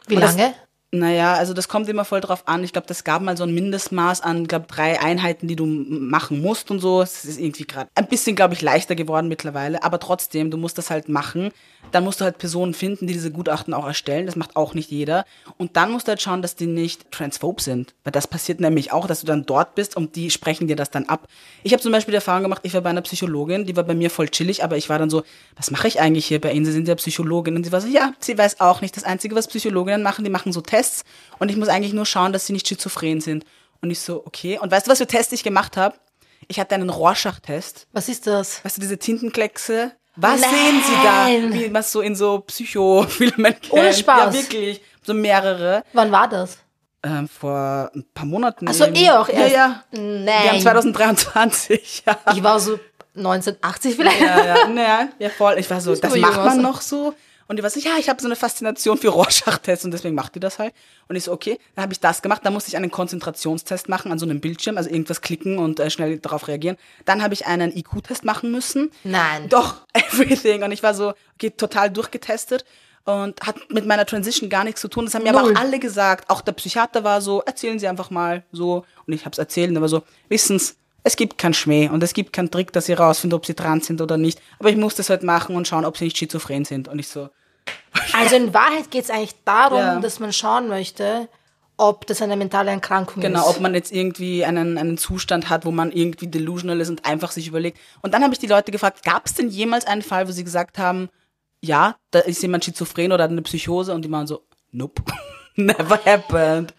Wie 0.07 0.15
Und 0.15 0.21
das- 0.21 0.35
lange? 0.37 0.53
Naja, 0.95 1.33
also 1.33 1.55
das 1.55 1.67
kommt 1.67 1.89
immer 1.89 2.05
voll 2.05 2.21
drauf 2.21 2.47
an. 2.47 2.63
Ich 2.63 2.71
glaube, 2.71 2.85
das 2.85 3.03
gab 3.03 3.23
mal 3.23 3.35
so 3.35 3.43
ein 3.43 3.53
Mindestmaß 3.55 4.21
an, 4.21 4.45
glaube 4.47 4.67
drei 4.67 5.01
Einheiten, 5.01 5.47
die 5.47 5.55
du 5.55 5.65
machen 5.65 6.39
musst 6.39 6.69
und 6.69 6.79
so. 6.81 7.01
Es 7.01 7.25
ist 7.25 7.39
irgendwie 7.39 7.65
gerade 7.65 7.89
ein 7.95 8.07
bisschen, 8.07 8.35
glaube 8.35 8.53
ich, 8.53 8.61
leichter 8.61 8.93
geworden 8.93 9.27
mittlerweile. 9.27 9.81
Aber 9.83 9.99
trotzdem, 9.99 10.51
du 10.51 10.57
musst 10.57 10.77
das 10.77 10.91
halt 10.91 11.09
machen. 11.09 11.49
Dann 11.91 12.03
musst 12.03 12.21
du 12.21 12.25
halt 12.25 12.39
Personen 12.39 12.73
finden, 12.73 13.05
die 13.05 13.13
diese 13.13 13.31
Gutachten 13.31 13.73
auch 13.73 13.85
erstellen. 13.85 14.25
Das 14.25 14.35
macht 14.35 14.55
auch 14.55 14.73
nicht 14.73 14.89
jeder. 14.89 15.25
Und 15.57 15.77
dann 15.77 15.91
musst 15.91 16.07
du 16.07 16.09
halt 16.09 16.21
schauen, 16.21 16.41
dass 16.41 16.55
die 16.55 16.65
nicht 16.65 17.11
transphob 17.11 17.61
sind. 17.61 17.93
Weil 18.03 18.11
das 18.11 18.27
passiert 18.27 18.59
nämlich 18.59 18.91
auch, 18.91 19.05
dass 19.05 19.19
du 19.19 19.27
dann 19.27 19.45
dort 19.45 19.75
bist 19.75 19.95
und 19.95 20.15
die 20.15 20.31
sprechen 20.31 20.67
dir 20.67 20.75
das 20.75 20.89
dann 20.89 21.05
ab. 21.05 21.27
Ich 21.61 21.71
habe 21.71 21.83
zum 21.83 21.91
Beispiel 21.91 22.13
die 22.13 22.17
Erfahrung 22.17 22.43
gemacht, 22.43 22.61
ich 22.63 22.73
war 22.73 22.81
bei 22.81 22.89
einer 22.89 23.01
Psychologin, 23.01 23.65
die 23.65 23.75
war 23.75 23.83
bei 23.83 23.93
mir 23.93 24.09
voll 24.09 24.29
chillig, 24.29 24.63
aber 24.63 24.77
ich 24.77 24.89
war 24.89 24.97
dann 24.97 25.09
so, 25.09 25.23
was 25.55 25.69
mache 25.69 25.87
ich 25.87 25.99
eigentlich 25.99 26.25
hier 26.25 26.41
bei 26.41 26.51
Ihnen? 26.51 26.65
Sie 26.65 26.71
sind 26.71 26.87
ja 26.87 26.95
Psychologin. 26.95 27.55
Und 27.55 27.63
sie 27.63 27.71
war 27.71 27.81
so, 27.81 27.87
ja, 27.87 28.13
sie 28.19 28.37
weiß 28.37 28.59
auch 28.59 28.81
nicht. 28.81 28.97
Das 28.97 29.03
Einzige, 29.03 29.35
was 29.35 29.47
Psychologinnen 29.47 30.01
machen, 30.01 30.23
die 30.23 30.31
machen 30.31 30.51
so 30.51 30.61
Tests 30.61 31.03
und 31.37 31.51
ich 31.51 31.57
muss 31.57 31.67
eigentlich 31.67 31.93
nur 31.93 32.05
schauen, 32.05 32.33
dass 32.33 32.47
sie 32.47 32.53
nicht 32.53 32.67
schizophren 32.67 33.21
sind. 33.21 33.45
Und 33.81 33.91
ich 33.91 33.99
so, 33.99 34.25
okay. 34.25 34.57
Und 34.59 34.71
weißt 34.71 34.87
du, 34.87 34.91
was 34.91 34.97
für 34.97 35.07
Tests 35.07 35.33
ich 35.33 35.43
gemacht 35.43 35.77
habe? 35.77 35.95
Ich 36.47 36.59
hatte 36.59 36.75
einen 36.75 36.89
Rorschach-Test. 36.89 37.87
Was 37.91 38.09
ist 38.09 38.27
das? 38.27 38.63
Weißt 38.63 38.77
du, 38.77 38.81
diese 38.81 38.97
Tintenkleckse? 38.97 39.91
Was 40.15 40.41
Nein. 40.41 40.49
sehen 40.51 40.81
Sie 40.85 41.03
da? 41.03 41.73
Wie 41.73 41.77
es 41.77 41.91
so 41.91 42.01
in 42.01 42.15
so 42.15 42.39
Psychofilmen 42.39 43.53
kennt. 43.61 43.71
Ohne 43.73 43.93
Spaß. 43.93 44.33
Ja, 44.35 44.41
wirklich. 44.41 44.81
So 45.01 45.13
mehrere. 45.13 45.83
Wann 45.93 46.11
war 46.11 46.27
das? 46.27 46.59
Ähm, 47.05 47.27
vor 47.27 47.91
ein 47.93 48.05
paar 48.13 48.25
Monaten. 48.25 48.67
Ach 48.69 48.73
so, 48.73 48.85
eben. 48.85 48.95
eh 48.95 49.11
auch 49.11 49.27
erst. 49.27 49.53
Ja, 49.53 49.83
ja. 49.91 49.99
Nein. 49.99 50.43
Wir 50.43 50.51
haben 50.51 50.61
2023, 50.61 52.03
ja. 52.07 52.17
Ich 52.33 52.43
war 52.43 52.59
so 52.59 52.79
1980 53.15 53.95
vielleicht. 53.95 54.21
Ja, 54.21 54.45
ja, 54.45 54.67
naja, 54.67 55.09
ja, 55.19 55.29
voll. 55.29 55.55
Ich 55.57 55.69
war 55.69 55.81
so, 55.81 55.93
das 55.95 56.03
aber 56.03 56.17
macht 56.17 56.37
man 56.45 56.61
noch 56.61 56.81
so. 56.81 57.13
Und 57.53 57.57
die 57.57 57.63
war 57.63 57.69
so, 57.69 57.79
ja, 57.79 57.97
ich 57.99 58.09
habe 58.09 58.19
so 58.19 58.27
eine 58.27 58.35
Faszination 58.35 58.97
für 58.97 59.09
Rorschach-Tests 59.09 59.85
und 59.85 59.91
deswegen 59.91 60.15
macht 60.15 60.33
die 60.33 60.39
das 60.39 60.57
halt. 60.57 60.73
Und 61.07 61.15
ich 61.15 61.25
so, 61.25 61.31
okay, 61.31 61.59
dann 61.75 61.83
habe 61.83 61.93
ich 61.93 61.99
das 61.99 62.23
gemacht. 62.23 62.41
Dann 62.43 62.51
musste 62.51 62.69
ich 62.69 62.77
einen 62.77 62.89
Konzentrationstest 62.89 63.89
machen 63.89 64.11
an 64.11 64.17
so 64.17 64.25
einem 64.25 64.41
Bildschirm, 64.41 64.75
also 64.75 64.89
irgendwas 64.89 65.21
klicken 65.21 65.59
und 65.59 65.79
äh, 65.79 65.91
schnell 65.91 66.17
darauf 66.17 66.47
reagieren. 66.47 66.77
Dann 67.05 67.21
habe 67.21 67.35
ich 67.35 67.45
einen 67.45 67.71
IQ-Test 67.71 68.25
machen 68.25 68.51
müssen. 68.51 68.89
Nein. 69.03 69.49
Doch, 69.49 69.85
everything. 69.93 70.63
Und 70.63 70.71
ich 70.71 70.81
war 70.81 70.95
so, 70.95 71.13
okay, 71.35 71.51
total 71.51 71.91
durchgetestet 71.91 72.65
und 73.05 73.39
hat 73.41 73.57
mit 73.69 73.85
meiner 73.85 74.07
Transition 74.07 74.49
gar 74.49 74.63
nichts 74.63 74.81
zu 74.81 74.87
tun. 74.87 75.05
Das 75.05 75.13
haben 75.13 75.21
mir 75.21 75.37
aber 75.37 75.43
auch 75.43 75.55
alle 75.55 75.77
gesagt. 75.77 76.31
Auch 76.31 76.41
der 76.41 76.53
Psychiater 76.53 77.03
war 77.03 77.21
so, 77.21 77.41
erzählen 77.41 77.77
Sie 77.77 77.87
einfach 77.87 78.09
mal 78.09 78.41
so. 78.51 78.83
Und 79.05 79.13
ich 79.13 79.25
habe 79.25 79.33
es 79.33 79.37
erzählt 79.37 79.69
und 79.69 79.75
er 79.75 79.81
war 79.81 79.89
so, 79.89 80.01
wissen's, 80.27 80.75
es 81.03 81.15
gibt 81.15 81.37
keinen 81.37 81.53
Schmäh 81.53 81.89
und 81.89 82.01
es 82.01 82.13
gibt 82.13 82.33
keinen 82.33 82.49
Trick, 82.49 82.71
dass 82.71 82.85
Sie 82.85 82.93
rausfinden, 82.93 83.35
ob 83.35 83.45
Sie 83.45 83.53
trans 83.53 83.85
sind 83.85 84.01
oder 84.01 84.17
nicht. 84.17 84.41
Aber 84.57 84.69
ich 84.69 84.77
muss 84.77 84.95
das 84.95 85.09
halt 85.09 85.21
machen 85.21 85.55
und 85.55 85.67
schauen, 85.67 85.85
ob 85.85 85.97
Sie 85.97 86.05
nicht 86.05 86.17
schizophren 86.17 86.65
sind. 86.65 86.87
Und 86.87 86.97
ich 86.97 87.09
so, 87.09 87.29
Also 88.13 88.35
in 88.35 88.53
Wahrheit 88.53 88.91
geht 88.91 89.03
es 89.05 89.09
eigentlich 89.09 89.35
darum, 89.45 89.79
Ja. 89.79 89.99
dass 89.99 90.19
man 90.19 90.33
schauen 90.33 90.67
möchte, 90.67 91.27
ob 91.77 92.05
das 92.07 92.21
eine 92.21 92.37
mentale 92.37 92.71
Erkrankung 92.71 93.21
Genau, 93.21 93.41
ist. 93.49 93.55
ob 93.55 93.59
man 93.61 93.73
jetzt 93.73 93.91
irgendwie 93.91 94.45
einen, 94.45 94.77
einen 94.77 94.97
Zustand 94.97 95.49
hat, 95.49 95.65
wo 95.65 95.71
man 95.71 95.91
irgendwie 95.91 96.27
delusional 96.27 96.79
ist 96.79 96.89
und 96.89 97.05
einfach 97.05 97.31
sich 97.31 97.47
überlegt. 97.47 97.77
Und 98.01 98.13
dann 98.13 98.23
habe 98.23 98.33
ich 98.33 98.39
die 98.39 98.47
Leute 98.47 98.71
gefragt, 98.71 99.03
gab 99.03 99.25
es 99.25 99.33
denn 99.33 99.49
jemals 99.49 99.85
einen 99.85 100.01
Fall, 100.01 100.27
wo 100.27 100.31
sie 100.31 100.43
gesagt 100.43 100.77
haben, 100.77 101.09
ja, 101.61 101.95
da 102.11 102.19
ist 102.19 102.41
jemand 102.41 102.65
schizophren 102.65 103.11
oder 103.11 103.23
hat 103.23 103.31
eine 103.31 103.41
Psychose 103.41 103.93
und 103.93 104.03
die 104.05 104.11
waren 104.11 104.27
so, 104.27 104.43
nope, 104.71 105.01
never 105.55 105.99
happened. 106.05 106.73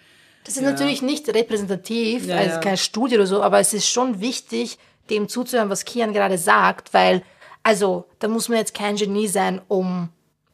Das 0.44 0.56
ist 0.56 0.62
natürlich 0.62 1.00
nicht 1.00 1.28
repräsentativ, 1.28 2.26
Ja, 2.26 2.36
also 2.36 2.50
ja. 2.56 2.58
keine 2.60 2.76
Studie 2.76 3.14
oder 3.16 3.26
so, 3.26 3.42
aber 3.42 3.60
es 3.60 3.72
ist 3.72 3.88
schon 3.88 4.20
wichtig, 4.20 4.78
dem 5.10 5.28
zuzuhören, 5.28 5.70
was 5.70 5.84
Kian 5.84 6.12
gerade 6.12 6.38
sagt, 6.38 6.92
weil, 6.94 7.22
also, 7.62 8.04
da 8.18 8.28
muss 8.28 8.48
man 8.48 8.58
jetzt 8.58 8.74
kein 8.74 8.96
Genie 8.96 9.26
sein, 9.28 9.60
um 9.68 10.10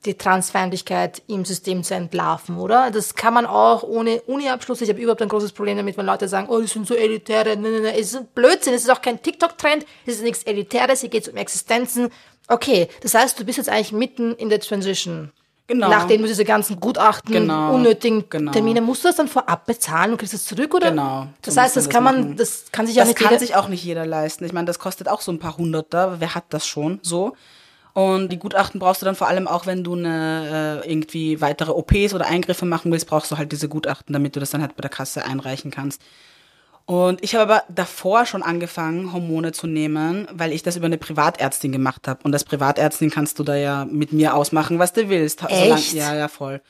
die 0.07 0.15
Transfeindlichkeit 0.15 1.23
im 1.27 1.45
System 1.45 1.83
zu 1.85 1.95
entlarven, 1.95 2.59
oder? 2.59 2.91
Das 2.91 3.15
kann 3.15 3.35
man 3.35 3.45
auch 3.45 3.83
ohne 3.83 4.23
Uni-Abschluss. 4.23 4.81
Ich 4.81 4.89
habe 4.89 5.01
überhaupt 5.01 5.21
ein 5.21 5.29
großes 5.29 5.53
Problem 5.53 5.77
damit, 5.77 5.97
wenn 5.99 6.07
Leute 6.07 6.27
sagen, 6.27 6.49
oh, 6.49 6.61
die 6.61 6.67
sind 6.67 6.87
so 6.87 6.95
elitäre. 6.95 7.57
Nein, 7.57 7.73
nein, 7.73 7.83
nein. 7.83 7.95
Es 7.99 8.15
ist 8.15 8.35
Blödsinn, 8.35 8.73
es 8.73 8.85
ist 8.85 8.91
auch 8.91 9.03
kein 9.03 9.23
TikTok-Trend, 9.23 9.85
es 10.07 10.15
ist 10.17 10.23
nichts 10.23 10.43
Elitäres, 10.45 11.01
hier 11.01 11.11
geht 11.11 11.25
es 11.25 11.29
um 11.29 11.37
Existenzen. 11.37 12.09
Okay, 12.49 12.89
das 13.03 13.15
heißt, 13.15 13.39
du 13.39 13.45
bist 13.45 13.59
jetzt 13.59 13.69
eigentlich 13.69 13.93
mitten 13.93 14.35
in 14.37 14.49
der 14.49 14.61
Transition. 14.61 15.33
Genau. 15.67 15.89
Nachdem 15.89 16.23
du 16.23 16.27
diese 16.27 16.45
ganzen 16.45 16.81
Gutachten, 16.81 17.33
Genau. 17.33 17.75
unnötigen 17.75 18.25
Genau. 18.29 18.51
Termine, 18.51 18.81
musst 18.81 19.05
du 19.05 19.09
das 19.09 19.17
dann 19.19 19.29
vorab 19.29 19.67
bezahlen 19.67 20.11
und 20.13 20.17
kriegst 20.19 20.35
das 20.35 20.45
zurück, 20.45 20.75
oder? 20.75 20.91
Genau. 20.91 21.29
Das 21.43 21.55
So 21.55 21.61
heißt, 21.61 21.77
das 21.77 21.89
kann 21.89 22.05
das 22.05 22.13
man, 22.13 22.37
das 22.37 22.65
kann 22.73 22.87
sich 22.89 22.97
auch 22.97 23.03
Das 23.03 23.09
nicht 23.09 23.19
kann 23.19 23.29
jeder, 23.29 23.39
sich 23.39 23.55
auch 23.55 23.69
nicht 23.69 23.85
jeder 23.85 24.05
leisten. 24.05 24.45
Ich 24.45 24.53
meine, 24.53 24.65
das 24.65 24.81
kostet 24.81 25.09
auch 25.09 25.21
so 25.21 25.31
ein 25.31 25.39
paar 25.39 25.59
Hunderter. 25.59 26.17
Wer 26.19 26.35
hat 26.35 26.45
das 26.49 26.67
schon 26.67 26.99
so? 27.03 27.35
Und 27.93 28.31
die 28.31 28.39
Gutachten 28.39 28.79
brauchst 28.79 29.03
du 29.03 29.07
dann 29.07 29.17
vor 29.17 29.29
allem 29.29 29.49
auch, 29.49 29.67
wenn 29.67 29.83
du 29.83 29.95
eine 29.95 30.83
äh, 30.85 30.91
irgendwie 30.91 31.41
weitere 31.41 31.73
OPs 31.73 32.15
oder 32.15 32.27
Eingriffe 32.27 32.65
machen 32.65 32.93
willst, 32.93 33.09
brauchst 33.09 33.31
du 33.31 33.39
halt 33.39 33.51
diese 33.53 33.69
Gutachten, 33.69 34.13
damit 34.13 34.37
du 34.37 34.41
das 34.41 34.51
dann 34.51 34.61
halt 34.63 34.77
bei 34.77 34.83
der 34.83 34.91
Kasse 34.91 35.25
einreichen 35.25 35.71
kannst. 35.71 36.01
Und 36.87 37.23
ich 37.23 37.35
habe 37.37 37.53
aber 37.53 37.65
davor 37.69 38.27
schon 38.27 38.43
angefangen, 38.43 39.13
Hormone 39.13 39.53
zu 39.53 39.67
nehmen, 39.67 40.27
weil 40.33 40.53
ich 40.53 40.63
das 40.65 40.77
über 40.77 40.87
eine 40.87 40.99
Privatärztin 40.99 41.71
gemacht 41.71 42.09
habe. 42.09 42.21
Und 42.25 42.33
als 42.33 42.45
Privatärztin 42.45 43.11
kannst 43.11 43.39
du 43.39 43.45
da 43.45 43.55
ja 43.55 43.85
mit 43.85 44.13
mir 44.13 44.35
ausmachen, 44.35 44.79
was 44.79 44.93
du 44.93 45.09
willst. 45.09 45.43
Echt? 45.49 45.93
ja, 45.93 46.17
ja, 46.17 46.27
voll. 46.27 46.61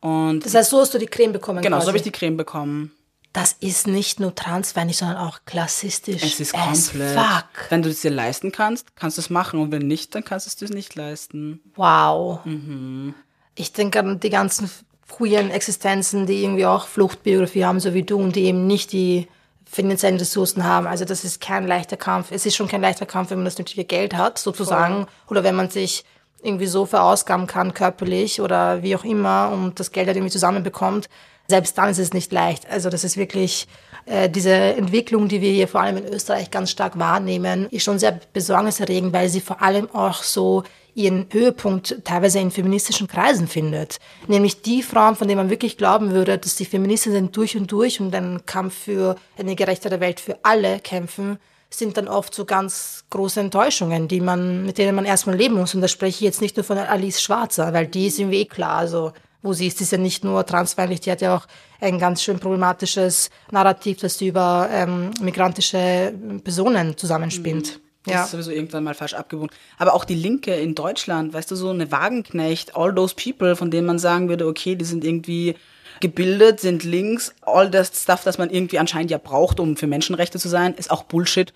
Und 0.00 0.44
Das 0.44 0.54
heißt, 0.54 0.70
so 0.70 0.80
hast 0.80 0.94
du 0.94 0.98
die 0.98 1.06
Creme 1.06 1.32
bekommen. 1.32 1.62
genau, 1.62 1.76
quasi. 1.76 1.84
so 1.84 1.88
habe 1.90 1.98
ich 1.98 2.02
die 2.02 2.10
Creme 2.10 2.36
bekommen. 2.36 2.92
Das 3.38 3.52
ist 3.60 3.86
nicht 3.86 4.18
nur 4.18 4.34
transfeindlich, 4.34 4.96
sondern 4.96 5.18
auch 5.18 5.38
klassistisch. 5.46 6.24
Es 6.24 6.40
ist 6.40 6.54
komplett. 6.54 7.16
Fuck. 7.16 7.70
Wenn 7.70 7.82
du 7.82 7.88
es 7.88 8.00
dir 8.00 8.10
leisten 8.10 8.50
kannst, 8.50 8.96
kannst 8.96 9.16
du 9.16 9.20
es 9.20 9.30
machen. 9.30 9.60
Und 9.60 9.70
wenn 9.70 9.86
nicht, 9.86 10.12
dann 10.16 10.24
kannst 10.24 10.46
du 10.46 10.48
es 10.48 10.56
dir 10.56 10.74
nicht 10.74 10.96
leisten. 10.96 11.60
Wow. 11.76 12.44
Mhm. 12.44 13.14
Ich 13.54 13.72
denke 13.72 14.00
an 14.00 14.18
die 14.18 14.30
ganzen 14.30 14.68
queeren 15.08 15.52
Existenzen, 15.52 16.26
die 16.26 16.42
irgendwie 16.42 16.66
auch 16.66 16.88
Fluchtbiografie 16.88 17.64
haben, 17.64 17.78
so 17.78 17.94
wie 17.94 18.02
du, 18.02 18.18
und 18.18 18.34
die 18.34 18.42
eben 18.42 18.66
nicht 18.66 18.90
die 18.90 19.28
finanziellen 19.64 20.18
Ressourcen 20.18 20.64
haben. 20.64 20.88
Also 20.88 21.04
das 21.04 21.22
ist 21.22 21.40
kein 21.40 21.64
leichter 21.64 21.96
Kampf. 21.96 22.32
Es 22.32 22.44
ist 22.44 22.56
schon 22.56 22.66
kein 22.66 22.80
leichter 22.80 23.06
Kampf, 23.06 23.30
wenn 23.30 23.38
man 23.38 23.44
das 23.44 23.58
nötige 23.58 23.84
Geld 23.84 24.16
hat, 24.16 24.38
sozusagen. 24.38 25.06
Oder 25.28 25.44
wenn 25.44 25.54
man 25.54 25.70
sich 25.70 26.04
irgendwie 26.42 26.66
so 26.66 26.86
verausgaben 26.86 27.46
kann, 27.46 27.72
körperlich 27.72 28.40
oder 28.40 28.82
wie 28.82 28.96
auch 28.96 29.04
immer, 29.04 29.50
und 29.52 29.78
das 29.78 29.92
Geld 29.92 30.08
halt 30.08 30.16
irgendwie 30.16 30.32
zusammenbekommt. 30.32 31.08
Selbst 31.50 31.78
dann 31.78 31.88
ist 31.88 31.98
es 31.98 32.12
nicht 32.12 32.30
leicht. 32.30 32.68
Also 32.70 32.90
das 32.90 33.04
ist 33.04 33.16
wirklich 33.16 33.66
äh, 34.04 34.28
diese 34.28 34.52
Entwicklung, 34.52 35.28
die 35.28 35.40
wir 35.40 35.50
hier 35.50 35.66
vor 35.66 35.80
allem 35.80 35.96
in 35.96 36.06
Österreich 36.06 36.50
ganz 36.50 36.70
stark 36.70 36.98
wahrnehmen, 36.98 37.68
ist 37.70 37.84
schon 37.84 37.98
sehr 37.98 38.20
besorgniserregend, 38.32 39.12
weil 39.12 39.28
sie 39.28 39.40
vor 39.40 39.62
allem 39.62 39.90
auch 39.94 40.22
so 40.22 40.64
ihren 40.94 41.26
Höhepunkt 41.30 42.04
teilweise 42.04 42.40
in 42.40 42.50
feministischen 42.50 43.06
Kreisen 43.06 43.46
findet. 43.46 43.98
Nämlich 44.26 44.62
die 44.62 44.82
Frauen, 44.82 45.16
von 45.16 45.28
denen 45.28 45.38
man 45.38 45.50
wirklich 45.50 45.78
glauben 45.78 46.10
würde, 46.10 46.38
dass 46.38 46.56
die 46.56 46.64
Feministen 46.64 47.32
durch 47.32 47.56
und 47.56 47.70
durch 47.70 48.00
und 48.00 48.14
einen 48.14 48.44
Kampf 48.46 48.74
für 48.74 49.16
eine 49.38 49.54
gerechtere 49.54 50.00
Welt 50.00 50.20
für 50.20 50.38
alle 50.42 50.80
kämpfen, 50.80 51.38
sind 51.70 51.96
dann 51.96 52.08
oft 52.08 52.34
so 52.34 52.44
ganz 52.44 53.04
große 53.10 53.40
Enttäuschungen, 53.40 54.08
die 54.08 54.20
man, 54.20 54.64
mit 54.66 54.78
denen 54.78 54.94
man 54.94 55.04
erstmal 55.04 55.36
leben 55.36 55.54
muss. 55.54 55.74
Und 55.74 55.82
da 55.82 55.88
spreche 55.88 56.16
ich 56.16 56.20
jetzt 56.20 56.40
nicht 56.40 56.56
nur 56.56 56.64
von 56.64 56.78
Alice 56.78 57.22
Schwarzer, 57.22 57.72
weil 57.72 57.86
die 57.86 58.06
ist 58.06 58.18
irgendwie 58.18 58.40
eh 58.40 58.46
klar, 58.46 58.78
also 58.78 59.12
wo 59.42 59.52
sie 59.52 59.66
ist, 59.66 59.78
die 59.78 59.84
ist 59.84 59.92
ja 59.92 59.98
nicht 59.98 60.24
nur 60.24 60.44
transfeindlich, 60.44 61.00
die 61.00 61.10
hat 61.10 61.20
ja 61.20 61.36
auch 61.36 61.46
ein 61.80 61.98
ganz 61.98 62.22
schön 62.22 62.38
problematisches 62.40 63.30
Narrativ, 63.50 63.98
das 64.00 64.18
sie 64.18 64.28
über 64.28 64.68
ähm, 64.72 65.10
migrantische 65.20 66.12
Personen 66.42 66.96
zusammenspinnt. 66.96 67.80
Das 68.04 68.14
Ja. 68.14 68.24
ist 68.24 68.30
sowieso 68.30 68.50
irgendwann 68.50 68.84
mal 68.84 68.94
falsch 68.94 69.14
abgewogen. 69.14 69.50
Aber 69.76 69.94
auch 69.94 70.04
die 70.04 70.14
Linke 70.14 70.54
in 70.54 70.74
Deutschland, 70.74 71.32
weißt 71.34 71.50
du, 71.50 71.56
so 71.56 71.70
eine 71.70 71.90
Wagenknecht, 71.92 72.74
all 72.76 72.94
those 72.94 73.14
people, 73.14 73.54
von 73.54 73.70
denen 73.70 73.86
man 73.86 73.98
sagen 73.98 74.28
würde, 74.28 74.46
okay, 74.46 74.76
die 74.76 74.84
sind 74.84 75.04
irgendwie 75.04 75.54
gebildet, 76.00 76.60
sind 76.60 76.84
links, 76.84 77.34
all 77.42 77.70
das 77.70 77.90
Stuff, 78.02 78.22
das 78.24 78.38
man 78.38 78.50
irgendwie 78.50 78.78
anscheinend 78.78 79.10
ja 79.10 79.18
braucht, 79.18 79.58
um 79.60 79.76
für 79.76 79.86
Menschenrechte 79.88 80.38
zu 80.38 80.48
sein, 80.48 80.74
ist 80.74 80.90
auch 80.90 81.02
Bullshit. 81.04 81.52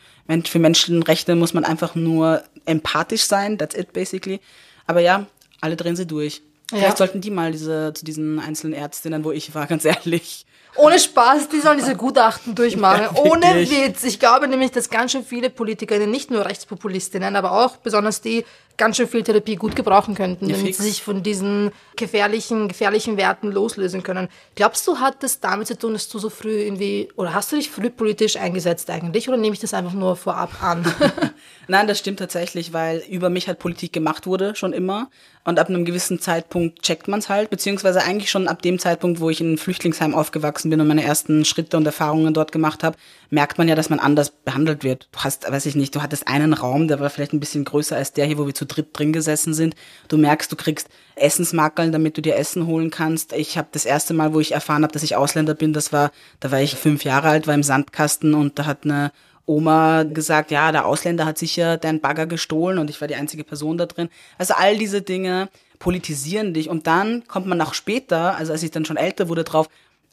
Für 0.46 0.58
Menschenrechte 0.58 1.36
muss 1.36 1.54
man 1.54 1.64
einfach 1.64 1.94
nur 1.94 2.42
empathisch 2.64 3.24
sein, 3.24 3.56
that's 3.56 3.76
it 3.76 3.92
basically. 3.92 4.40
Aber 4.86 5.00
ja, 5.00 5.26
alle 5.60 5.76
drehen 5.76 5.96
sie 5.96 6.06
durch. 6.06 6.42
Vielleicht 6.78 6.98
sollten 6.98 7.20
die 7.20 7.30
mal 7.30 7.52
diese, 7.52 7.92
zu 7.94 8.04
diesen 8.04 8.38
einzelnen 8.38 8.74
Ärztinnen, 8.74 9.24
wo 9.24 9.32
ich 9.32 9.54
war, 9.54 9.66
ganz 9.66 9.84
ehrlich. 9.84 10.46
Ohne 10.76 10.98
Spaß, 10.98 11.50
die 11.50 11.60
sollen 11.60 11.78
diese 11.78 11.96
Gutachten 11.96 12.54
durchmachen. 12.54 13.02
Ja, 13.14 13.22
Ohne. 13.22 13.68
Witz. 13.68 14.04
Ich 14.04 14.18
glaube 14.18 14.48
nämlich, 14.48 14.70
dass 14.70 14.88
ganz 14.88 15.12
schön 15.12 15.22
viele 15.24 15.50
Politikerinnen, 15.50 16.10
nicht 16.10 16.30
nur 16.30 16.46
Rechtspopulistinnen, 16.46 17.36
aber 17.36 17.52
auch 17.52 17.76
besonders 17.76 18.22
die, 18.22 18.44
ganz 18.78 18.96
schön 18.96 19.06
viel 19.06 19.22
Therapie 19.22 19.56
gut 19.56 19.76
gebrauchen 19.76 20.14
könnten, 20.14 20.46
Ja, 20.46 20.52
damit 20.52 20.68
fix. 20.68 20.78
sie 20.78 20.84
sich 20.84 21.02
von 21.02 21.22
diesen 21.22 21.72
gefährlichen, 21.96 22.68
gefährlichen 22.68 23.18
Werten 23.18 23.52
loslösen 23.52 24.02
können. 24.02 24.28
Glaubst 24.54 24.86
du, 24.86 24.98
hat 24.98 25.22
das 25.22 25.40
damit 25.40 25.66
zu 25.66 25.76
tun, 25.76 25.92
dass 25.92 26.08
du 26.08 26.18
so 26.18 26.30
früh 26.30 26.62
irgendwie, 26.62 27.08
oder 27.16 27.34
hast 27.34 27.52
du 27.52 27.56
dich 27.56 27.70
früh 27.70 27.90
politisch 27.90 28.36
eingesetzt 28.36 28.88
eigentlich, 28.88 29.28
oder 29.28 29.36
nehme 29.36 29.52
ich 29.54 29.60
das 29.60 29.74
einfach 29.74 29.92
nur 29.92 30.16
vorab 30.16 30.62
an? 30.62 30.84
Nein, 31.68 31.86
das 31.86 31.98
stimmt 31.98 32.18
tatsächlich, 32.18 32.72
weil 32.72 33.02
über 33.10 33.28
mich 33.28 33.46
halt 33.46 33.58
Politik 33.58 33.92
gemacht 33.92 34.26
wurde, 34.26 34.54
schon 34.56 34.72
immer. 34.72 35.10
Und 35.44 35.58
ab 35.58 35.68
einem 35.68 35.84
gewissen 35.84 36.20
Zeitpunkt 36.20 36.82
checkt 36.82 37.08
man 37.08 37.18
es 37.18 37.28
halt, 37.28 37.50
beziehungsweise 37.50 38.02
eigentlich 38.02 38.30
schon 38.30 38.46
ab 38.46 38.62
dem 38.62 38.78
Zeitpunkt, 38.78 39.18
wo 39.18 39.28
ich 39.28 39.40
in 39.40 39.48
einem 39.48 39.58
Flüchtlingsheim 39.58 40.14
aufgewachsen 40.14 40.70
bin 40.70 40.80
und 40.80 40.86
meine 40.86 41.02
ersten 41.02 41.44
Schritte 41.44 41.76
und 41.76 41.84
Erfahrungen 41.84 42.32
dort 42.32 42.52
gemacht 42.52 42.84
habe, 42.84 42.96
merkt 43.28 43.58
man 43.58 43.66
ja, 43.66 43.74
dass 43.74 43.90
man 43.90 43.98
anders 43.98 44.30
behandelt 44.30 44.84
wird. 44.84 45.08
Du 45.10 45.18
hast, 45.20 45.50
weiß 45.50 45.66
ich 45.66 45.74
nicht, 45.74 45.96
du 45.96 46.02
hattest 46.02 46.28
einen 46.28 46.52
Raum, 46.52 46.86
der 46.86 47.00
war 47.00 47.10
vielleicht 47.10 47.32
ein 47.32 47.40
bisschen 47.40 47.64
größer 47.64 47.96
als 47.96 48.12
der 48.12 48.26
hier, 48.26 48.38
wo 48.38 48.46
wir 48.46 48.54
zu 48.54 48.66
dritt 48.66 48.96
drin 48.96 49.12
gesessen 49.12 49.52
sind. 49.52 49.74
Du 50.06 50.16
merkst, 50.16 50.52
du 50.52 50.54
kriegst 50.54 50.88
Essensmakeln, 51.16 51.90
damit 51.90 52.16
du 52.16 52.22
dir 52.22 52.36
Essen 52.36 52.68
holen 52.68 52.90
kannst. 52.90 53.32
Ich 53.32 53.58
habe 53.58 53.68
das 53.72 53.84
erste 53.84 54.14
Mal, 54.14 54.34
wo 54.34 54.38
ich 54.38 54.52
erfahren 54.52 54.84
habe, 54.84 54.92
dass 54.92 55.02
ich 55.02 55.16
Ausländer 55.16 55.54
bin, 55.54 55.72
das 55.72 55.92
war, 55.92 56.12
da 56.38 56.52
war 56.52 56.60
ich 56.60 56.76
fünf 56.76 57.02
Jahre 57.02 57.28
alt, 57.28 57.48
war 57.48 57.54
im 57.54 57.64
Sandkasten 57.64 58.34
und 58.34 58.60
da 58.60 58.66
hat 58.66 58.84
eine 58.84 59.10
Oma 59.52 60.04
gesagt, 60.04 60.50
ja, 60.50 60.72
der 60.72 60.86
Ausländer 60.86 61.26
hat 61.26 61.38
sicher 61.38 61.76
deinen 61.76 62.00
Bagger 62.00 62.26
gestohlen 62.26 62.78
und 62.78 62.90
ich 62.90 63.00
war 63.00 63.08
die 63.08 63.14
einzige 63.14 63.44
Person 63.44 63.78
da 63.78 63.86
drin. 63.86 64.08
Also 64.38 64.54
all 64.54 64.78
diese 64.78 65.02
Dinge 65.02 65.48
politisieren 65.78 66.54
dich 66.54 66.68
und 66.68 66.86
dann 66.86 67.26
kommt 67.28 67.46
man 67.46 67.60
auch 67.60 67.74
später, 67.74 68.36
also 68.36 68.52
als 68.52 68.62
ich 68.62 68.70
dann 68.70 68.84
schon 68.84 68.96
älter 68.96 69.28
wurde, 69.28 69.44
drauf, 69.44 69.68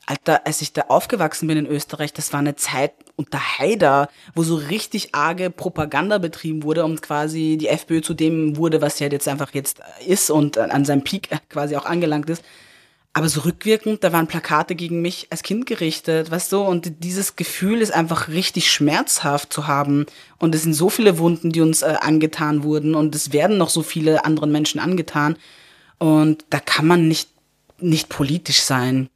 Alter, 0.05 0.47
als 0.47 0.61
ich 0.63 0.73
da 0.73 0.85
aufgewachsen 0.87 1.47
bin 1.47 1.57
in 1.59 1.67
Österreich, 1.67 2.13
das 2.13 2.33
war 2.33 2.39
eine 2.39 2.55
Zeit 2.55 2.93
unter 3.15 3.39
Haider, 3.59 4.09
wo 4.33 4.41
so 4.41 4.55
richtig 4.55 5.13
arge 5.13 5.51
Propaganda 5.51 6.17
betrieben 6.17 6.63
wurde 6.63 6.83
und 6.83 7.03
quasi 7.03 7.57
die 7.59 7.67
FPÖ 7.67 8.01
zu 8.01 8.15
dem 8.15 8.57
wurde, 8.57 8.81
was 8.81 8.97
sie 8.97 9.03
halt 9.03 9.13
jetzt 9.13 9.27
einfach 9.27 9.53
jetzt 9.53 9.81
ist 10.07 10.31
und 10.31 10.57
an 10.57 10.83
seinem 10.83 11.03
Peak 11.03 11.29
quasi 11.49 11.75
auch 11.75 11.85
angelangt 11.85 12.27
ist. 12.27 12.43
Aber 13.13 13.27
so 13.27 13.41
rückwirkend, 13.41 14.03
da 14.03 14.13
waren 14.13 14.27
Plakate 14.27 14.75
gegen 14.75 15.01
mich 15.01 15.27
als 15.31 15.41
Kind 15.41 15.65
gerichtet, 15.65 16.29
weißt 16.29 16.51
du, 16.51 16.61
und 16.61 17.03
dieses 17.03 17.35
Gefühl 17.35 17.81
ist 17.81 17.91
einfach 17.91 18.27
richtig 18.27 18.71
schmerzhaft 18.71 19.51
zu 19.51 19.67
haben. 19.67 20.05
Und 20.37 20.53
es 20.53 20.63
sind 20.63 20.73
so 20.73 20.89
viele 20.89 21.17
Wunden, 21.17 21.51
die 21.51 21.61
uns 21.61 21.81
äh, 21.81 21.95
angetan 21.99 22.63
wurden 22.63 22.93
und 22.93 23.15
es 23.15 23.33
werden 23.33 23.57
noch 23.57 23.69
so 23.69 23.81
viele 23.81 24.25
anderen 24.25 24.51
Menschen 24.51 24.79
angetan. 24.79 25.37
Und 25.97 26.45
da 26.51 26.59
kann 26.59 26.85
man 26.85 27.07
nicht, 27.07 27.29
nicht 27.79 28.09
politisch 28.09 28.61
sein. 28.61 29.09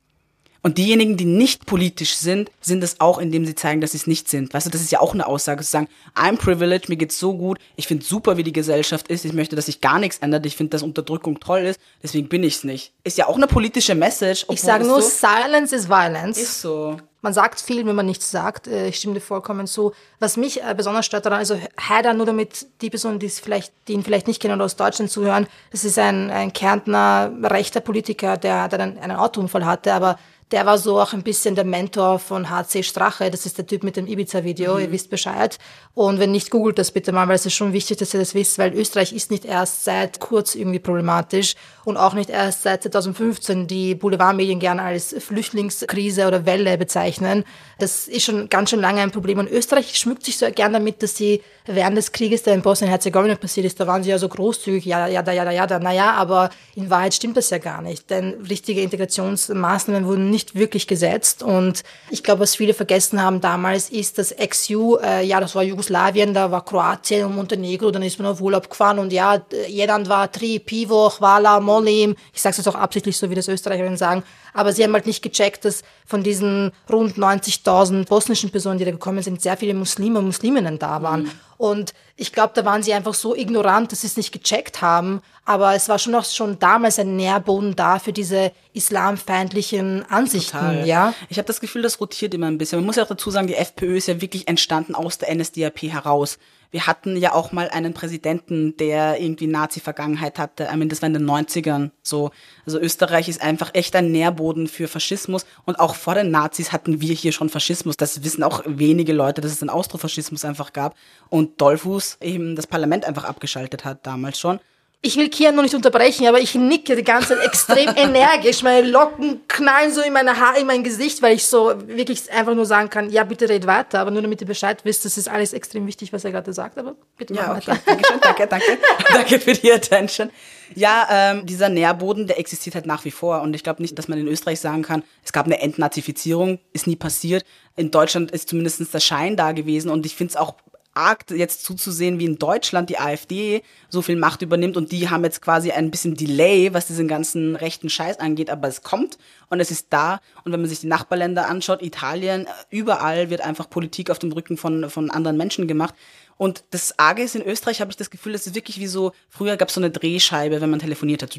Und 0.63 0.78
diejenigen, 0.78 1.17
die 1.17 1.26
nicht 1.26 1.65
politisch 1.65 2.15
sind, 2.15 2.49
sind 2.62 2.84
es 2.86 3.02
auch, 3.02 3.17
indem 3.17 3.45
sie 3.45 3.54
zeigen, 3.54 3.82
dass 3.82 3.91
sie 3.91 3.97
es 3.97 4.08
nicht 4.08 4.30
sind. 4.30 4.54
Weißt 4.54 4.65
du, 4.65 4.69
das 4.71 4.80
ist 4.82 4.93
ja 4.93 5.02
auch 5.02 5.13
eine 5.13 5.28
Aussage 5.28 5.62
zu 5.62 5.69
sagen, 5.69 5.89
I'm 6.15 6.38
privileged, 6.38 6.88
mir 6.88 6.95
geht's 6.95 7.19
so 7.19 7.34
gut, 7.38 7.60
ich 7.76 7.86
finde 7.86 8.06
super, 8.06 8.38
wie 8.38 8.43
die 8.43 8.54
Gesellschaft 8.54 9.10
ist, 9.10 9.26
ich 9.26 9.34
möchte, 9.34 9.58
dass 9.58 9.65
sich 9.65 9.82
gar 9.82 9.99
nichts 9.99 10.19
ändert, 10.19 10.45
ich 10.45 10.56
finde, 10.56 10.69
dass 10.71 10.82
Unterdrückung 10.82 11.41
toll 11.41 11.60
ist, 11.63 11.82
deswegen 12.02 12.30
bin 12.30 12.43
ich's 12.43 12.63
nicht. 12.63 12.93
Ist 13.04 13.17
ja 13.17 13.28
auch 13.28 13.36
eine 13.36 13.47
politische 13.47 13.93
Message. 13.93 14.45
Ich 14.49 14.62
sage 14.62 14.86
nur, 14.86 15.02
so 15.02 15.10
Silence 15.10 15.76
is 15.76 15.89
Violence. 15.89 16.38
ist 16.38 16.62
so. 16.62 16.95
Man 17.21 17.34
sagt 17.34 17.62
viel, 17.62 17.86
wenn 17.86 17.95
man 17.95 18.06
nichts 18.06 18.32
sagt. 18.32 18.67
Äh, 18.67 18.88
Ich 18.89 18.97
stimme 18.97 19.13
dir 19.13 19.21
vollkommen 19.21 19.65
zu. 19.65 19.93
Was 20.19 20.36
mich 20.36 20.62
äh, 20.62 20.73
besonders 20.76 21.06
stört 21.06 21.26
daran, 21.26 21.39
also 21.39 21.58
Haider, 21.80 22.13
nur 22.13 22.26
damit 22.26 22.67
die 22.82 22.89
Personen, 22.89 23.17
die 23.19 23.28
es 23.28 23.39
vielleicht, 23.39 23.71
die 23.88 23.93
ihn 23.93 24.04
vielleicht 24.04 24.28
nicht 24.28 24.41
kennen 24.41 24.56
oder 24.56 24.65
aus 24.65 24.76
Deutschland 24.76 25.10
zuhören, 25.10 25.47
das 25.71 25.86
ist 25.86 25.97
ein, 25.97 26.30
ein 26.30 26.52
Kärntner 26.52 27.32
rechter 27.43 27.80
Politiker, 27.80 28.36
der, 28.36 28.67
der 28.67 28.78
dann 28.78 28.97
einen 28.97 29.15
Autounfall 29.15 29.65
hatte, 29.65 29.93
aber 29.93 30.19
der 30.54 30.68
war 30.68 30.78
so 30.78 31.02
auch 31.02 31.13
ein 31.13 31.24
bisschen 31.24 31.56
der 31.56 31.66
Mentor 31.66 32.20
von 32.20 32.52
HC 32.52 32.84
Strache. 32.84 33.32
Das 33.32 33.48
ist 33.48 33.58
der 33.58 33.66
Typ 33.66 33.84
mit 33.84 33.98
dem 33.98 34.06
Ibiza-Video. 34.06 34.78
Ihr 34.78 34.92
wisst 34.92 35.10
Bescheid. 35.10 35.58
Und 35.96 36.20
wenn 36.20 36.32
nicht, 36.32 36.52
googelt 36.52 36.78
das 36.78 36.92
bitte 36.92 37.12
mal, 37.12 37.28
weil 37.28 37.36
es 37.36 37.48
ist 37.48 37.56
schon 37.56 37.74
wichtig, 37.74 37.98
dass 37.98 38.13
ihr 38.13 38.20
das 38.20 38.36
wisst, 38.36 38.60
weil 38.60 38.72
Österreich 38.76 39.13
ist 39.13 39.32
nicht 39.32 39.46
erst 39.46 39.84
seit 39.84 40.20
kurz 40.20 40.54
irgendwie 40.54 40.78
problematisch 40.78 41.56
und 41.86 41.98
auch 41.98 42.13
nicht 42.13 42.30
erst 42.30 42.62
seit 42.62 42.84
2015 42.84 43.66
die 43.66 43.96
Boulevardmedien 43.96 44.60
gerne 44.60 44.84
als 44.84 45.16
Flüchtlingskrise 45.18 46.28
oder 46.28 46.46
Welle 46.46 46.78
bezeichnen. 46.78 47.46
Das 47.80 48.08
ist 48.08 48.24
schon 48.24 48.48
ganz 48.48 48.70
schön 48.70 48.80
lange 48.80 49.02
ein 49.02 49.12
Problem. 49.12 49.39
Und 49.39 49.50
Österreich 49.50 49.98
schmückt 49.98 50.24
sich 50.24 50.38
so 50.38 50.50
gern 50.52 50.74
damit, 50.74 51.02
dass 51.02 51.18
sie 51.18 51.42
während 51.66 51.98
des 51.98 52.12
Krieges, 52.12 52.44
der 52.44 52.54
in 52.54 52.62
Bosnien-Herzegowina 52.62 53.36
passiert 53.36 53.66
ist, 53.66 53.80
da 53.80 53.88
waren 53.88 54.04
sie 54.04 54.10
ja 54.12 54.20
so 54.20 54.30
großzügig, 54.30 54.86
ja, 54.86 55.08
ja, 55.08 55.24
da, 55.24 55.32
ja, 55.32 55.46
da, 55.46 55.52
ja, 55.52 55.66
da. 55.66 55.80
Naja, 55.80 56.12
aber 56.12 56.50
in 56.76 56.89
Wahrheit 56.89 57.13
stimmt 57.13 57.38
das 57.38 57.50
ja 57.50 57.58
gar 57.58 57.82
nicht. 57.82 58.10
Denn 58.10 58.46
richtige 58.50 58.82
Integrationsmaßnahmen 58.82 60.06
wurden 60.08 60.30
nicht 60.30 60.42
nicht 60.43 60.56
wirklich 60.56 60.88
gesetzt. 60.88 61.43
Und 61.43 61.84
ich 62.10 62.23
glaube, 62.23 62.41
was 62.41 62.56
viele 62.56 62.73
vergessen 62.73 63.21
haben 63.21 63.41
damals, 63.41 63.89
ist, 63.89 64.17
dass 64.17 64.32
Ex-Ju, 64.32 64.97
äh, 64.97 65.23
ja, 65.25 65.39
das 65.39 65.56
war 65.56 65.63
Jugoslawien, 65.63 66.34
da 66.34 66.51
war 66.51 66.65
Kroatien 66.65 67.25
und 67.25 67.36
Montenegro, 67.36 67.91
dann 67.91 68.03
ist 68.03 68.19
man 68.19 68.27
auf 68.27 68.41
Urlaub 68.41 68.69
gefahren 68.69 68.99
und 68.99 69.13
ja, 69.13 69.41
jeder 69.67 70.08
war 70.08 70.32
Tri, 70.32 70.60
Pivo, 70.60 71.10
Hvala, 71.10 71.60
Molim. 71.60 72.15
Ich 72.34 72.41
sage 72.41 72.56
es 72.60 72.67
auch 72.67 72.75
absichtlich 72.75 73.17
so, 73.17 73.29
wie 73.29 73.36
das 73.36 73.47
Österreicherinnen 73.47 73.97
sagen. 73.97 74.23
Aber 74.53 74.71
sie 74.73 74.84
haben 74.84 74.93
halt 74.93 75.08
nicht 75.08 75.23
gecheckt, 75.23 75.65
dass 75.65 75.84
von 76.06 76.23
diesen 76.23 76.71
rund 76.91 77.17
90.000 77.17 78.08
bosnischen 78.08 78.51
Personen, 78.51 78.77
die 78.77 78.86
da 78.86 78.91
gekommen 78.91 79.23
sind, 79.23 79.41
sehr 79.41 79.58
viele 79.58 79.73
Muslime 79.73 80.19
und 80.19 80.25
Musliminnen 80.25 80.77
da 80.77 81.01
waren. 81.01 81.23
Mhm. 81.23 81.32
Und 81.63 81.93
ich 82.17 82.34
glaube, 82.34 82.52
da 82.56 82.65
waren 82.65 82.84
sie 82.84 82.93
einfach 82.93 83.13
so 83.13 83.34
ignorant, 83.34 83.93
dass 83.93 84.02
sie 84.02 84.08
es 84.08 84.17
nicht 84.17 84.34
gecheckt 84.34 84.82
haben. 84.82 85.21
Aber 85.45 85.73
es 85.76 85.88
war 85.88 85.97
schon 85.97 86.13
auch 86.13 86.26
schon 86.26 86.60
damals 86.60 86.99
ein 86.99 87.15
Nährboden 87.15 87.78
da 87.78 87.99
für 87.99 88.12
diese 88.12 88.52
islamfeindlichen 88.73 90.04
Ansichten, 90.10 90.58
Total. 90.58 90.86
ja. 90.86 91.13
Ich 91.30 91.38
habe 91.38 91.47
das 91.47 91.62
Gefühl, 91.62 91.82
das 91.82 92.02
rotiert 92.02 92.34
immer 92.34 92.47
ein 92.47 92.58
bisschen. 92.58 92.80
Man 92.80 92.86
muss 92.86 92.97
ja 92.97 93.04
auch 93.04 93.08
dazu 93.08 93.32
sagen, 93.32 93.47
die 93.47 93.56
FPÖ 93.56 93.95
ist 93.95 94.10
ja 94.10 94.19
wirklich 94.19 94.49
entstanden 94.49 94.93
aus 94.93 95.19
der 95.19 95.34
NSDAP 95.34 95.84
heraus. 95.84 96.38
Wir 96.73 96.88
hatten 96.88 97.17
ja 97.17 97.33
auch 97.33 97.51
mal 97.51 97.69
einen 97.69 97.93
Präsidenten, 97.93 98.75
der 98.77 99.21
irgendwie 99.21 99.45
Nazi-Vergangenheit 99.45 100.39
hatte. 100.39 100.69
I 100.73 100.75
mean, 100.75 100.89
das 100.89 101.03
war 101.03 101.07
in 101.07 101.13
den 101.13 101.29
90ern 101.29 101.91
so. 102.01 102.31
Also 102.65 102.79
Österreich 102.79 103.29
ist 103.29 103.43
einfach 103.43 103.69
echt 103.75 103.95
ein 103.95 104.12
Nährboden 104.12 104.67
für 104.67 104.88
Faschismus. 104.88 105.45
Und 105.65 105.79
auch 105.79 105.93
vor 105.93 106.15
den 106.15 106.31
Nazis 106.31 106.71
hatten 106.71 106.99
wir 106.99 107.13
hier 107.13 107.31
schon 107.31 107.49
Faschismus. 107.49 107.95
Das 107.95 108.23
wissen 108.23 108.41
auch 108.41 108.63
wenige 108.65 109.13
Leute, 109.13 109.39
dass 109.39 109.51
es 109.51 109.62
einen 109.62 109.69
Austrofaschismus 109.69 110.45
einfach 110.45 110.73
gab. 110.73 110.95
Und 111.29 111.62
Dollfuß 111.62 112.17
eben 112.21 112.55
das 112.55 112.65
Parlament 112.65 113.05
einfach 113.05 113.25
abgeschaltet 113.25 113.86
hat 113.86 114.07
damals 114.07 114.39
schon 114.39 114.59
ich 115.06 115.18
will 115.18 115.30
Kian 115.30 115.54
noch 115.54 115.63
nicht 115.63 115.76
unterbrechen, 115.76 116.26
aber 116.28 116.39
ich 116.39 116.56
nicke 116.56 116.96
die 116.96 117.04
ganze 117.04 117.36
Zeit 117.36 117.46
extrem 117.46 117.94
energisch. 117.98 118.63
Meine 118.63 118.88
Locken 118.88 119.46
knallen 119.50 119.92
so 119.92 120.02
in 120.02 120.13
meine 120.13 120.39
Haare, 120.39 120.62
in 120.62 120.66
mein 120.66 120.82
Gesicht, 120.82 121.22
weil 121.22 121.36
ich 121.36 121.46
so 121.46 121.74
wirklich 121.88 122.32
einfach 122.32 122.56
nur 122.56 122.66
sagen 122.66 122.89
kann, 122.89 123.10
ja, 123.10 123.26
bitte 123.26 123.50
red 123.50 123.68
weiter. 123.68 124.00
Aber 124.00 124.12
nur 124.12 124.22
damit 124.22 124.39
ihr 124.39 124.48
Bescheid 124.48 124.80
wisst, 124.86 125.04
das 125.04 125.18
ist 125.18 125.28
alles 125.28 125.52
extrem 125.52 125.86
wichtig, 125.88 126.13
was 126.13 126.24
er 126.24 126.32
gerade 126.32 126.54
sagt. 126.54 126.78
Aber 126.78 126.96
bitte 127.18 127.34
ja, 127.34 127.48
mach 127.48 127.58
okay. 127.58 127.78
Dankeschön, 127.86 128.20
danke, 128.22 128.48
danke. 128.48 128.78
danke 129.13 129.39
für 129.42 129.52
die 129.52 129.74
Attention. 129.74 130.30
Ja, 130.74 131.06
ähm, 131.12 131.46
dieser 131.46 131.68
Nährboden, 131.68 132.26
der 132.26 132.39
existiert 132.39 132.76
halt 132.76 132.86
nach 132.86 133.04
wie 133.04 133.12
vor. 133.12 133.42
Und 133.42 133.54
ich 133.58 133.63
glaube 133.63 133.82
nicht, 133.82 134.00
dass 134.00 134.08
man 134.08 134.18
in 134.18 134.28
Österreich 134.28 134.62
sagen 134.62 134.84
kann, 134.84 135.04
es 135.26 135.34
gab 135.34 135.48
eine 135.48 135.60
Entnazifizierung, 135.60 136.60
ist 136.72 136.88
nie 136.88 136.96
passiert. 136.96 137.44
In 137.76 137.92
Deutschland 137.92 138.32
ist 138.32 138.48
zumindest 138.48 138.94
der 138.94 139.02
Schein 139.02 139.36
da 139.36 139.52
gewesen. 139.52 139.92
Und 139.92 140.06
ich 140.06 140.16
finde 140.16 140.32
es 140.32 140.38
auch 140.38 140.56
arg 140.93 141.29
jetzt 141.32 141.63
zuzusehen, 141.63 142.19
wie 142.19 142.25
in 142.25 142.38
Deutschland 142.38 142.89
die 142.89 142.99
AfD 142.99 143.63
so 143.89 144.01
viel 144.01 144.15
Macht 144.15 144.41
übernimmt 144.41 144.77
und 144.77 144.91
die 144.91 145.10
haben 145.10 145.23
jetzt 145.23 145.41
quasi 145.41 145.71
ein 145.71 145.91
bisschen 145.91 146.15
Delay, 146.15 146.73
was 146.73 146.88
diesen 146.88 147.08
ganzen 147.08 147.56
rechten 147.56 147.89
Scheiß 147.89 148.19
angeht, 148.19 148.49
aber 148.49 148.67
es 148.67 148.84
kommt 148.84 149.17
und 149.49 149.60
es 149.60 149.71
ist 149.71 149.88
da. 149.89 150.19
Und 150.43 150.51
wenn 150.51 150.62
man 150.62 150.69
sich 150.69 150.82
die 150.82 150.88
Nachbarländer 150.88 151.47
anschaut, 151.47 151.82
Italien, 151.82 152.47
überall 152.69 153.29
wird 153.29 153.41
einfach 153.41 153.69
Politik 153.69 154.10
auf 154.10 154.19
dem 154.19 154.32
Rücken 154.32 154.58
von, 154.58 154.89
von 154.89 155.10
anderen 155.10 155.38
Menschen 155.38 155.67
gemacht 155.67 155.95
und 156.38 156.63
das 156.72 156.98
Arge 157.00 157.24
ist, 157.24 157.36
in 157.36 157.41
Österreich 157.41 157.82
habe 157.82 157.91
ich 157.91 157.98
das 157.98 158.10
Gefühl, 158.10 158.34
das 158.34 158.48
ist 158.48 158.56
wirklich 158.56 158.80
wie 158.80 158.88
so, 158.88 159.12
früher 159.30 159.58
gab 159.58 159.69
es 159.69 159.76
so 159.76 159.82
eine 159.82 159.91
Drehscheibe, 159.91 160.62
wenn 160.62 160.69
man 160.69 160.80
telefoniert 160.80 161.22
hat. 161.22 161.38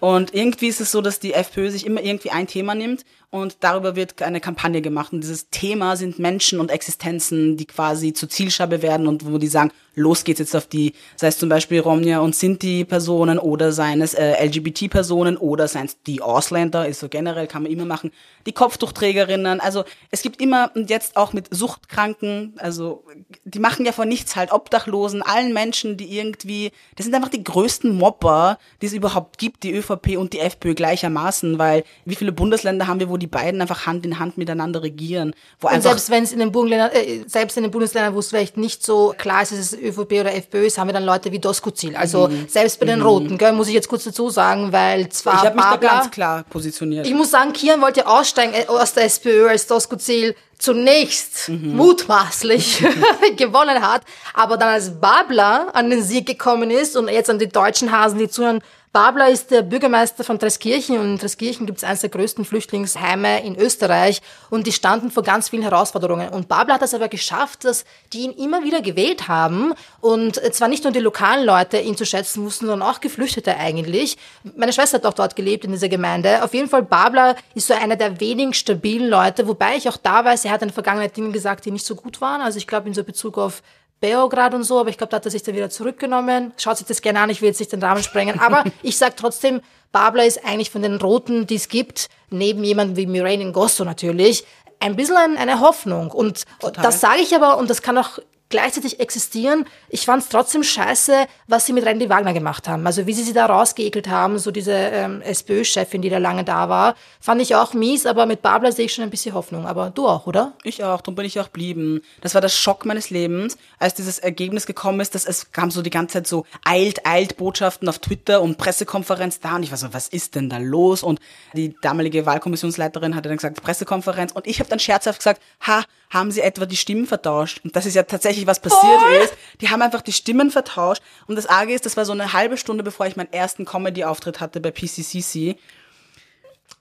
Und 0.00 0.34
irgendwie 0.34 0.68
ist 0.68 0.80
es 0.80 0.92
so, 0.92 1.00
dass 1.00 1.20
die 1.20 1.34
FPÖ 1.34 1.70
sich 1.70 1.86
immer 1.86 2.02
irgendwie 2.02 2.30
ein 2.30 2.46
Thema 2.46 2.74
nimmt 2.74 3.04
und 3.30 3.56
darüber 3.60 3.96
wird 3.96 4.20
eine 4.22 4.40
Kampagne 4.40 4.82
gemacht. 4.82 5.12
Und 5.12 5.22
dieses 5.22 5.48
Thema 5.50 5.96
sind 5.96 6.18
Menschen 6.18 6.60
und 6.60 6.70
Existenzen, 6.70 7.56
die 7.56 7.66
quasi 7.66 8.12
zur 8.12 8.28
Zielscheibe 8.28 8.82
werden 8.82 9.06
und 9.06 9.26
wo 9.26 9.38
die 9.38 9.48
sagen, 9.48 9.72
los 9.94 10.24
geht's 10.24 10.40
jetzt 10.40 10.56
auf 10.56 10.66
die, 10.66 10.92
sei 11.16 11.28
es 11.28 11.38
zum 11.38 11.48
Beispiel 11.48 11.80
Romnia 11.80 12.20
und 12.20 12.34
Sinti-Personen 12.34 13.38
oder 13.38 13.72
seien 13.72 14.02
es 14.02 14.14
äh, 14.14 14.44
LGBT-Personen 14.44 15.36
oder 15.36 15.68
seien 15.68 15.86
es 15.86 16.02
die 16.02 16.22
Ausländer, 16.22 16.86
ist 16.88 17.00
so 17.00 17.08
generell, 17.08 17.46
kann 17.46 17.62
man 17.62 17.72
immer 17.72 17.84
machen, 17.84 18.10
die 18.46 18.52
Kopftuchträgerinnen, 18.52 19.60
also 19.60 19.84
es 20.10 20.22
gibt 20.22 20.40
immer, 20.40 20.70
und 20.74 20.90
jetzt 20.90 21.16
auch 21.16 21.32
mit 21.32 21.48
Suchtkranken, 21.54 22.54
also 22.58 23.04
die 23.44 23.58
machen 23.58 23.86
ja 23.86 23.92
von 23.92 24.08
nichts 24.08 24.36
halt, 24.36 24.52
Obdachlosen, 24.52 25.22
allen 25.22 25.52
Menschen, 25.52 25.96
die 25.96 26.16
irgendwie, 26.16 26.72
das 26.96 27.04
sind 27.04 27.14
einfach 27.14 27.30
die 27.30 27.44
größten 27.44 27.94
Mobber, 27.94 28.58
die 28.82 28.86
es 28.86 28.92
überhaupt 28.92 29.38
gibt, 29.38 29.62
die 29.62 29.72
ÖVP 29.72 30.16
und 30.16 30.32
die 30.32 30.40
FPÖ 30.40 30.74
gleichermaßen, 30.74 31.58
weil 31.58 31.84
wie 32.04 32.14
viele 32.14 32.32
Bundesländer 32.32 32.86
haben 32.86 33.00
wir, 33.00 33.08
wo 33.08 33.16
die 33.16 33.26
beiden 33.26 33.60
einfach 33.60 33.86
Hand 33.86 34.04
in 34.04 34.18
Hand 34.18 34.38
miteinander 34.38 34.82
regieren, 34.82 35.34
wo 35.60 35.68
und 35.68 35.82
selbst 35.82 36.10
wenn 36.10 36.24
es 36.24 36.32
in 36.32 36.38
den 36.38 36.52
Bundesländern, 36.52 36.90
äh, 36.92 37.24
selbst 37.26 37.56
in 37.56 37.62
den 37.62 37.72
Bundesländern, 37.72 38.14
wo 38.14 38.18
es 38.18 38.28
vielleicht 38.28 38.56
nicht 38.56 38.84
so 38.84 39.14
klar 39.16 39.42
ist, 39.42 39.52
ist 39.52 39.72
es 39.72 39.83
ÖVP 39.84 40.20
oder 40.20 40.34
FPÖ 40.34 40.66
ist, 40.66 40.78
haben 40.78 40.88
wir 40.88 40.92
dann 40.92 41.04
Leute 41.04 41.30
wie 41.32 41.38
Doskozil. 41.38 41.96
Also 41.96 42.28
mhm. 42.28 42.48
selbst 42.48 42.80
bei 42.80 42.86
den 42.86 43.00
mhm. 43.00 43.06
Roten, 43.06 43.38
gell, 43.38 43.52
muss 43.52 43.68
ich 43.68 43.74
jetzt 43.74 43.88
kurz 43.88 44.04
dazu 44.04 44.30
sagen, 44.30 44.72
weil 44.72 45.08
zwar 45.10 45.34
Ich 45.34 45.40
habe 45.40 45.56
mich 45.56 45.64
da 45.64 45.76
ganz 45.76 46.10
klar 46.10 46.44
positioniert. 46.44 47.06
Ich 47.06 47.14
muss 47.14 47.30
sagen, 47.30 47.52
Kian 47.52 47.80
wollte 47.80 48.06
aussteigen 48.06 48.54
äh, 48.54 48.66
aus 48.66 48.94
der 48.94 49.04
SPÖ 49.04 49.48
als 49.48 49.66
Doskozil 49.66 50.34
zunächst 50.58 51.48
mhm. 51.48 51.76
mutmaßlich 51.76 52.84
gewonnen 53.36 53.82
hat, 53.82 54.02
aber 54.32 54.56
dann 54.56 54.70
als 54.70 55.00
Babler 55.00 55.68
an 55.74 55.90
den 55.90 56.02
Sieg 56.02 56.26
gekommen 56.26 56.70
ist 56.70 56.96
und 56.96 57.08
jetzt 57.08 57.28
an 57.28 57.38
die 57.38 57.48
deutschen 57.48 57.92
Hasen, 57.92 58.18
die 58.18 58.28
zuhören, 58.28 58.60
Babler 58.94 59.28
ist 59.28 59.50
der 59.50 59.62
Bürgermeister 59.62 60.22
von 60.22 60.38
Treskirchen 60.38 61.00
und 61.00 61.14
in 61.14 61.18
Treskirchen 61.18 61.66
gibt 61.66 61.78
es 61.78 61.84
eines 61.84 62.02
der 62.02 62.10
größten 62.10 62.44
Flüchtlingsheime 62.44 63.44
in 63.44 63.56
Österreich 63.56 64.22
und 64.50 64.68
die 64.68 64.72
standen 64.72 65.10
vor 65.10 65.24
ganz 65.24 65.48
vielen 65.48 65.64
Herausforderungen. 65.64 66.28
Und 66.28 66.46
Babler 66.46 66.74
hat 66.74 66.82
es 66.82 66.94
aber 66.94 67.08
geschafft, 67.08 67.64
dass 67.64 67.84
die 68.12 68.20
ihn 68.20 68.30
immer 68.30 68.62
wieder 68.62 68.82
gewählt 68.82 69.26
haben 69.26 69.74
und 70.00 70.36
zwar 70.54 70.68
nicht 70.68 70.84
nur 70.84 70.92
die 70.92 71.00
lokalen 71.00 71.44
Leute 71.44 71.78
ihn 71.78 71.96
zu 71.96 72.06
schätzen 72.06 72.44
wussten, 72.44 72.66
sondern 72.66 72.88
auch 72.88 73.00
Geflüchtete 73.00 73.56
eigentlich. 73.56 74.16
Meine 74.56 74.72
Schwester 74.72 74.98
hat 74.98 75.06
auch 75.06 75.14
dort 75.14 75.34
gelebt 75.34 75.64
in 75.64 75.72
dieser 75.72 75.88
Gemeinde. 75.88 76.44
Auf 76.44 76.54
jeden 76.54 76.68
Fall, 76.68 76.84
Babler 76.84 77.34
ist 77.56 77.66
so 77.66 77.74
einer 77.74 77.96
der 77.96 78.20
wenigen 78.20 78.54
stabilen 78.54 79.08
Leute, 79.08 79.48
wobei 79.48 79.74
ich 79.74 79.88
auch 79.88 79.96
da 79.96 80.24
weiß, 80.24 80.44
er 80.44 80.52
hat 80.52 80.62
in 80.62 80.68
der 80.68 80.74
Vergangenheit 80.74 81.16
Dinge 81.16 81.32
gesagt, 81.32 81.64
die 81.64 81.72
nicht 81.72 81.84
so 81.84 81.96
gut 81.96 82.20
waren. 82.20 82.40
Also 82.40 82.58
ich 82.58 82.68
glaube 82.68 82.86
in 82.86 82.94
so 82.94 83.02
Bezug 83.02 83.38
auf 83.38 83.60
Beograd 84.04 84.52
und 84.52 84.64
so, 84.64 84.78
aber 84.78 84.90
ich 84.90 84.98
glaube, 84.98 85.10
da 85.12 85.16
hat 85.16 85.24
er 85.24 85.30
sich 85.30 85.42
dann 85.42 85.54
wieder 85.54 85.70
zurückgenommen. 85.70 86.52
Schaut 86.58 86.76
sich 86.76 86.86
das 86.86 87.00
gerne 87.00 87.20
an, 87.20 87.30
ich 87.30 87.40
will 87.40 87.48
jetzt 87.48 87.58
nicht 87.58 87.72
den 87.72 87.82
Rahmen 87.82 88.02
sprengen. 88.02 88.38
Aber 88.38 88.64
ich 88.82 88.98
sag 88.98 89.16
trotzdem, 89.16 89.62
Babler 89.92 90.26
ist 90.26 90.44
eigentlich 90.44 90.70
von 90.70 90.82
den 90.82 90.96
Roten, 90.96 91.46
die 91.46 91.54
es 91.54 91.68
gibt, 91.68 92.10
neben 92.28 92.62
jemandem 92.64 92.96
wie 92.96 93.06
Mirain 93.06 93.50
Gosso 93.54 93.82
natürlich, 93.82 94.44
ein 94.78 94.94
bisschen 94.94 95.38
eine 95.38 95.60
Hoffnung. 95.60 96.10
Und 96.10 96.44
Total. 96.60 96.82
das 96.82 97.00
sage 97.00 97.20
ich 97.22 97.34
aber, 97.34 97.56
und 97.56 97.70
das 97.70 97.80
kann 97.80 97.96
auch 97.96 98.18
gleichzeitig 98.54 99.00
existieren. 99.00 99.64
Ich 99.88 100.06
fand 100.06 100.22
es 100.22 100.28
trotzdem 100.28 100.62
scheiße, 100.62 101.26
was 101.48 101.66
sie 101.66 101.72
mit 101.72 101.84
Randy 101.84 102.08
Wagner 102.08 102.32
gemacht 102.32 102.68
haben. 102.68 102.86
Also 102.86 103.04
wie 103.04 103.12
sie 103.12 103.24
sie 103.24 103.32
da 103.32 103.46
rausgeekelt 103.46 104.06
haben, 104.06 104.38
so 104.38 104.52
diese 104.52 104.70
ähm, 104.70 105.22
SPÖ-Chefin, 105.22 106.02
die 106.02 106.08
da 106.08 106.18
lange 106.18 106.44
da 106.44 106.68
war, 106.68 106.94
fand 107.18 107.42
ich 107.42 107.56
auch 107.56 107.74
mies, 107.74 108.06
aber 108.06 108.26
mit 108.26 108.42
Babler 108.42 108.70
sehe 108.70 108.84
ich 108.84 108.94
schon 108.94 109.02
ein 109.02 109.10
bisschen 109.10 109.34
Hoffnung. 109.34 109.66
Aber 109.66 109.90
du 109.90 110.06
auch, 110.06 110.28
oder? 110.28 110.52
Ich 110.62 110.84
auch, 110.84 111.00
darum 111.00 111.16
bin 111.16 111.24
ich 111.24 111.40
auch 111.40 111.48
blieben. 111.48 112.00
Das 112.20 112.34
war 112.34 112.40
der 112.40 112.48
Schock 112.48 112.84
meines 112.84 113.10
Lebens, 113.10 113.58
als 113.80 113.94
dieses 113.94 114.20
Ergebnis 114.20 114.66
gekommen 114.66 115.00
ist, 115.00 115.16
dass 115.16 115.26
es 115.26 115.50
kam 115.50 115.72
so 115.72 115.82
die 115.82 115.90
ganze 115.90 116.12
Zeit 116.12 116.28
so 116.28 116.46
eilt, 116.64 117.04
eilt 117.04 117.36
Botschaften 117.36 117.88
auf 117.88 117.98
Twitter 117.98 118.40
und 118.40 118.56
Pressekonferenz 118.56 119.40
da 119.40 119.56
und 119.56 119.64
ich 119.64 119.72
war 119.72 119.78
so, 119.78 119.92
was 119.92 120.06
ist 120.06 120.36
denn 120.36 120.48
da 120.48 120.58
los? 120.58 121.02
Und 121.02 121.18
die 121.54 121.74
damalige 121.82 122.24
Wahlkommissionsleiterin 122.24 123.16
hatte 123.16 123.30
dann 123.30 123.38
gesagt, 123.38 123.60
Pressekonferenz 123.60 124.30
und 124.30 124.46
ich 124.46 124.60
habe 124.60 124.70
dann 124.70 124.78
scherzhaft 124.78 125.18
gesagt, 125.18 125.42
ha, 125.66 125.82
haben 126.10 126.30
sie 126.30 126.40
etwa 126.40 126.66
die 126.66 126.76
Stimmen 126.76 127.06
vertauscht? 127.06 127.60
Und 127.64 127.74
das 127.76 127.86
ist 127.86 127.94
ja 127.94 128.02
tatsächlich, 128.04 128.46
was 128.46 128.60
passiert 128.60 129.00
Voll. 129.00 129.14
ist. 129.24 129.34
Die 129.60 129.70
haben 129.70 129.82
einfach 129.82 130.02
die 130.02 130.12
Stimmen 130.12 130.50
vertauscht. 130.50 131.02
Und 131.26 131.36
das 131.36 131.46
Arge 131.46 131.72
ist, 131.72 131.86
das 131.86 131.96
war 131.96 132.04
so 132.04 132.12
eine 132.12 132.32
halbe 132.32 132.56
Stunde, 132.56 132.84
bevor 132.84 133.06
ich 133.06 133.16
meinen 133.16 133.32
ersten 133.32 133.64
Comedy-Auftritt 133.64 134.40
hatte 134.40 134.60
bei 134.60 134.70
PCCC. 134.70 135.56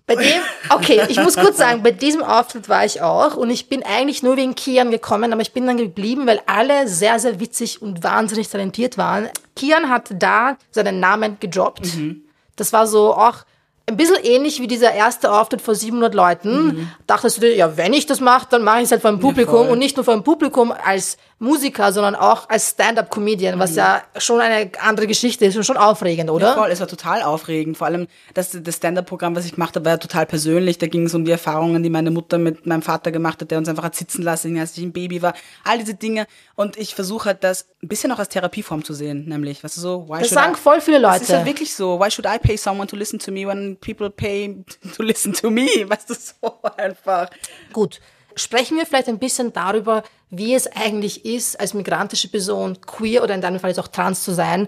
Bei 0.05 0.15
dem, 0.15 0.41
okay, 0.69 1.01
ich 1.07 1.17
muss 1.17 1.37
kurz 1.37 1.57
sagen, 1.57 1.81
bei 1.81 1.91
diesem 1.91 2.23
Auftritt 2.23 2.67
war 2.67 2.83
ich 2.83 3.01
auch 3.01 3.37
und 3.37 3.49
ich 3.49 3.69
bin 3.69 3.83
eigentlich 3.83 4.21
nur 4.21 4.35
wegen 4.35 4.53
Kian 4.53 4.91
gekommen, 4.91 5.31
aber 5.31 5.41
ich 5.41 5.53
bin 5.53 5.65
dann 5.65 5.77
geblieben, 5.77 6.27
weil 6.27 6.41
alle 6.45 6.89
sehr, 6.89 7.19
sehr 7.19 7.39
witzig 7.39 7.81
und 7.81 8.03
wahnsinnig 8.03 8.49
talentiert 8.49 8.97
waren. 8.97 9.29
Kian 9.55 9.89
hat 9.89 10.09
da 10.11 10.57
seinen 10.71 10.99
Namen 10.99 11.37
gedroppt. 11.39 11.95
Mhm. 11.95 12.23
Das 12.57 12.73
war 12.73 12.85
so 12.85 13.13
auch 13.13 13.45
ein 13.85 13.97
bisschen 13.97 14.15
ähnlich 14.23 14.61
wie 14.61 14.67
dieser 14.67 14.93
erste 14.93 15.31
Auftritt 15.31 15.61
vor 15.61 15.75
700 15.75 16.13
Leuten. 16.13 16.65
Mhm. 16.65 16.91
Dachtest 17.05 17.37
du 17.37 17.41
dir, 17.41 17.55
ja, 17.55 17.75
wenn 17.75 17.91
ich 17.91 18.05
das 18.05 18.21
mache, 18.21 18.47
dann 18.49 18.63
mache 18.63 18.77
ich 18.77 18.83
es 18.85 18.91
halt 18.91 19.01
vor 19.01 19.11
dem 19.11 19.19
Publikum 19.19 19.65
ja, 19.65 19.71
und 19.71 19.79
nicht 19.79 19.97
nur 19.97 20.05
vor 20.05 20.13
dem 20.13 20.23
Publikum 20.23 20.71
als 20.71 21.17
Musiker, 21.37 21.91
sondern 21.91 22.15
auch 22.15 22.47
als 22.47 22.71
Stand-up-Comedian, 22.71 23.59
was 23.59 23.71
mhm. 23.71 23.77
ja 23.77 24.01
schon 24.17 24.39
eine 24.39 24.71
andere 24.79 25.07
Geschichte 25.07 25.45
ist 25.45 25.57
und 25.57 25.65
schon 25.65 25.75
aufregend, 25.75 26.29
oder? 26.29 26.47
Ja, 26.47 26.53
voll, 26.53 26.71
es 26.71 26.79
war 26.79 26.87
total 26.87 27.23
aufregend. 27.23 27.77
Vor 27.77 27.87
allem 27.87 28.07
das, 28.33 28.57
das 28.63 28.77
Stand-up-Programm, 28.77 29.35
was 29.35 29.45
ich 29.45 29.55
gemacht 29.55 29.75
habe, 29.75 29.83
war 29.83 29.93
ja 29.93 29.97
total 29.97 30.25
persönlich. 30.25 30.77
Da 30.77 30.87
ging 30.87 31.05
es 31.05 31.13
um 31.13 31.25
die 31.25 31.31
Erfahrungen, 31.31 31.83
die 31.83 31.89
meine 31.89 32.11
Mutter 32.11 32.37
mit 32.37 32.65
meinem 32.65 32.83
Vater 32.83 33.11
gemacht 33.11 33.41
hat, 33.41 33.51
der 33.51 33.57
uns 33.57 33.67
einfach 33.67 33.83
hat 33.83 33.95
sitzen 33.95 34.21
lassen, 34.21 34.57
als 34.57 34.77
ich 34.77 34.83
ein 34.85 34.93
Baby 34.93 35.21
war. 35.21 35.33
All 35.65 35.77
diese 35.77 35.95
Dinge. 35.95 36.25
Und 36.55 36.77
ich 36.77 36.95
versuche 36.95 37.25
halt 37.25 37.43
das 37.43 37.67
ein 37.81 37.89
bisschen 37.89 38.13
auch 38.13 38.19
als 38.19 38.29
Therapieform 38.29 38.85
zu 38.85 38.93
sehen, 38.93 39.25
nämlich, 39.27 39.61
weißt 39.61 39.75
du 39.75 39.81
so, 39.81 40.05
why 40.07 40.19
das 40.19 40.29
sagen 40.29 40.53
I, 40.53 40.57
voll 40.57 40.79
viele 40.79 40.99
Leute. 40.99 41.19
Das 41.19 41.29
ist 41.29 41.35
halt 41.35 41.45
wirklich 41.45 41.75
so. 41.75 41.99
Why 41.99 42.09
should 42.09 42.25
I 42.25 42.39
pay 42.39 42.55
someone 42.55 42.87
to 42.87 42.95
listen 42.95 43.19
to 43.19 43.31
me 43.31 43.45
when 43.45 43.72
people 43.79 44.09
pay 44.09 44.63
to 44.95 45.03
listen 45.03 45.33
to 45.33 45.49
me? 45.49 45.67
Weißt 45.87 46.09
du, 46.09 46.15
so 46.15 46.59
einfach. 46.77 47.29
Gut. 47.71 47.99
Sprechen 48.35 48.77
wir 48.77 48.87
vielleicht 48.87 49.09
ein 49.09 49.19
bisschen 49.19 49.53
darüber, 49.53 50.01
wie 50.35 50.55
es 50.55 50.65
eigentlich 50.65 51.25
ist, 51.25 51.59
als 51.59 51.75
migrantische 51.75 52.27
Person 52.27 52.81
queer 52.81 53.23
oder 53.23 53.35
in 53.35 53.41
deinem 53.41 53.59
Fall 53.59 53.69
jetzt 53.69 53.79
auch 53.79 53.87
trans 53.87 54.23
zu 54.23 54.31
sein. 54.31 54.67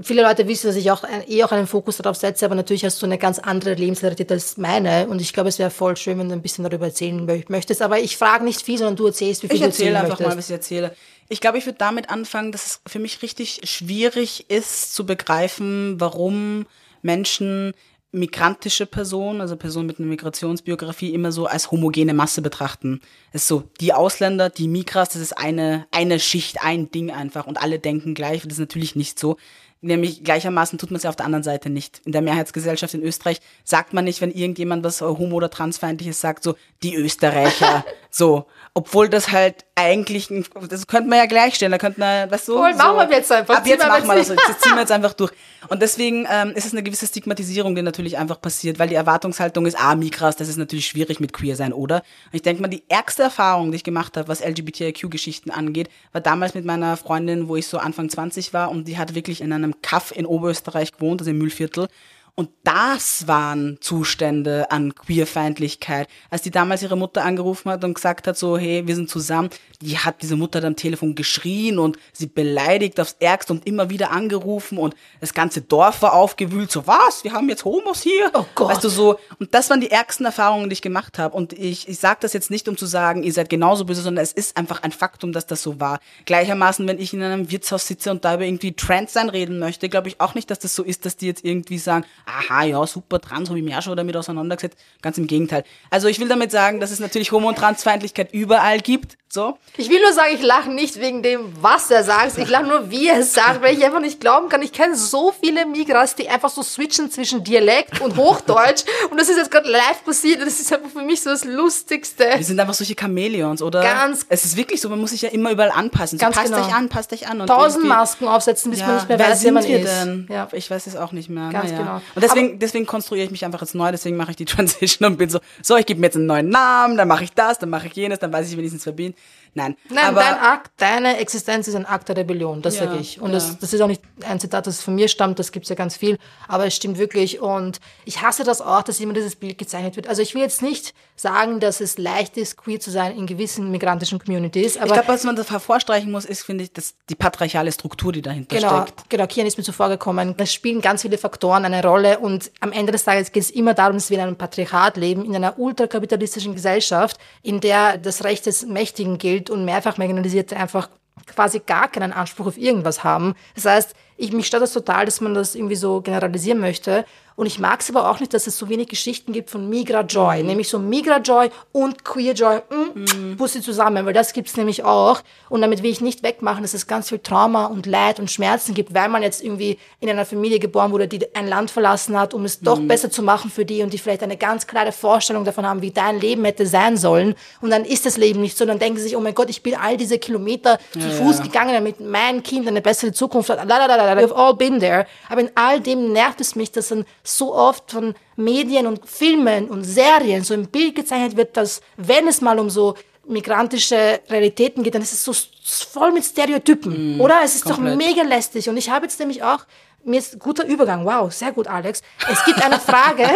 Viele 0.00 0.22
Leute 0.22 0.46
wissen, 0.46 0.68
dass 0.68 0.76
ich 0.76 0.92
auch 0.92 1.02
eh 1.26 1.42
auch 1.42 1.50
einen 1.50 1.66
Fokus 1.66 1.96
darauf 1.96 2.16
setze, 2.16 2.44
aber 2.44 2.54
natürlich 2.54 2.84
hast 2.84 3.02
du 3.02 3.06
eine 3.06 3.18
ganz 3.18 3.40
andere 3.40 3.74
Lebensrealität 3.74 4.30
als 4.30 4.56
meine. 4.56 5.08
Und 5.08 5.20
ich 5.20 5.32
glaube, 5.32 5.48
es 5.48 5.58
wäre 5.58 5.70
voll 5.70 5.96
schön, 5.96 6.18
wenn 6.20 6.28
du 6.28 6.34
ein 6.34 6.42
bisschen 6.42 6.62
darüber 6.62 6.86
erzählen 6.86 7.44
möchtest. 7.48 7.82
Aber 7.82 7.98
ich 7.98 8.16
frage 8.16 8.44
nicht 8.44 8.62
viel, 8.62 8.78
sondern 8.78 8.94
du 8.94 9.06
erzählst, 9.06 9.42
wie 9.42 9.48
viel 9.48 9.56
ich 9.56 9.62
du 9.62 9.66
erzähle 9.66 9.96
einfach 9.98 10.10
möchtest. 10.10 10.28
mal, 10.28 10.38
was 10.38 10.46
ich 10.48 10.54
erzähle. 10.54 10.94
Ich 11.28 11.40
glaube, 11.40 11.58
ich 11.58 11.66
würde 11.66 11.78
damit 11.78 12.10
anfangen, 12.10 12.52
dass 12.52 12.66
es 12.66 12.80
für 12.86 13.00
mich 13.00 13.22
richtig 13.22 13.62
schwierig 13.64 14.48
ist 14.48 14.94
zu 14.94 15.04
begreifen, 15.06 16.00
warum 16.00 16.66
Menschen 17.02 17.72
migrantische 18.12 18.86
Personen, 18.86 19.40
also 19.40 19.56
Personen 19.56 19.86
mit 19.86 19.98
einer 19.98 20.08
Migrationsbiografie, 20.08 21.14
immer 21.14 21.32
so 21.32 21.46
als 21.46 21.70
homogene 21.70 22.14
Masse 22.14 22.42
betrachten. 22.42 23.00
Es 23.32 23.42
ist 23.42 23.48
so, 23.48 23.64
die 23.80 23.92
Ausländer, 23.92 24.50
die 24.50 24.68
Migras, 24.68 25.10
das 25.10 25.22
ist 25.22 25.38
eine, 25.38 25.86
eine 25.92 26.18
Schicht, 26.18 26.62
ein 26.62 26.90
Ding 26.90 27.10
einfach 27.10 27.46
und 27.46 27.62
alle 27.62 27.78
denken 27.78 28.14
gleich. 28.14 28.42
Das 28.42 28.54
ist 28.54 28.58
natürlich 28.58 28.96
nicht 28.96 29.18
so. 29.18 29.36
Nämlich 29.82 30.24
gleichermaßen 30.24 30.78
tut 30.78 30.90
man 30.90 30.98
es 30.98 31.04
ja 31.04 31.10
auf 31.10 31.16
der 31.16 31.24
anderen 31.24 31.42
Seite 31.42 31.70
nicht. 31.70 32.02
In 32.04 32.12
der 32.12 32.20
Mehrheitsgesellschaft 32.20 32.92
in 32.92 33.02
Österreich 33.02 33.40
sagt 33.64 33.94
man 33.94 34.04
nicht, 34.04 34.20
wenn 34.20 34.30
irgendjemand 34.30 34.84
was 34.84 35.00
homo- 35.00 35.36
oder 35.36 35.48
transfeindliches 35.48 36.20
sagt, 36.20 36.42
so 36.42 36.56
die 36.82 36.96
Österreicher, 36.96 37.84
so. 38.10 38.46
Obwohl 38.72 39.08
das 39.08 39.32
halt 39.32 39.64
eigentlich, 39.74 40.28
das 40.68 40.86
könnte 40.86 41.08
man 41.08 41.18
ja 41.18 41.26
gleichstellen, 41.26 41.72
da 41.72 41.78
könnte 41.78 41.98
man, 41.98 42.30
weißt 42.30 42.48
du, 42.48 42.56
Voll, 42.56 42.72
so, 42.72 42.78
machen 42.78 43.08
wir 43.10 43.16
jetzt 43.16 43.32
einfach. 43.32 43.56
Ab 43.56 43.66
jetzt 43.66 43.86
machen 43.86 44.06
wir 44.06 44.14
das, 44.14 44.28
das 44.28 44.58
ziehen 44.60 44.74
wir 44.74 44.80
jetzt 44.80 44.92
einfach 44.92 45.12
durch. 45.12 45.32
Und 45.68 45.82
deswegen 45.82 46.26
ähm, 46.30 46.50
ist 46.50 46.66
es 46.66 46.72
eine 46.72 46.84
gewisse 46.84 47.06
Stigmatisierung, 47.06 47.74
die 47.74 47.82
natürlich 47.82 48.16
einfach 48.16 48.40
passiert, 48.40 48.78
weil 48.78 48.88
die 48.88 48.94
Erwartungshaltung 48.94 49.66
ist, 49.66 49.76
ah, 49.78 49.96
Migras, 49.96 50.36
das 50.36 50.48
ist 50.48 50.56
natürlich 50.56 50.86
schwierig 50.86 51.18
mit 51.18 51.32
Queer 51.32 51.56
sein, 51.56 51.72
oder? 51.72 51.96
Und 51.96 52.34
ich 52.34 52.42
denke 52.42 52.62
mal, 52.62 52.68
die 52.68 52.84
ärgste 52.88 53.24
Erfahrung, 53.24 53.72
die 53.72 53.76
ich 53.76 53.84
gemacht 53.84 54.16
habe, 54.16 54.28
was 54.28 54.40
LGBTIQ-Geschichten 54.40 55.50
angeht, 55.50 55.90
war 56.12 56.20
damals 56.20 56.54
mit 56.54 56.64
meiner 56.64 56.96
Freundin, 56.96 57.48
wo 57.48 57.56
ich 57.56 57.66
so 57.66 57.78
Anfang 57.78 58.08
20 58.08 58.54
war 58.54 58.70
und 58.70 58.86
die 58.86 58.98
hat 58.98 59.16
wirklich 59.16 59.40
in 59.40 59.52
einem 59.52 59.82
Kaff 59.82 60.12
in 60.14 60.26
Oberösterreich 60.26 60.92
gewohnt, 60.92 61.20
also 61.20 61.32
im 61.32 61.38
Mühlviertel. 61.38 61.88
Und 62.34 62.50
das 62.64 63.26
waren 63.26 63.78
Zustände 63.80 64.70
an 64.70 64.94
Queerfeindlichkeit. 64.94 66.08
Als 66.30 66.42
die 66.42 66.50
damals 66.50 66.82
ihre 66.82 66.96
Mutter 66.96 67.24
angerufen 67.24 67.70
hat 67.70 67.84
und 67.84 67.94
gesagt 67.94 68.26
hat, 68.26 68.36
so, 68.36 68.56
hey, 68.56 68.86
wir 68.86 68.94
sind 68.94 69.10
zusammen, 69.10 69.50
die 69.80 69.98
hat 69.98 70.22
diese 70.22 70.36
Mutter 70.36 70.60
dann 70.60 70.70
am 70.70 70.76
Telefon 70.76 71.14
geschrien 71.14 71.78
und 71.78 71.98
sie 72.12 72.26
beleidigt 72.26 73.00
aufs 73.00 73.16
Ärgste 73.18 73.52
und 73.52 73.66
immer 73.66 73.90
wieder 73.90 74.10
angerufen 74.10 74.78
und 74.78 74.94
das 75.20 75.34
ganze 75.34 75.62
Dorf 75.62 76.02
war 76.02 76.12
aufgewühlt, 76.12 76.70
so, 76.70 76.86
was, 76.86 77.24
wir 77.24 77.32
haben 77.32 77.48
jetzt 77.48 77.64
Homos 77.64 78.02
hier? 78.02 78.30
Oh 78.34 78.44
Gott. 78.54 78.70
Weißt 78.70 78.84
du, 78.84 78.88
so, 78.88 79.18
und 79.38 79.54
das 79.54 79.70
waren 79.70 79.80
die 79.80 79.90
ärgsten 79.90 80.26
Erfahrungen, 80.26 80.68
die 80.68 80.74
ich 80.74 80.82
gemacht 80.82 81.18
habe. 81.18 81.34
Und 81.34 81.52
ich, 81.52 81.88
ich 81.88 81.98
sage 81.98 82.18
das 82.20 82.32
jetzt 82.32 82.50
nicht, 82.50 82.68
um 82.68 82.76
zu 82.76 82.86
sagen, 82.86 83.22
ihr 83.22 83.32
seid 83.32 83.48
genauso 83.48 83.84
böse, 83.84 84.02
sondern 84.02 84.22
es 84.22 84.32
ist 84.32 84.56
einfach 84.56 84.82
ein 84.82 84.92
Faktum, 84.92 85.32
dass 85.32 85.46
das 85.46 85.62
so 85.62 85.80
war. 85.80 86.00
Gleichermaßen, 86.26 86.86
wenn 86.86 86.98
ich 86.98 87.12
in 87.12 87.22
einem 87.22 87.50
Wirtshaus 87.50 87.86
sitze 87.86 88.10
und 88.10 88.24
da 88.24 88.34
über 88.34 88.44
irgendwie 88.44 88.72
Trans 88.72 89.12
sein 89.12 89.28
reden 89.28 89.58
möchte, 89.58 89.88
glaube 89.88 90.08
ich 90.08 90.20
auch 90.20 90.34
nicht, 90.34 90.50
dass 90.50 90.58
das 90.58 90.74
so 90.74 90.82
ist, 90.82 91.04
dass 91.06 91.16
die 91.16 91.26
jetzt 91.26 91.44
irgendwie 91.44 91.78
sagen, 91.78 92.04
aha, 92.30 92.64
ja, 92.64 92.86
super, 92.86 93.20
trans, 93.20 93.48
habe 93.48 93.58
ich 93.58 93.64
mich 93.64 93.74
auch 93.76 93.82
schon 93.82 93.96
damit 93.96 94.16
auseinandergesetzt. 94.16 94.78
Ganz 95.02 95.18
im 95.18 95.26
Gegenteil. 95.26 95.64
Also 95.90 96.08
ich 96.08 96.18
will 96.20 96.28
damit 96.28 96.50
sagen, 96.50 96.80
dass 96.80 96.90
es 96.90 97.00
natürlich 97.00 97.32
Homo- 97.32 97.48
und 97.48 97.56
Transfeindlichkeit 97.58 98.32
überall 98.32 98.80
gibt, 98.80 99.16
so. 99.32 99.56
Ich 99.76 99.88
will 99.88 100.00
nur 100.02 100.12
sagen, 100.12 100.30
ich 100.34 100.42
lache 100.42 100.70
nicht 100.72 100.98
wegen 101.00 101.22
dem, 101.22 101.52
was 101.60 101.88
er 101.92 102.02
sagt. 102.02 102.36
Ich 102.38 102.48
lache 102.48 102.64
nur, 102.64 102.90
wie 102.90 103.06
er 103.06 103.20
es 103.20 103.32
sagt, 103.32 103.62
weil 103.62 103.78
ich 103.78 103.84
einfach 103.84 104.00
nicht 104.00 104.18
glauben 104.20 104.48
kann. 104.48 104.60
Ich 104.60 104.72
kenne 104.72 104.96
so 104.96 105.32
viele 105.40 105.66
Migras, 105.66 106.16
die 106.16 106.28
einfach 106.28 106.50
so 106.50 106.64
switchen 106.64 107.12
zwischen 107.12 107.44
Dialekt 107.44 108.00
und 108.00 108.16
Hochdeutsch. 108.16 108.82
und 109.08 109.20
das 109.20 109.28
ist 109.28 109.36
jetzt 109.36 109.52
gerade 109.52 109.70
live 109.70 110.04
passiert. 110.04 110.40
Und 110.40 110.46
das 110.46 110.58
ist 110.58 110.72
einfach 110.72 110.90
für 110.90 111.02
mich 111.04 111.22
so 111.22 111.30
das 111.30 111.44
Lustigste. 111.44 112.24
Wir 112.34 112.44
sind 112.44 112.58
einfach 112.58 112.74
solche 112.74 112.96
Chamäleons, 112.98 113.62
oder? 113.62 113.82
Ganz- 113.82 114.26
Es 114.28 114.44
ist 114.44 114.56
wirklich 114.56 114.80
so, 114.80 114.88
man 114.88 114.98
muss 115.00 115.10
sich 115.10 115.22
ja 115.22 115.28
immer 115.28 115.52
überall 115.52 115.70
anpassen. 115.70 116.18
So, 116.18 116.24
Ganz 116.24 116.34
passt 116.36 116.52
genau. 116.52 116.66
euch 116.66 116.74
an, 116.74 116.88
passt 116.88 117.12
euch 117.12 117.28
an. 117.28 117.40
Und 117.40 117.46
Tausend 117.46 117.84
Masken 117.86 118.26
aufsetzen, 118.26 118.72
bis 118.72 118.80
man 118.80 118.96
nicht 118.96 119.08
mehr 119.08 119.18
weiß, 119.20 119.26
wer 119.28 119.36
sind 119.36 119.54
man 119.54 119.64
wir 119.64 119.78
ist. 119.78 119.86
denn? 120.02 120.26
Ja. 120.28 120.48
Ich 120.50 120.68
weiß 120.68 120.88
es 120.88 120.96
auch 120.96 121.12
nicht 121.12 121.28
mehr. 121.30 121.50
Ganz 121.50 121.70
naja. 121.70 121.78
genau. 121.78 121.94
Und 122.16 122.19
deswegen, 122.20 122.58
deswegen 122.58 122.86
konstruiere 122.86 123.24
ich 123.24 123.30
mich 123.30 123.44
einfach 123.44 123.60
jetzt 123.60 123.74
neu, 123.74 123.90
deswegen 123.90 124.16
mache 124.16 124.30
ich 124.30 124.36
die 124.36 124.44
Transition 124.46 125.06
und 125.06 125.16
bin 125.16 125.30
so, 125.30 125.40
so, 125.62 125.76
ich 125.76 125.86
gebe 125.86 126.00
mir 126.00 126.06
jetzt 126.06 126.16
einen 126.16 126.26
neuen 126.26 126.48
Namen, 126.48 126.96
dann 126.96 127.08
mache 127.08 127.24
ich 127.24 127.32
das, 127.32 127.58
dann 127.58 127.70
mache 127.70 127.86
ich 127.88 127.94
jenes, 127.94 128.18
dann 128.18 128.32
weiß 128.32 128.48
ich 128.50 128.56
wenigstens 128.56 128.86
wer 128.86 128.92
bin. 128.92 129.14
Nein, 129.54 129.76
Nein, 129.88 130.04
aber 130.04 130.20
dein 130.20 130.38
Akt, 130.38 130.70
deine 130.76 131.16
Existenz 131.18 131.66
ist 131.68 131.74
ein 131.74 131.86
Akt 131.86 132.08
der 132.08 132.16
Rebellion, 132.16 132.62
das 132.62 132.78
Ja, 132.78 132.86
sage 132.86 132.98
ich. 132.98 133.20
Und 133.20 133.28
ja. 133.28 133.34
das, 133.34 133.58
das 133.58 133.72
ist 133.72 133.80
auch 133.80 133.86
nicht 133.86 134.02
ein 134.26 134.38
Zitat, 134.38 134.66
das 134.66 134.80
von 134.82 134.94
mir 134.94 135.08
stammt, 135.08 135.38
das 135.38 135.52
gibt's 135.52 135.68
ja 135.68 135.74
ganz 135.74 135.96
viel, 135.96 136.18
aber 136.48 136.66
es 136.66 136.74
stimmt 136.76 136.98
wirklich. 136.98 137.40
Und 137.40 137.80
ich 138.04 138.22
hasse 138.22 138.44
das 138.44 138.60
auch, 138.60 138.82
dass 138.82 139.00
immer 139.00 139.12
dieses 139.12 139.36
Bild 139.36 139.58
gezeichnet 139.58 139.96
wird. 139.96 140.06
Also 140.08 140.22
ich 140.22 140.34
will 140.34 140.42
jetzt 140.42 140.62
nicht 140.62 140.94
sagen, 141.16 141.60
dass 141.60 141.80
es 141.80 141.98
leicht 141.98 142.36
ist, 142.36 142.56
queer 142.56 142.80
zu 142.80 142.90
sein 142.90 143.16
in 143.16 143.26
gewissen 143.26 143.70
migrantischen 143.70 144.18
Communities, 144.18 144.76
aber 144.76 144.86
ich 144.86 144.92
glaube, 144.92 145.08
was 145.08 145.24
man 145.24 145.36
da 145.36 145.44
hervorstreichen 145.44 146.10
muss, 146.10 146.24
ist, 146.24 146.42
finde 146.42 146.64
ich, 146.64 146.72
dass 146.72 146.94
die 147.08 147.14
patriarchale 147.14 147.72
Struktur, 147.72 148.12
die 148.12 148.22
dahinter 148.22 148.56
Genau, 148.56 148.82
steckt. 148.82 149.10
genau, 149.10 149.26
Kian 149.26 149.46
ist 149.46 149.58
mir 149.58 149.64
zuvor 149.64 149.88
gekommen. 149.88 150.34
Es 150.38 150.52
spielen 150.54 150.80
ganz 150.80 151.02
viele 151.02 151.18
Faktoren 151.18 151.64
eine 151.64 151.82
Rolle 151.82 152.18
und 152.20 152.50
am 152.60 152.72
Ende 152.72 152.92
des 152.92 153.04
Tages 153.04 153.32
geht 153.32 153.42
es 153.42 153.50
immer 153.50 153.74
darum, 153.74 153.96
dass 153.96 154.10
wir 154.10 154.18
in 154.18 154.24
einem 154.24 154.36
Patriarchat 154.36 154.96
leben, 154.96 155.24
in 155.24 155.34
einer 155.34 155.58
ultrakapitalistischen 155.58 156.54
Gesellschaft, 156.54 157.18
in 157.42 157.60
der 157.60 157.98
das 157.98 158.24
Recht 158.24 158.46
des 158.46 158.64
Mächtigen 158.66 159.18
gilt 159.18 159.39
und 159.48 159.64
mehrfach 159.64 159.96
Marginalisierte 159.96 160.56
einfach 160.56 160.90
quasi 161.26 161.60
gar 161.60 161.88
keinen 161.88 162.12
Anspruch 162.12 162.46
auf 162.46 162.58
irgendwas 162.58 163.04
haben. 163.04 163.34
Das 163.54 163.64
heißt, 163.64 163.94
ich, 164.16 164.32
mich 164.32 164.46
stört 164.46 164.62
das 164.62 164.72
total, 164.72 165.04
dass 165.06 165.20
man 165.20 165.34
das 165.34 165.54
irgendwie 165.54 165.76
so 165.76 166.00
generalisieren 166.02 166.60
möchte. 166.60 167.04
Und 167.40 167.46
ich 167.46 167.58
mag 167.58 167.80
es 167.80 167.88
aber 167.88 168.10
auch 168.10 168.20
nicht, 168.20 168.34
dass 168.34 168.46
es 168.46 168.58
so 168.58 168.68
wenig 168.68 168.88
Geschichten 168.88 169.32
gibt 169.32 169.48
von 169.48 169.66
Migra 169.66 170.02
Joy, 170.02 170.42
nämlich 170.42 170.68
so 170.68 170.78
Migra 170.78 171.16
Joy 171.16 171.48
und 171.72 172.04
Queer 172.04 172.34
Joy, 172.34 172.60
mm, 172.68 173.38
Pussy 173.38 173.62
zusammen, 173.62 174.04
weil 174.04 174.12
das 174.12 174.34
gibt's 174.34 174.58
nämlich 174.58 174.84
auch. 174.84 175.22
Und 175.48 175.62
damit 175.62 175.82
will 175.82 175.90
ich 175.90 176.02
nicht 176.02 176.22
wegmachen, 176.22 176.60
dass 176.60 176.74
es 176.74 176.86
ganz 176.86 177.08
viel 177.08 177.18
Trauma 177.18 177.64
und 177.64 177.86
Leid 177.86 178.20
und 178.20 178.30
Schmerzen 178.30 178.74
gibt, 178.74 178.92
weil 178.92 179.08
man 179.08 179.22
jetzt 179.22 179.42
irgendwie 179.42 179.78
in 180.00 180.10
einer 180.10 180.26
Familie 180.26 180.58
geboren 180.58 180.92
wurde, 180.92 181.08
die 181.08 181.34
ein 181.34 181.48
Land 181.48 181.70
verlassen 181.70 182.20
hat, 182.20 182.34
um 182.34 182.44
es 182.44 182.60
doch 182.60 182.78
besser 182.78 183.10
zu 183.10 183.22
machen 183.22 183.50
für 183.50 183.64
die 183.64 183.82
und 183.82 183.94
die 183.94 183.98
vielleicht 183.98 184.22
eine 184.22 184.36
ganz 184.36 184.66
klare 184.66 184.92
Vorstellung 184.92 185.46
davon 185.46 185.64
haben, 185.64 185.80
wie 185.80 185.92
dein 185.92 186.20
Leben 186.20 186.44
hätte 186.44 186.66
sein 186.66 186.98
sollen. 186.98 187.34
Und 187.62 187.70
dann 187.70 187.86
ist 187.86 188.04
das 188.04 188.18
Leben 188.18 188.42
nicht 188.42 188.58
so. 188.58 188.66
Dann 188.66 188.78
denken 188.78 188.98
sie 188.98 189.04
sich, 189.04 189.16
oh 189.16 189.20
mein 189.20 189.34
Gott, 189.34 189.48
ich 189.48 189.62
bin 189.62 189.76
all 189.76 189.96
diese 189.96 190.18
Kilometer 190.18 190.78
zu 190.92 191.08
Fuß 191.08 191.40
gegangen, 191.40 191.72
damit 191.72 192.00
mein 192.00 192.42
Kind 192.42 192.68
eine 192.68 192.82
bessere 192.82 193.12
Zukunft 193.12 193.48
hat. 193.48 193.60
We've 193.66 194.34
all 194.34 194.54
been 194.54 194.78
there. 194.78 195.06
Aber 195.30 195.40
in 195.40 195.50
all 195.54 195.80
dem 195.80 196.12
nervt 196.12 196.42
es 196.42 196.54
mich, 196.54 196.70
dass 196.70 196.88
dann 196.88 197.06
so 197.36 197.54
oft 197.54 197.90
von 197.90 198.14
Medien 198.36 198.86
und 198.86 199.08
Filmen 199.08 199.68
und 199.68 199.84
Serien 199.84 200.44
so 200.44 200.54
ein 200.54 200.66
Bild 200.66 200.94
gezeichnet 200.94 201.36
wird, 201.36 201.56
dass 201.56 201.80
wenn 201.96 202.28
es 202.28 202.40
mal 202.40 202.58
um 202.58 202.70
so 202.70 202.94
migrantische 203.26 204.20
Realitäten 204.28 204.82
geht, 204.82 204.94
dann 204.94 205.02
ist 205.02 205.12
es 205.12 205.24
so 205.24 205.32
voll 205.62 206.12
mit 206.12 206.24
Stereotypen, 206.24 207.20
oder? 207.20 207.36
Es 207.44 207.54
ist 207.54 207.64
komplett. 207.64 207.92
doch 207.92 207.96
mega 207.96 208.22
lästig. 208.22 208.68
Und 208.68 208.76
ich 208.76 208.90
habe 208.90 209.06
jetzt 209.06 209.18
nämlich 209.20 209.42
auch, 209.42 209.60
mir 210.02 210.18
ist 210.18 210.38
guter 210.38 210.66
Übergang, 210.66 211.04
wow, 211.04 211.32
sehr 211.32 211.52
gut, 211.52 211.68
Alex. 211.68 212.02
Es 212.30 212.44
gibt 212.44 212.62
eine 212.64 212.80
Frage 212.80 213.28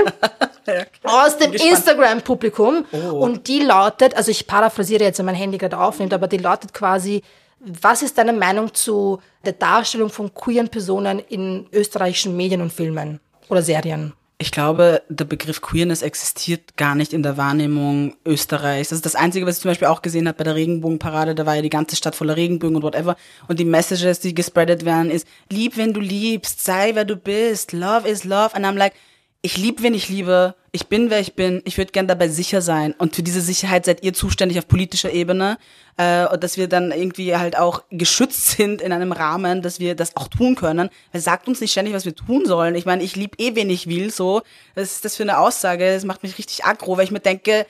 aus 1.04 1.36
dem 1.36 1.52
Instagram-Publikum 1.52 2.84
und 3.12 3.46
die 3.46 3.60
lautet, 3.60 4.16
also 4.16 4.30
ich 4.30 4.46
paraphrasiere 4.46 5.04
jetzt, 5.04 5.18
wenn 5.18 5.26
mein 5.26 5.34
Handy 5.34 5.58
gerade 5.58 5.78
aufnimmt, 5.78 6.12
aber 6.12 6.26
die 6.26 6.38
lautet 6.38 6.72
quasi, 6.72 7.22
was 7.60 8.02
ist 8.02 8.18
deine 8.18 8.32
Meinung 8.32 8.74
zu 8.74 9.20
der 9.44 9.52
Darstellung 9.52 10.10
von 10.10 10.34
queeren 10.34 10.68
Personen 10.68 11.20
in 11.20 11.66
österreichischen 11.72 12.36
Medien 12.36 12.62
und 12.62 12.72
Filmen 12.72 13.20
oder 13.48 13.62
Serien? 13.62 14.12
Ich 14.36 14.50
glaube, 14.50 15.02
der 15.08 15.24
Begriff 15.24 15.62
Queerness 15.62 16.02
existiert 16.02 16.76
gar 16.76 16.96
nicht 16.96 17.12
in 17.12 17.22
der 17.22 17.36
Wahrnehmung 17.36 18.16
Österreichs. 18.26 18.88
Das 18.88 18.98
ist 18.98 19.06
das 19.06 19.14
Einzige, 19.14 19.46
was 19.46 19.56
ich 19.56 19.62
zum 19.62 19.70
Beispiel 19.70 19.86
auch 19.88 20.02
gesehen 20.02 20.26
habe 20.26 20.38
bei 20.38 20.44
der 20.44 20.56
Regenbogenparade. 20.56 21.36
Da 21.36 21.46
war 21.46 21.54
ja 21.54 21.62
die 21.62 21.70
ganze 21.70 21.94
Stadt 21.94 22.16
voller 22.16 22.36
Regenbögen 22.36 22.76
und 22.76 22.82
whatever. 22.82 23.16
Und 23.46 23.60
die 23.60 23.64
Messages, 23.64 24.18
die 24.18 24.34
gespreadet 24.34 24.84
werden, 24.84 25.10
ist, 25.10 25.28
lieb, 25.50 25.76
wenn 25.76 25.92
du 25.94 26.00
liebst, 26.00 26.64
sei, 26.64 26.94
wer 26.94 27.04
du 27.04 27.16
bist, 27.16 27.72
love 27.72 28.08
is 28.08 28.24
love. 28.24 28.54
And 28.54 28.66
I'm 28.66 28.76
like, 28.76 28.94
ich 29.40 29.56
lieb, 29.56 29.82
wen 29.82 29.94
ich 29.94 30.08
liebe, 30.08 30.56
ich 30.74 30.88
bin, 30.88 31.08
wer 31.08 31.20
ich 31.20 31.34
bin, 31.34 31.62
ich 31.64 31.78
würde 31.78 31.92
gern 31.92 32.08
dabei 32.08 32.26
sicher 32.26 32.60
sein. 32.60 32.94
Und 32.98 33.14
für 33.14 33.22
diese 33.22 33.40
Sicherheit 33.40 33.84
seid 33.84 34.02
ihr 34.02 34.12
zuständig 34.12 34.58
auf 34.58 34.66
politischer 34.66 35.12
Ebene, 35.12 35.56
äh, 35.96 36.26
und 36.26 36.42
dass 36.42 36.56
wir 36.56 36.68
dann 36.68 36.90
irgendwie 36.90 37.36
halt 37.36 37.56
auch 37.56 37.84
geschützt 37.90 38.48
sind 38.56 38.82
in 38.82 38.90
einem 38.92 39.12
Rahmen, 39.12 39.62
dass 39.62 39.78
wir 39.78 39.94
das 39.94 40.16
auch 40.16 40.26
tun 40.26 40.56
können. 40.56 40.90
Weil 41.12 41.20
sagt 41.20 41.46
uns 41.46 41.60
nicht 41.60 41.70
ständig, 41.70 41.94
was 41.94 42.04
wir 42.04 42.16
tun 42.16 42.44
sollen. 42.44 42.74
Ich 42.74 42.86
meine, 42.86 43.04
ich 43.04 43.14
lieb 43.14 43.36
eh, 43.38 43.54
wen 43.54 43.70
ich 43.70 43.86
will, 43.88 44.10
so. 44.10 44.42
Was 44.74 44.90
ist 44.90 45.04
das 45.04 45.14
für 45.14 45.22
eine 45.22 45.38
Aussage? 45.38 45.94
Das 45.94 46.04
macht 46.04 46.24
mich 46.24 46.38
richtig 46.38 46.64
aggro, 46.64 46.96
weil 46.96 47.04
ich 47.04 47.12
mir 47.12 47.20
denke, 47.20 47.52
äh, 47.52 47.66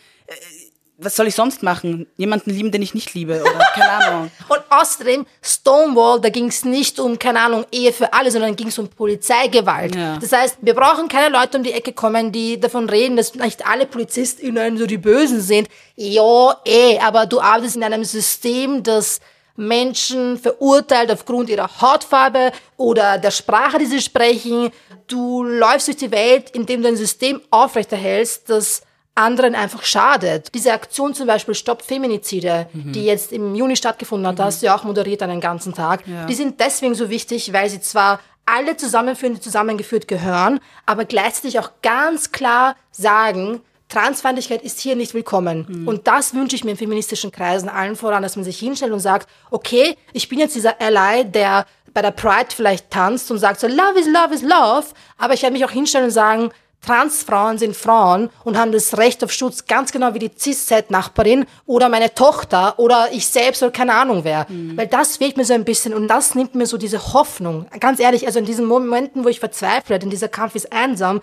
was 0.97 1.17
soll 1.17 1.27
ich 1.27 1.35
sonst 1.35 1.63
machen? 1.63 2.07
Jemanden 2.17 2.51
lieben, 2.51 2.71
den 2.71 2.83
ich 2.83 2.95
nicht 2.95 3.15
liebe, 3.15 3.41
oder 3.41 3.67
keine 3.75 3.91
Ahnung. 4.07 4.31
Und 4.49 4.61
außerdem, 4.71 5.27
Stonewall, 5.43 6.21
da 6.21 6.29
ging 6.29 6.47
es 6.47 6.65
nicht 6.65 7.01
um, 7.01 7.19
keine 7.19 7.41
Ahnung, 7.41 7.67
Ehe 7.73 7.93
für 7.93 8.13
alle, 8.13 8.31
sondern 8.31 8.55
ging 8.55 8.69
es 8.69 8.79
um 8.79 8.89
Polizeigewalt. 8.89 9.95
Ja. 9.95 10.19
Das 10.19 10.33
heißt, 10.33 10.59
wir 10.61 10.75
brauchen 10.75 11.09
keine 11.09 11.37
Leute 11.37 11.59
um 11.59 11.65
die 11.65 11.73
Ecke 11.73 11.93
kommen, 11.93 12.31
die 12.31 12.61
davon 12.61 12.89
reden, 12.89 13.17
dass 13.17 13.35
nicht 13.35 13.67
alle 13.67 13.87
PolizistInnen 13.87 14.79
so 14.79 14.87
die 14.87 14.99
Bösen 14.99 15.41
sind. 15.41 15.69
Ja, 15.97 16.57
eh, 16.65 16.99
aber 17.01 17.27
du 17.27 17.41
arbeitest 17.41 17.77
in 17.77 17.85
einem 17.85 18.05
System, 18.05 18.83
das 18.83 19.21
Menschen 19.57 20.39
verurteilt 20.39 21.11
aufgrund 21.11 21.49
ihrer 21.49 21.81
Hautfarbe 21.81 22.53
oder 22.77 23.19
der 23.19 23.31
Sprache, 23.31 23.79
die 23.79 23.87
sie 23.87 24.01
sprechen. 24.01 24.71
Du 25.07 25.45
läufst 25.45 25.89
durch 25.89 25.99
die 25.99 26.11
Welt, 26.11 26.51
indem 26.51 26.83
du 26.83 26.89
ein 26.89 26.97
System 26.97 27.41
aufrechterhältst, 27.51 28.49
das 28.49 28.83
anderen 29.15 29.55
einfach 29.55 29.85
schadet. 29.85 30.49
Diese 30.55 30.73
Aktion 30.73 31.15
zum 31.15 31.27
Beispiel 31.27 31.55
Stopp 31.55 31.83
Feminizide, 31.83 32.67
die 32.73 33.05
jetzt 33.05 33.33
im 33.33 33.55
Juni 33.55 33.77
stattgefunden 33.77 34.27
hat, 34.27 34.39
da 34.39 34.45
hast 34.47 34.63
du 34.63 34.67
ja 34.67 34.77
auch 34.77 34.85
moderiert 34.85 35.23
einen 35.23 35.41
ganzen 35.41 35.73
Tag, 35.75 36.07
Ja. 36.07 36.27
die 36.27 36.35
sind 36.35 36.59
deswegen 36.61 36.95
so 36.95 37.11
wichtig, 37.11 37.53
weil 37.53 37.71
sie 37.71 37.81
zwar 37.81 38.21
alle 38.47 38.77
zusammenführen, 38.77 39.35
die 39.35 39.41
zusammengeführt 39.41 40.09
gehören, 40.09 40.61
aber 40.85 41.05
gleichzeitig 41.05 41.59
auch 41.61 41.71
ganz 41.83 42.33
klar 42.33 42.77
sagen, 42.91 43.61
Transfeindlichkeit 43.89 44.63
ist 44.63 44.81
hier 44.81 44.97
nicht 44.97 45.15
willkommen. 45.15 45.85
Und 45.87 46.07
das 46.09 46.35
wünsche 46.35 46.57
ich 46.57 46.65
mir 46.65 46.73
in 46.73 46.77
feministischen 46.77 47.31
Kreisen 47.31 47.69
allen 47.69 47.97
voran, 47.97 48.23
dass 48.23 48.35
man 48.35 48.45
sich 48.45 48.59
hinstellt 48.59 48.93
und 48.93 48.99
sagt, 49.01 49.29
okay, 49.51 49.97
ich 50.13 50.29
bin 50.29 50.39
jetzt 50.41 50.57
dieser 50.57 50.81
Ally, 50.81 51.25
der 51.27 51.67
bei 51.93 52.03
der 52.03 52.11
Pride 52.11 52.49
vielleicht 52.49 52.91
tanzt 52.91 53.31
und 53.31 53.39
sagt 53.39 53.61
so, 53.61 53.69
love 53.69 53.99
is 53.99 54.07
love 54.07 54.35
is 54.35 54.43
love, 54.43 54.87
aber 55.17 55.35
ich 55.35 55.43
werde 55.43 55.53
mich 55.53 55.65
auch 55.65 55.71
hinstellen 55.71 56.07
und 56.07 56.11
sagen, 56.11 56.51
Transfrauen 56.85 57.59
sind 57.59 57.77
Frauen 57.77 58.31
und 58.45 58.59
haben 58.59 58.73
das 58.73 58.97
Recht 58.99 59.25
auf 59.25 59.33
Schutz, 59.33 59.67
ganz 59.67 59.93
genau 59.93 60.15
wie 60.15 60.19
die 60.19 60.31
Cis-Set-Nachbarin 60.37 61.47
oder 61.67 61.89
meine 61.89 62.15
Tochter 62.15 62.79
oder 62.79 63.09
ich 63.13 63.27
selbst 63.27 63.63
oder 63.63 63.73
keine 63.73 63.95
Ahnung 63.95 64.25
wer. 64.25 64.47
Weil 64.49 64.87
das 64.87 65.17
fehlt 65.17 65.37
mir 65.37 65.45
so 65.45 65.55
ein 65.55 65.65
bisschen 65.65 65.95
und 65.95 66.09
das 66.09 66.35
nimmt 66.35 66.55
mir 66.55 66.67
so 66.67 66.77
diese 66.77 67.15
Hoffnung. 67.15 67.67
Ganz 67.81 68.01
ehrlich, 68.01 68.27
also 68.27 68.39
in 68.39 68.45
diesen 68.45 68.67
Momenten, 68.67 69.25
wo 69.25 69.29
ich 69.29 69.41
verzweifle, 69.41 69.99
denn 69.99 70.11
dieser 70.11 70.29
Kampf 70.29 70.55
ist 70.55 70.73
einsam, 70.73 71.21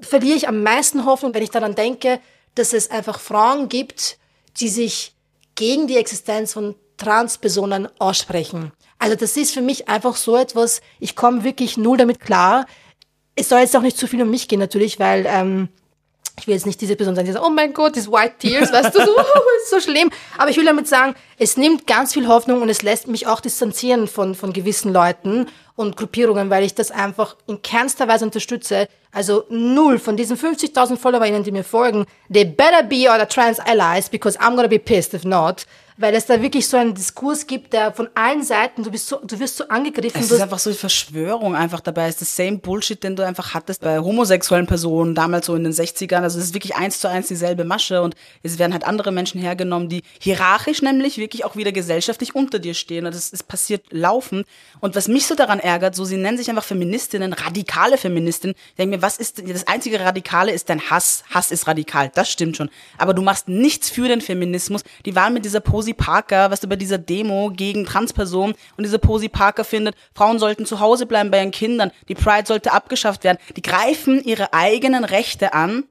verliere 0.00 0.36
ich 0.36 0.48
am 0.48 0.62
meisten 0.62 1.04
Hoffnung, 1.06 1.34
wenn 1.34 1.42
ich 1.42 1.50
daran 1.50 1.74
denke, 1.74 2.20
dass 2.54 2.72
es 2.72 2.90
einfach 2.90 3.20
Frauen 3.20 3.68
gibt, 3.68 4.18
die 4.58 4.68
sich 4.68 5.14
gegen 5.54 5.86
die 5.86 5.96
Existenz 5.96 6.52
von 6.52 6.74
Transpersonen 6.96 7.88
aussprechen. 7.98 8.72
Also 8.98 9.16
das 9.16 9.36
ist 9.36 9.54
für 9.54 9.62
mich 9.62 9.88
einfach 9.88 10.16
so 10.16 10.36
etwas, 10.36 10.82
ich 10.98 11.16
komme 11.16 11.42
wirklich 11.44 11.78
null 11.78 11.96
damit 11.96 12.20
klar. 12.20 12.66
Es 13.36 13.48
soll 13.48 13.60
jetzt 13.60 13.76
auch 13.76 13.82
nicht 13.82 13.96
zu 13.96 14.06
viel 14.06 14.22
um 14.22 14.30
mich 14.30 14.48
gehen 14.48 14.58
natürlich, 14.60 14.98
weil 14.98 15.24
ähm, 15.26 15.68
ich 16.40 16.46
will 16.46 16.54
jetzt 16.54 16.66
nicht 16.66 16.80
diese 16.80 16.96
Person 16.96 17.14
sein, 17.14 17.26
die 17.26 17.32
sagt, 17.32 17.44
oh 17.44 17.50
mein 17.50 17.72
Gott, 17.72 17.96
diese 17.96 18.10
White 18.10 18.34
Tears, 18.38 18.72
weißt 18.72 18.94
du, 18.94 18.98
so, 19.04 19.10
ist 19.62 19.70
so 19.70 19.80
schlimm. 19.80 20.10
Aber 20.38 20.50
ich 20.50 20.56
will 20.56 20.64
damit 20.64 20.88
sagen, 20.88 21.14
es 21.38 21.56
nimmt 21.56 21.86
ganz 21.86 22.14
viel 22.14 22.28
Hoffnung 22.28 22.62
und 22.62 22.68
es 22.68 22.82
lässt 22.82 23.08
mich 23.08 23.26
auch 23.26 23.40
distanzieren 23.40 24.08
von, 24.08 24.34
von 24.34 24.52
gewissen 24.52 24.92
Leuten 24.92 25.46
und 25.76 25.96
Gruppierungen, 25.96 26.50
weil 26.50 26.64
ich 26.64 26.74
das 26.74 26.90
einfach 26.90 27.36
in 27.46 27.62
keinster 27.62 28.08
Weise 28.08 28.24
unterstütze. 28.24 28.88
Also 29.12 29.44
null 29.48 29.98
von 29.98 30.16
diesen 30.16 30.36
50.000 30.36 30.96
FollowerInnen, 30.96 31.42
die 31.42 31.52
mir 31.52 31.64
folgen, 31.64 32.06
they 32.32 32.44
better 32.44 32.82
be 32.82 33.06
other 33.08 33.28
trans 33.28 33.58
allies 33.60 34.08
because 34.08 34.38
I'm 34.38 34.56
gonna 34.56 34.68
be 34.68 34.78
pissed 34.78 35.14
if 35.14 35.24
not. 35.24 35.66
Weil 36.00 36.14
es 36.14 36.24
da 36.24 36.40
wirklich 36.40 36.66
so 36.66 36.78
einen 36.78 36.94
Diskurs 36.94 37.46
gibt, 37.46 37.74
der 37.74 37.92
von 37.92 38.08
allen 38.14 38.42
Seiten, 38.42 38.82
du 38.82 38.90
bist 38.90 39.06
so, 39.06 39.20
du 39.22 39.38
wirst 39.38 39.58
so 39.58 39.68
angegriffen. 39.68 40.18
Es 40.18 40.30
ist 40.30 40.40
einfach 40.40 40.58
so 40.58 40.70
die 40.70 40.76
Verschwörung 40.78 41.54
einfach 41.54 41.80
dabei. 41.80 42.04
Es 42.04 42.14
ist 42.14 42.22
das 42.22 42.36
same 42.36 42.56
Bullshit, 42.56 43.04
den 43.04 43.16
du 43.16 43.22
einfach 43.22 43.52
hattest 43.52 43.82
bei 43.82 43.98
homosexuellen 43.98 44.66
Personen, 44.66 45.14
damals 45.14 45.44
so 45.44 45.54
in 45.54 45.62
den 45.62 45.74
60ern. 45.74 46.22
Also 46.22 46.38
es 46.38 46.46
ist 46.46 46.54
wirklich 46.54 46.74
eins 46.74 47.00
zu 47.00 47.10
eins 47.10 47.28
dieselbe 47.28 47.64
Masche 47.64 48.00
und 48.00 48.14
es 48.42 48.58
werden 48.58 48.72
halt 48.72 48.84
andere 48.84 49.12
Menschen 49.12 49.42
hergenommen, 49.42 49.90
die 49.90 50.00
hierarchisch 50.18 50.80
nämlich 50.80 51.18
wirklich 51.18 51.44
auch 51.44 51.54
wieder 51.54 51.70
gesellschaftlich 51.70 52.34
unter 52.34 52.58
dir 52.58 52.72
stehen. 52.72 53.04
Und 53.04 53.14
das 53.14 53.28
ist 53.28 53.46
passiert 53.46 53.84
laufend. 53.90 54.46
Und 54.80 54.96
was 54.96 55.06
mich 55.06 55.26
so 55.26 55.34
daran 55.34 55.60
ärgert, 55.60 55.94
so 55.94 56.06
sie 56.06 56.16
nennen 56.16 56.38
sich 56.38 56.48
einfach 56.48 56.64
Feministinnen, 56.64 57.34
radikale 57.34 57.98
Feministinnen. 57.98 58.56
Ich 58.70 58.76
denke 58.76 58.96
mir, 58.96 59.02
was 59.02 59.18
ist 59.18 59.36
denn, 59.36 59.52
das 59.52 59.66
einzige 59.66 60.00
Radikale 60.00 60.50
ist 60.50 60.70
dein 60.70 60.80
Hass. 60.80 61.24
Hass 61.28 61.50
ist 61.50 61.66
radikal, 61.66 62.10
das 62.14 62.30
stimmt 62.30 62.56
schon. 62.56 62.70
Aber 62.96 63.12
du 63.12 63.20
machst 63.20 63.48
nichts 63.48 63.90
für 63.90 64.08
den 64.08 64.22
Feminismus. 64.22 64.80
Die 65.04 65.14
waren 65.14 65.34
mit 65.34 65.44
dieser 65.44 65.60
Posi 65.60 65.89
Parker, 65.94 66.50
was 66.50 66.60
du 66.60 66.68
bei 66.68 66.76
dieser 66.76 66.98
Demo 66.98 67.50
gegen 67.50 67.84
Transpersonen 67.84 68.54
und 68.76 68.84
diese 68.84 68.98
Posi 68.98 69.28
Parker 69.28 69.64
findet, 69.64 69.94
Frauen 70.14 70.38
sollten 70.38 70.66
zu 70.66 70.80
Hause 70.80 71.06
bleiben 71.06 71.30
bei 71.30 71.38
ihren 71.38 71.50
Kindern, 71.50 71.90
die 72.08 72.14
Pride 72.14 72.46
sollte 72.46 72.72
abgeschafft 72.72 73.24
werden. 73.24 73.38
Die 73.56 73.62
greifen 73.62 74.22
ihre 74.22 74.52
eigenen 74.52 75.04
Rechte 75.04 75.52
an, 75.52 75.84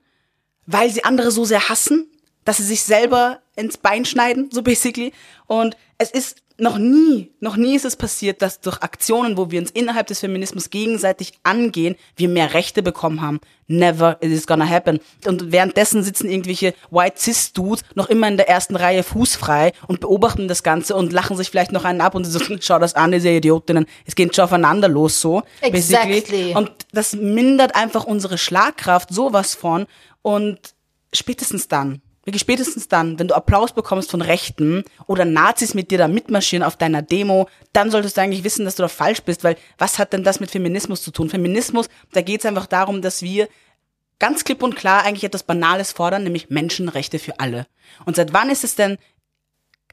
weil 0.66 0.90
sie 0.90 1.04
andere 1.04 1.32
so 1.32 1.46
sehr 1.46 1.70
hassen, 1.70 2.08
dass 2.46 2.58
sie 2.58 2.64
sich 2.64 2.84
selber 2.84 3.42
ins 3.56 3.78
Bein 3.78 4.06
schneiden, 4.06 4.50
so 4.52 4.62
basically. 4.62 5.14
Und 5.48 5.76
es 5.98 6.12
ist 6.12 6.42
noch 6.60 6.78
nie, 6.78 7.32
noch 7.40 7.56
nie 7.56 7.76
ist 7.76 7.86
es 7.86 7.96
passiert, 7.96 8.42
dass 8.42 8.60
durch 8.62 8.82
Aktionen, 8.82 9.38
wo 9.38 9.52
wir 9.52 9.60
uns 9.60 9.72
innerhalb 9.72 10.08
des 10.08 10.20
Feminismus 10.20 10.70
gegenseitig 10.70 11.34
angehen, 11.44 11.96
wir 12.16 12.30
mehr 12.30 12.54
Rechte 12.54 12.84
bekommen 12.84 13.22
haben. 13.22 13.40
Never 13.68 14.18
it 14.22 14.32
is 14.32 14.48
gonna 14.48 14.68
happen. 14.68 15.00
Und 15.26 15.52
währenddessen 15.52 16.04
sitzen 16.04 16.30
irgendwelche 16.30 16.74
White 16.90 17.20
Cis 17.20 17.54
Dudes 17.54 17.84
noch 17.96 18.10
immer 18.10 18.28
in 18.28 18.38
der 18.38 18.50
ersten 18.50 18.76
Reihe 18.76 19.04
fußfrei 19.04 19.74
und 19.88 20.00
beobachten 20.00 20.48
das 20.48 20.64
Ganze 20.64 20.96
und 20.96 21.14
lachen 21.14 21.38
sich 21.38 21.50
vielleicht 21.50 21.72
noch 21.72 21.86
einen 21.86 22.02
ab 22.02 22.16
und 22.16 22.26
so, 22.26 22.40
schau 22.60 22.80
das 22.80 22.96
an, 22.96 23.12
diese 23.12 23.30
Idiotinnen. 23.30 23.86
Es 24.06 24.16
geht 24.16 24.36
schon 24.36 24.46
aufeinander 24.46 24.88
los, 24.88 25.22
so. 25.22 25.44
Exactly. 25.62 26.22
basically. 26.22 26.56
Und 26.56 26.72
das 26.92 27.14
mindert 27.14 27.76
einfach 27.76 28.06
unsere 28.06 28.38
Schlagkraft 28.38 29.14
sowas 29.14 29.56
von 29.56 29.86
und 30.22 30.60
spätestens 31.14 31.68
dann, 31.68 32.02
wirklich 32.30 32.42
spätestens 32.42 32.88
dann, 32.88 33.20
wenn 33.20 33.28
du 33.28 33.36
Applaus 33.36 33.74
bekommst 33.74 34.12
von 34.12 34.22
Rechten 34.22 34.84
oder 35.08 35.26
Nazis 35.26 35.74
mit 35.74 35.92
dir 35.92 35.98
da 35.98 36.08
mitmarschieren 36.08 36.64
auf 36.64 36.78
deiner 36.78 37.02
Demo, 37.02 37.50
dann 37.74 37.92
solltest 37.92 38.18
du 38.18 38.22
eigentlich 38.22 38.44
wissen, 38.44 38.66
dass 38.66 38.76
du 38.76 38.84
da 38.84 38.88
falsch 38.88 39.22
bist, 39.24 39.44
weil 39.44 39.58
was 39.78 40.00
hat 40.00 40.14
denn 40.14 40.24
das 40.24 40.40
mit 40.40 40.52
Feminismus 40.52 41.02
zu 41.02 41.12
tun? 41.12 41.30
Feminismus, 41.30 41.90
da 42.14 42.22
geht 42.22 42.42
es 42.42 42.46
einfach 42.46 42.68
darum, 42.68 43.02
dass 43.02 43.22
wir 43.22 43.50
ganz 44.20 44.44
klipp 44.44 44.62
und 44.62 44.76
klar 44.76 45.04
eigentlich 45.04 45.24
etwas 45.24 45.44
Banales 45.44 45.92
fordern, 45.92 46.24
nämlich 46.24 46.50
Menschenrechte 46.50 47.20
für 47.20 47.40
alle. 47.40 47.68
Und 48.06 48.16
seit 48.16 48.34
wann 48.34 48.50
ist 48.50 48.64
es 48.64 48.76
denn 48.76 48.98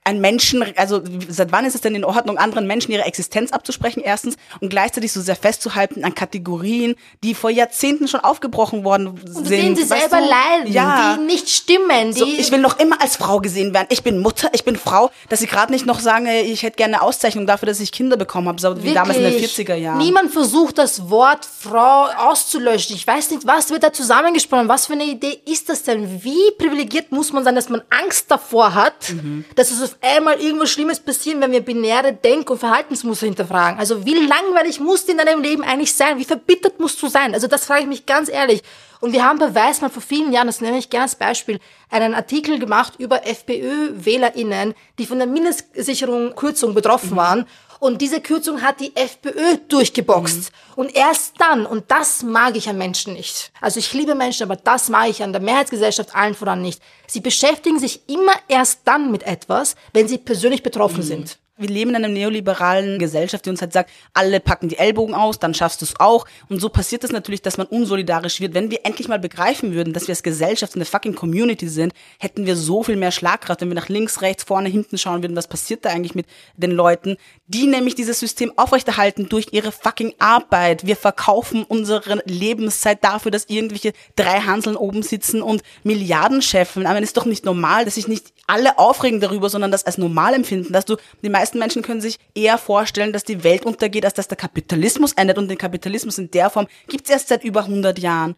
ein 0.07 0.21
Menschen, 0.21 0.65
also 0.77 1.03
seit 1.29 1.51
wann 1.53 1.65
ist 1.67 1.75
es 1.75 1.81
denn 1.81 1.95
in 1.97 2.05
Ordnung, 2.05 2.39
anderen 2.39 2.67
Menschen 2.67 2.93
ihre 2.93 3.03
Existenz 3.03 3.53
abzusprechen, 3.53 4.01
erstens, 4.05 4.37
und 4.61 4.69
gleichzeitig 4.71 5.13
so 5.13 5.21
sehr 5.21 5.35
festzuhalten 5.37 6.05
an 6.05 6.15
Kategorien, 6.15 6.95
die 7.25 7.35
vor 7.35 7.51
Jahrzehnten 7.51 8.07
schon 8.07 8.21
aufgebrochen 8.21 8.85
worden 8.85 9.09
und 9.09 9.27
sind. 9.47 9.51
denen 9.51 9.77
sie 9.77 9.83
selber 9.83 10.19
du? 10.19 10.29
leiden, 10.29 10.73
ja. 10.73 11.17
die 11.19 11.25
nicht 11.25 11.49
stimmen, 11.51 12.13
die 12.15 12.19
So, 12.21 12.27
ich 12.27 12.51
will 12.53 12.61
noch 12.61 12.79
immer 12.79 13.03
als 13.03 13.17
Frau 13.17 13.41
gesehen 13.41 13.75
werden. 13.75 13.89
Ich 13.91 14.05
bin 14.05 14.19
Mutter, 14.21 14.49
ich 14.53 14.65
bin 14.65 14.77
Frau, 14.77 15.11
dass 15.29 15.41
sie 15.41 15.47
gerade 15.49 15.73
nicht 15.73 15.87
noch 15.87 15.99
sagen, 15.99 16.27
ich 16.27 16.63
hätte 16.63 16.77
gerne 16.77 16.95
eine 16.97 17.03
Auszeichnung 17.03 17.47
dafür, 17.47 17.67
dass 17.67 17.81
ich 17.81 17.91
Kinder 17.91 18.17
bekommen 18.17 18.47
habe, 18.49 18.61
so 18.61 18.83
wie 18.85 18.95
damals 18.95 19.19
in 19.19 19.25
den 19.25 19.33
Wirklich. 19.33 19.57
40er 19.57 19.75
Jahren. 19.75 19.99
Niemand 19.99 20.31
versucht, 20.33 20.79
das 20.79 21.11
Wort 21.11 21.45
Frau 21.45 22.05
auszulöschen. 22.17 22.95
Ich 22.95 23.07
weiß 23.07 23.31
nicht, 23.33 23.47
was 23.47 23.71
wird 23.71 23.83
da 23.83 23.93
zusammengesprochen? 23.93 24.69
Was 24.69 24.87
für 24.87 24.93
eine 24.93 25.05
Idee 25.05 25.41
ist 25.47 25.69
das 25.69 25.83
denn? 25.83 26.23
Wie 26.23 26.53
privilegiert 26.59 27.11
muss 27.11 27.33
man 27.33 27.43
sein, 27.43 27.57
dass 27.57 27.69
man 27.69 27.83
Angst 27.91 28.31
davor 28.31 28.75
hat, 28.75 29.11
Mhm. 29.11 29.45
dass 29.57 29.71
es 29.71 29.96
auf 30.03 30.17
einmal 30.17 30.41
irgendwas 30.41 30.71
Schlimmes 30.71 31.01
passiert, 31.01 31.41
wenn 31.41 31.53
wir 31.53 31.61
binäre 31.61 32.13
Denk- 32.13 32.51
und 32.51 32.59
Verhaltensmuster 32.59 33.27
hinterfragen? 33.27 33.79
Also 33.79 34.05
wie 34.05 34.15
langweilig 34.15 34.81
musst 34.81 35.09
du 35.09 35.13
in 35.13 35.19
deinem 35.19 35.43
Leben 35.43 35.63
eigentlich 35.63 35.95
sein? 35.95 36.19
Wie 36.19 36.25
verbittert 36.25 36.79
musst 36.81 37.01
du 37.03 37.09
sein? 37.09 37.35
Also 37.35 37.47
das 37.47 37.65
frage 37.65 37.83
ich 37.83 37.87
mich 37.87 38.07
ganz 38.07 38.29
ehrlich. 38.29 38.63
Und 39.01 39.13
wir 39.13 39.25
haben 39.25 39.39
bei 39.39 39.55
Weißmann 39.55 39.91
vor 39.91 40.03
vielen 40.03 40.33
Jahren, 40.33 40.47
das 40.47 40.61
nenne 40.61 40.79
ich 40.79 40.91
gerne 40.91 41.05
als 41.05 41.15
Beispiel, 41.15 41.61
einen 41.91 42.15
Artikel 42.15 42.59
gemacht 42.59 42.95
über 42.99 43.27
FPÖ-WählerInnen, 43.27 44.75
die 44.99 45.07
von 45.07 45.19
der 45.19 45.27
Mindestsicherung 45.27 46.35
Kürzung 46.35 46.75
betroffen 46.75 47.15
waren. 47.15 47.47
Und 47.79 48.01
diese 48.01 48.21
Kürzung 48.21 48.63
hat 48.63 48.81
die 48.81 48.95
FPÖ 48.97 49.59
durchgeboxt. 49.69 50.53
Und 50.77 50.95
erst 50.95 51.35
dann, 51.41 51.67
und 51.67 51.91
das 51.91 52.23
mag 52.23 52.57
ich 52.57 52.69
an 52.69 52.79
Menschen 52.79 53.13
nicht. 53.13 53.53
Also 53.61 53.79
ich 53.79 53.93
liebe 53.93 54.15
Menschen, 54.15 54.45
aber 54.45 54.57
das 54.57 54.89
mag 54.89 55.09
ich 55.09 55.23
an 55.23 55.33
der 55.33 55.43
Mehrheitsgesellschaft 55.43 56.15
allen 56.15 56.35
voran 56.35 56.63
nicht. 56.63 56.83
Sie 57.07 57.21
beschäftigen 57.21 57.79
sich 57.79 58.09
immer 58.09 58.33
erst 58.49 58.81
dann 58.85 59.11
mit 59.11 59.23
etwas, 59.23 59.77
wenn 59.93 60.09
sie 60.09 60.19
persönlich 60.19 60.63
betroffen 60.63 61.03
sind. 61.03 61.39
Wir 61.59 61.71
leben 61.71 61.91
in 61.91 61.97
einer 61.97 62.09
neoliberalen 62.09 62.99
Gesellschaft, 62.99 63.47
die 63.47 63.51
uns 63.51 63.63
halt 63.63 63.73
sagt, 63.73 63.91
alle 64.13 64.41
packen 64.41 64.69
die 64.69 64.77
Ellbogen 64.77 65.15
aus, 65.15 65.39
dann 65.39 65.55
schaffst 65.55 65.81
du 65.81 65.87
es 65.87 65.99
auch. 65.99 66.27
Und 66.51 66.61
so 66.61 66.69
passiert 66.69 67.03
es 67.03 67.13
natürlich, 67.13 67.41
dass 67.41 67.57
man 67.57 67.67
unsolidarisch 67.67 68.43
wird. 68.43 68.53
Wenn 68.53 68.71
wir 68.71 68.81
endlich 68.85 69.09
mal 69.09 69.19
begreifen 69.19 69.73
würden, 69.73 69.95
dass 69.95 70.07
wir 70.07 70.13
als 70.13 70.23
Gesellschaft 70.23 70.75
eine 70.75 70.85
fucking 70.85 71.15
Community 71.15 71.67
sind, 71.67 71.95
hätten 72.19 72.45
wir 72.45 72.57
so 72.57 72.83
viel 72.83 72.97
mehr 72.97 73.11
Schlagkraft, 73.11 73.63
wenn 73.63 73.69
wir 73.69 73.75
nach 73.75 73.89
links, 73.89 74.21
rechts, 74.21 74.45
vorne, 74.45 74.69
hinten 74.69 74.99
schauen 74.99 75.23
würden, 75.23 75.35
was 75.35 75.49
passiert 75.49 75.87
da 75.87 75.89
eigentlich 75.89 76.15
mit 76.15 76.27
den 76.59 76.73
Leuten, 76.73 77.17
die 77.47 77.67
nämlich 77.67 77.95
dieses 77.95 78.21
System 78.21 78.53
aufrechterhalten 78.57 79.31
durch 79.31 79.49
ihre 79.53 79.73
fucking 79.73 80.13
Arbeit. 80.19 80.87
Wir 80.87 80.97
verkaufen 80.97 81.65
unsere 81.65 82.23
Lebenszeit 82.27 83.03
dafür, 83.03 83.31
dass 83.31 83.47
irgendwelche 83.49 83.95
drei 84.15 84.41
Hanseln 84.41 84.77
oben 84.77 85.03
sitzen 85.03 85.41
und 85.41 85.63
Milliarden 85.85 86.43
scheffeln. 86.43 86.87
Aber 86.87 86.99
es 86.99 87.07
ist 87.07 87.17
doch 87.17 87.25
nicht 87.25 87.47
normal, 87.47 87.87
dass 87.87 87.95
sich 87.95 88.09
nicht 88.09 88.36
alle 88.47 88.79
aufregen 88.79 89.21
darüber, 89.21 89.49
sondern 89.49 89.71
das 89.71 89.85
als 89.85 89.99
normal 89.99 90.35
empfinden, 90.35 90.73
dass 90.73 90.85
du, 90.85 90.97
die 91.23 91.29
meisten 91.29 91.59
Menschen 91.59 91.83
können 91.83 92.01
sich 92.01 92.19
eher 92.35 92.59
vorstellen, 92.59 93.13
dass 93.13 93.25
die 93.25 93.45
Welt 93.45 93.65
untergeht, 93.65 94.05
als 94.05 94.15
dass 94.15 94.29
der 94.29 94.37
Kapitalismus 94.37 95.13
endet 95.13 95.39
und 95.39 95.49
den 95.49 95.59
Kapitalismus 95.59 96.19
in 96.19 96.31
der 96.31 96.51
Form 96.51 96.67
gibt 96.89 97.05
es 97.05 97.11
erst 97.11 97.29
seit 97.29 97.45
über 97.45 97.61
100 97.61 97.99
Jahren. 97.99 98.37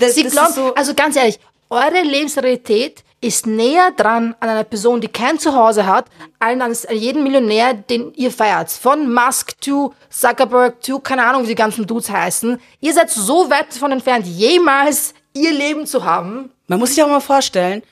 Das, 0.00 0.14
Sie 0.14 0.24
das 0.24 0.32
glauben, 0.32 0.52
so, 0.52 0.74
also 0.74 0.94
ganz 0.94 1.16
ehrlich, 1.16 1.38
eure 1.70 2.02
Lebensrealität 2.02 3.04
ist 3.20 3.46
näher 3.46 3.92
dran 3.96 4.34
an 4.40 4.48
einer 4.48 4.64
Person, 4.64 5.00
die 5.00 5.08
kein 5.08 5.38
Zuhause 5.38 5.86
hat, 5.86 6.06
allen 6.38 6.62
an 6.62 6.76
jeden 6.90 7.22
Millionär, 7.22 7.74
den 7.74 8.12
ihr 8.14 8.30
feiert. 8.30 8.70
Von 8.70 9.12
Musk 9.12 9.60
to 9.60 9.94
Zuckerberg 10.10 10.80
to, 10.80 11.00
keine 11.00 11.24
Ahnung, 11.24 11.44
wie 11.44 11.48
die 11.48 11.54
ganzen 11.54 11.86
Dudes 11.86 12.10
heißen. 12.10 12.60
Ihr 12.80 12.92
seid 12.92 13.10
so 13.10 13.50
weit 13.50 13.74
davon 13.74 13.92
entfernt, 13.92 14.26
jemals 14.26 15.14
ihr 15.32 15.52
Leben 15.52 15.86
zu 15.86 16.04
haben. 16.04 16.50
man 16.66 16.78
muss 16.78 16.90
sich 16.90 17.02
auch 17.02 17.08
mal 17.08 17.20
vorstellen, 17.20 17.82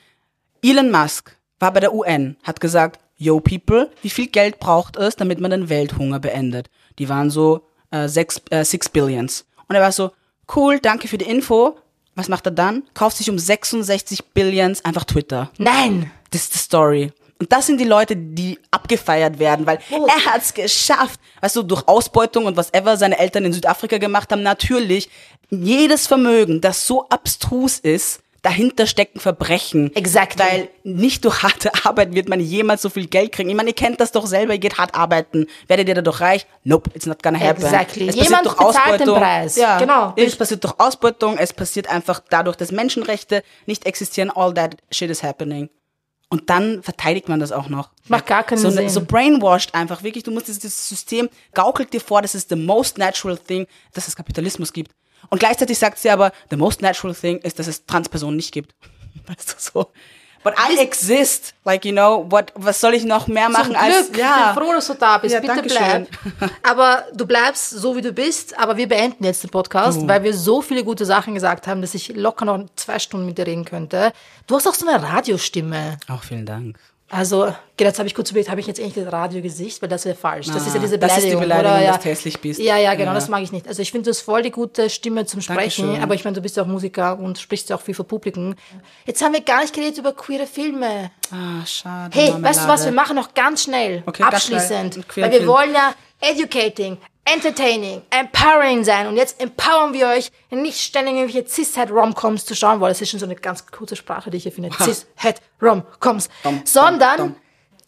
Elon 0.63 0.89
Musk 0.91 1.35
war 1.59 1.71
bei 1.73 1.79
der 1.79 1.93
UN, 1.93 2.37
hat 2.43 2.59
gesagt, 2.59 2.99
yo 3.17 3.39
people, 3.39 3.89
wie 4.01 4.09
viel 4.09 4.27
Geld 4.27 4.59
braucht 4.59 4.97
es, 4.97 5.15
damit 5.15 5.39
man 5.39 5.51
den 5.51 5.69
Welthunger 5.69 6.19
beendet? 6.19 6.69
Die 6.99 7.07
waren 7.09 7.29
so 7.29 7.67
äh, 7.91 8.07
sechs, 8.07 8.41
äh, 8.49 8.63
six 8.65 8.89
Billions. 8.89 9.45
Und 9.67 9.75
er 9.75 9.81
war 9.81 9.91
so, 9.91 10.11
cool, 10.55 10.79
danke 10.79 11.07
für 11.07 11.17
die 11.17 11.25
Info, 11.29 11.77
Was 12.17 12.29
macht 12.29 12.45
er 12.47 12.51
dann? 12.51 12.83
Kauft 12.93 13.17
sich 13.17 13.29
um 13.29 13.37
66 13.37 14.23
Billions 14.33 14.85
einfach 14.85 15.03
Twitter. 15.03 15.51
Nein. 15.57 16.09
Das 16.31 16.43
ist 16.43 16.53
die 16.53 16.59
Story. 16.59 17.11
Und 17.39 17.51
das 17.51 17.65
sind 17.67 17.77
die 17.77 17.83
Leute, 17.85 18.15
die 18.15 18.57
abgefeiert 18.71 19.37
werden, 19.39 19.65
weil 19.65 19.79
Oh. 19.91 20.07
er 20.07 20.25
hat's 20.33 20.53
geschafft. 20.53 21.19
Weißt 21.41 21.57
du, 21.57 21.63
durch 21.63 21.85
Ausbeutung 21.89 22.45
und 22.45 22.55
whatever 22.55 22.95
seine 22.95 23.17
Eltern 23.19 23.43
in 23.43 23.51
Südafrika 23.51 23.97
gemacht 23.97 24.31
haben, 24.31 24.43
natürlich 24.43 25.09
jedes 25.49 26.07
Vermögen, 26.07 26.61
das 26.61 26.87
so 26.87 27.09
abstrus 27.09 27.79
ist, 27.79 28.21
dahinter 28.45 28.85
stecken 28.85 29.19
Verbrechen. 29.19 29.93
Exactly. 29.95 30.43
Weil 30.43 30.69
nicht 30.83 31.25
durch 31.25 31.41
harte 31.41 31.71
Arbeit 31.83 32.13
wird 32.13 32.29
man 32.29 32.39
jemals 32.39 32.83
so 32.83 32.89
viel 32.89 33.07
Geld 33.07 33.31
kriegen. 33.31 33.49
Ich 33.49 33.55
meine, 33.55 33.71
ihr 33.71 33.75
kennt 33.75 33.99
das 33.99 34.11
doch 34.11 34.27
selber, 34.27 34.53
ihr 34.53 34.59
geht 34.59 34.77
hart 34.77 34.93
arbeiten. 34.93 35.47
Werdet 35.67 35.87
ihr 35.87 35.95
dadurch 35.95 36.21
reich? 36.21 36.45
Nope, 36.63 36.91
it's 36.93 37.07
not 37.07 37.23
gonna 37.23 37.39
happen. 37.39 37.63
Exactly. 37.63 38.07
Es 38.07 38.15
Jemand 38.15 38.43
passiert 38.43 38.59
durch 38.59 38.77
Ausbeutung. 38.77 39.17
Preis. 39.17 39.55
Ja, 39.55 39.79
Genau. 39.79 40.13
Es 40.15 40.35
passiert 40.35 40.63
durch 40.63 40.79
Ausbeutung, 40.79 41.39
es 41.39 41.53
passiert 41.53 41.89
einfach 41.89 42.21
dadurch, 42.29 42.55
dass 42.55 42.71
Menschenrechte 42.71 43.41
nicht 43.65 43.87
existieren. 43.87 44.29
All 44.29 44.53
that 44.53 44.77
shit 44.91 45.09
is 45.09 45.23
happening. 45.23 45.69
Und 46.29 46.49
dann 46.51 46.83
verteidigt 46.83 47.29
man 47.29 47.39
das 47.39 47.51
auch 47.51 47.69
noch. 47.69 47.89
Macht 48.07 48.27
gar 48.27 48.43
keinen 48.43 48.59
so, 48.59 48.69
Sinn. 48.69 48.89
So 48.89 49.01
brainwashed 49.03 49.73
einfach. 49.73 50.03
Wirklich, 50.03 50.23
du 50.23 50.31
musst 50.31 50.47
dieses, 50.47 50.59
dieses 50.59 50.87
System 50.87 51.29
gaukelt 51.53 51.93
dir 51.93 52.01
vor, 52.01 52.21
das 52.21 52.35
ist 52.35 52.49
the 52.49 52.55
most 52.55 52.99
natural 52.99 53.37
thing, 53.37 53.65
dass 53.93 54.07
es 54.07 54.15
Kapitalismus 54.15 54.71
gibt. 54.71 54.91
Und 55.29 55.39
gleichzeitig 55.39 55.77
sagt 55.77 55.97
sie 55.99 56.09
aber, 56.09 56.31
the 56.49 56.55
most 56.57 56.81
natural 56.81 57.15
thing 57.15 57.37
ist, 57.39 57.59
dass 57.59 57.67
es 57.67 57.85
Transpersonen 57.85 58.35
nicht 58.37 58.51
gibt. 58.51 58.73
Weißt 59.27 59.51
du 59.51 59.55
so? 59.57 59.91
But 60.43 60.53
I 60.59 60.77
exist. 60.77 61.55
Like, 61.63 61.85
you 61.85 61.91
know, 61.91 62.27
what, 62.29 62.51
was 62.53 62.79
soll 62.79 62.93
ich 62.93 63.03
noch 63.03 63.25
mehr 63.25 63.49
machen 63.49 63.73
Zum 63.73 63.75
als, 63.77 64.11
Glück. 64.11 64.23
Ich 64.23 64.53
bin 64.53 64.63
froh, 64.63 64.73
dass 64.73 64.85
du 64.85 64.93
da 64.93 65.17
bist. 65.17 65.33
Ja, 65.33 65.39
Bitte 65.39 65.63
bleib. 65.63 66.07
Aber 66.63 67.03
du 67.15 67.25
bleibst 67.25 67.71
so, 67.71 67.95
wie 67.95 68.01
du 68.03 68.11
bist. 68.11 68.55
Aber 68.59 68.77
wir 68.77 68.87
beenden 68.87 69.23
jetzt 69.23 69.41
den 69.41 69.49
Podcast, 69.49 70.01
Oh. 70.03 70.07
weil 70.07 70.21
wir 70.21 70.35
so 70.35 70.61
viele 70.61 70.83
gute 70.83 71.03
Sachen 71.03 71.33
gesagt 71.33 71.65
haben, 71.65 71.81
dass 71.81 71.95
ich 71.95 72.09
locker 72.15 72.45
noch 72.45 72.63
zwei 72.75 72.99
Stunden 72.99 73.25
mit 73.25 73.39
dir 73.39 73.47
reden 73.47 73.65
könnte. 73.65 74.13
Du 74.45 74.55
hast 74.55 74.67
auch 74.67 74.75
so 74.75 74.87
eine 74.87 75.01
Radiostimme. 75.01 75.97
Auch 76.09 76.21
vielen 76.21 76.45
Dank. 76.45 76.77
Also, 77.07 77.53
genau, 77.77 77.89
jetzt 77.89 77.99
habe 77.99 78.07
ich 78.07 78.15
kurz 78.15 78.31
überlegt, 78.31 78.49
habe 78.49 78.59
ich 78.59 78.65
jetzt 78.65 78.79
eigentlich 78.79 78.95
das 78.95 79.13
Radiogesicht, 79.13 79.79
weil 79.79 79.89
das 79.89 80.05
wäre 80.05 80.15
falsch. 80.15 80.47
Das 80.47 80.63
Ah, 80.63 80.67
ist 80.67 80.73
ja 80.73 80.79
diese 80.81 80.97
das 80.97 81.11
ist 81.17 81.25
die 81.27 81.35
Beleidigung, 81.35 81.41
Beleidigung, 81.43 81.71
oder? 81.75 81.81
Ja. 81.85 81.91
dass 81.93 82.01
du 82.03 82.09
hässlich 82.09 82.39
bist. 82.41 82.59
Ja, 82.59 82.77
ja, 82.77 82.95
genau, 82.95 83.11
Ja. 83.11 83.13
das 83.13 83.29
mag 83.29 83.43
ich 83.43 83.51
nicht. 83.51 83.67
Also 83.67 83.83
ich 83.83 83.91
finde, 83.91 84.05
du 84.05 84.09
hast 84.09 84.21
voll 84.21 84.41
die 84.41 84.49
gute 84.49 84.89
Stimme 84.89 85.25
zum 85.27 85.39
Sprechen, 85.41 85.83
Dankeschön. 85.85 86.03
aber 86.03 86.15
ich 86.15 86.23
meine, 86.25 86.33
du 86.35 86.41
bist 86.41 86.57
ja 86.57 86.63
auch 86.63 86.67
Musiker 86.67 87.19
und 87.19 87.37
sprichst 87.37 87.69
ja 87.69 87.75
auch 87.75 87.81
viel 87.81 87.93
vor 87.93 88.07
Publikum. 88.07 88.55
Jetzt 89.05 89.23
haben 89.23 89.33
wir 89.33 89.41
gar 89.41 89.61
nicht 89.61 89.75
geredet 89.75 89.99
über 89.99 90.13
queere 90.13 90.47
Filme. 90.47 91.11
Ah, 91.31 91.63
schade. 91.67 92.09
Hey, 92.17 92.31
Marmelade. 92.31 92.43
weißt 92.55 92.65
du 92.65 92.69
was, 92.69 92.85
wir 92.85 92.91
machen 92.91 93.15
noch 93.15 93.35
ganz 93.35 93.63
schnell, 93.63 94.01
Okay, 94.07 94.23
abschließend, 94.23 94.97
weil 95.15 95.31
wir 95.31 95.37
Film. 95.39 95.47
wollen 95.47 95.73
ja 95.73 95.93
educating, 96.21 96.97
entertaining, 97.25 98.01
empowering 98.11 98.83
sein 98.83 99.07
und 99.07 99.17
jetzt 99.17 99.41
empowern 99.41 99.93
wir 99.93 100.07
euch, 100.07 100.31
nicht 100.51 100.79
ständig 100.79 101.15
irgendwelche 101.15 101.47
Cis-Het-Rom-Coms 101.49 102.45
zu 102.45 102.55
schauen, 102.55 102.79
weil 102.81 102.89
das 102.89 103.01
ist 103.01 103.09
schon 103.09 103.19
so 103.19 103.25
eine 103.25 103.35
ganz 103.35 103.65
kurze 103.65 103.95
Sprache, 103.95 104.29
die 104.29 104.37
ich 104.37 104.43
hier 104.43 104.51
finde, 104.51 104.69
Cis-Het-Rom-Coms, 104.81 106.29
sondern 106.65 107.17
dom, 107.17 107.27
dom. 107.29 107.35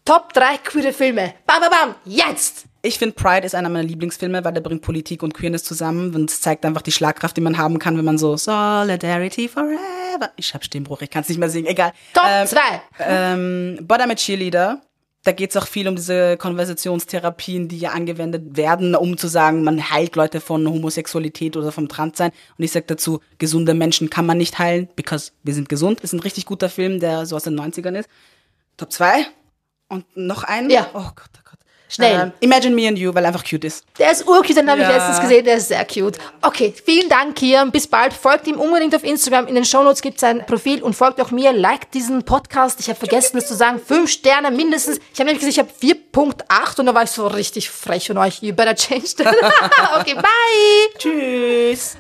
Top 0.06 0.32
3 0.34 0.58
queere 0.64 0.94
Filme. 0.94 1.34
Bam, 1.46 1.60
bam, 1.60 1.70
bam, 1.70 1.96
jetzt! 2.06 2.64
Ich 2.82 2.98
finde 2.98 3.14
Pride 3.16 3.46
ist 3.46 3.54
einer 3.54 3.68
meiner 3.68 3.84
Lieblingsfilme, 3.86 4.46
weil 4.46 4.54
der 4.54 4.62
bringt 4.62 4.82
Politik 4.82 5.22
und 5.22 5.34
Queerness 5.34 5.66
zusammen 5.66 6.16
und 6.16 6.30
es 6.32 6.40
zeigt 6.40 6.64
einfach 6.66 6.82
die 6.82 6.94
Schlagkraft, 6.94 7.36
die 7.36 7.42
man 7.42 7.58
haben 7.58 7.78
kann, 7.78 7.98
wenn 7.98 8.06
man 8.06 8.18
so 8.18 8.38
Solidarity 8.38 9.50
forever. 9.50 10.32
Ich 10.38 10.54
hab 10.54 10.64
Stimmbruch, 10.64 11.02
ich 11.02 11.10
kann 11.10 11.24
es 11.24 11.30
nicht 11.30 11.40
mehr 11.40 11.50
singen, 11.50 11.68
egal. 11.68 11.92
Top 12.14 12.24
Ähm, 12.26 12.48
2. 12.48 12.60
ähm, 13.00 13.80
But 13.82 14.00
I'm 14.00 14.12
a 14.12 14.16
Cheerleader. 14.16 14.82
Da 15.24 15.32
geht 15.34 15.50
es 15.50 15.58
auch 15.58 15.68
viel 15.68 15.88
um 15.88 15.96
diese 15.96 16.38
Konversationstherapien, 16.38 17.68
die 17.68 17.80
ja 17.80 17.92
angewendet 17.92 18.56
werden, 18.56 18.96
um 18.96 19.18
zu 19.18 19.28
sagen, 19.28 19.64
man 19.64 19.90
heilt 19.90 20.16
Leute 20.16 20.40
von 20.40 20.66
Homosexualität 20.68 21.58
oder 21.58 21.72
vom 21.72 21.90
Transsein. 21.90 22.32
Und 22.58 22.64
ich 22.64 22.72
sag 22.72 22.88
dazu, 22.88 23.20
gesunde 23.38 23.74
Menschen 23.74 24.10
kann 24.10 24.26
man 24.26 24.38
nicht 24.38 24.58
heilen, 24.58 24.88
because 24.96 25.32
wir 25.44 25.54
sind 25.54 25.70
gesund. 25.70 26.00
Ist 26.02 26.14
ein 26.14 26.22
richtig 26.22 26.46
guter 26.46 26.70
Film, 26.70 27.00
der 27.00 27.26
so 27.26 27.36
aus 27.36 27.44
den 27.44 27.60
90ern 27.60 28.00
ist. 28.00 28.10
Top 28.78 28.92
2. 28.92 29.26
Und 29.90 30.06
noch 30.16 30.44
einen. 30.44 30.70
Ja. 30.70 30.90
Oh 30.94 31.10
Gott, 31.16 31.32
oh 31.38 31.42
Gott. 31.44 31.47
Schnell. 31.90 32.20
Ähm, 32.22 32.32
Imagine 32.42 32.76
Me 32.76 32.88
and 32.88 32.98
You, 32.98 33.14
weil 33.16 33.24
er 33.24 33.30
einfach 33.30 33.44
cute 33.50 33.64
ist. 33.66 33.86
Der 33.98 34.12
ist 34.12 34.28
urcute, 34.28 34.56
den 34.56 34.70
habe 34.70 34.82
ich 34.82 34.88
Ja. 34.88 34.94
letztens 34.96 35.22
gesehen, 35.22 35.46
der 35.46 35.56
ist 35.56 35.70
sehr 35.70 35.86
cute. 35.86 36.18
Okay, 36.42 36.74
vielen 36.86 37.08
Dank, 37.08 37.36
Kian. 37.36 37.72
Bis 37.72 37.88
bald. 37.88 38.12
Folgt 38.14 38.46
ihm 38.48 38.60
unbedingt 38.60 38.94
auf 38.96 39.04
Instagram. 39.04 39.48
In 39.48 39.56
den 39.56 39.64
Shownotes 39.66 40.02
gibt 40.02 40.16
es 40.16 40.22
sein 40.22 40.46
Profil 40.46 40.84
und 40.84 40.94
folgt 40.96 41.22
auch 41.22 41.32
mir. 41.32 41.54
Liked 41.54 41.94
diesen 41.94 42.24
Podcast. 42.24 42.80
Ich 42.82 42.90
habe 42.90 43.00
vergessen, 43.00 43.38
das 43.38 43.48
zu 43.48 43.56
sagen. 43.56 43.80
Fünf 43.80 44.10
Sterne 44.10 44.52
mindestens. 44.52 44.98
Ich 45.14 45.20
habe 45.20 45.30
nämlich 45.32 45.46
gesagt, 45.46 45.72
ich 45.82 45.88
habe 45.94 45.98
4.8 46.14 46.80
und 46.80 46.86
da 46.88 46.94
war 46.94 47.04
ich 47.04 47.12
so 47.12 47.28
richtig 47.28 47.70
frech 47.70 48.08
von 48.08 48.18
euch. 48.18 48.42
You 48.42 48.54
better 48.54 48.76
change 48.76 49.08
that. 49.18 49.36
okay, 50.00 50.16
bye. 50.16 50.98
Tschüss. 50.98 51.98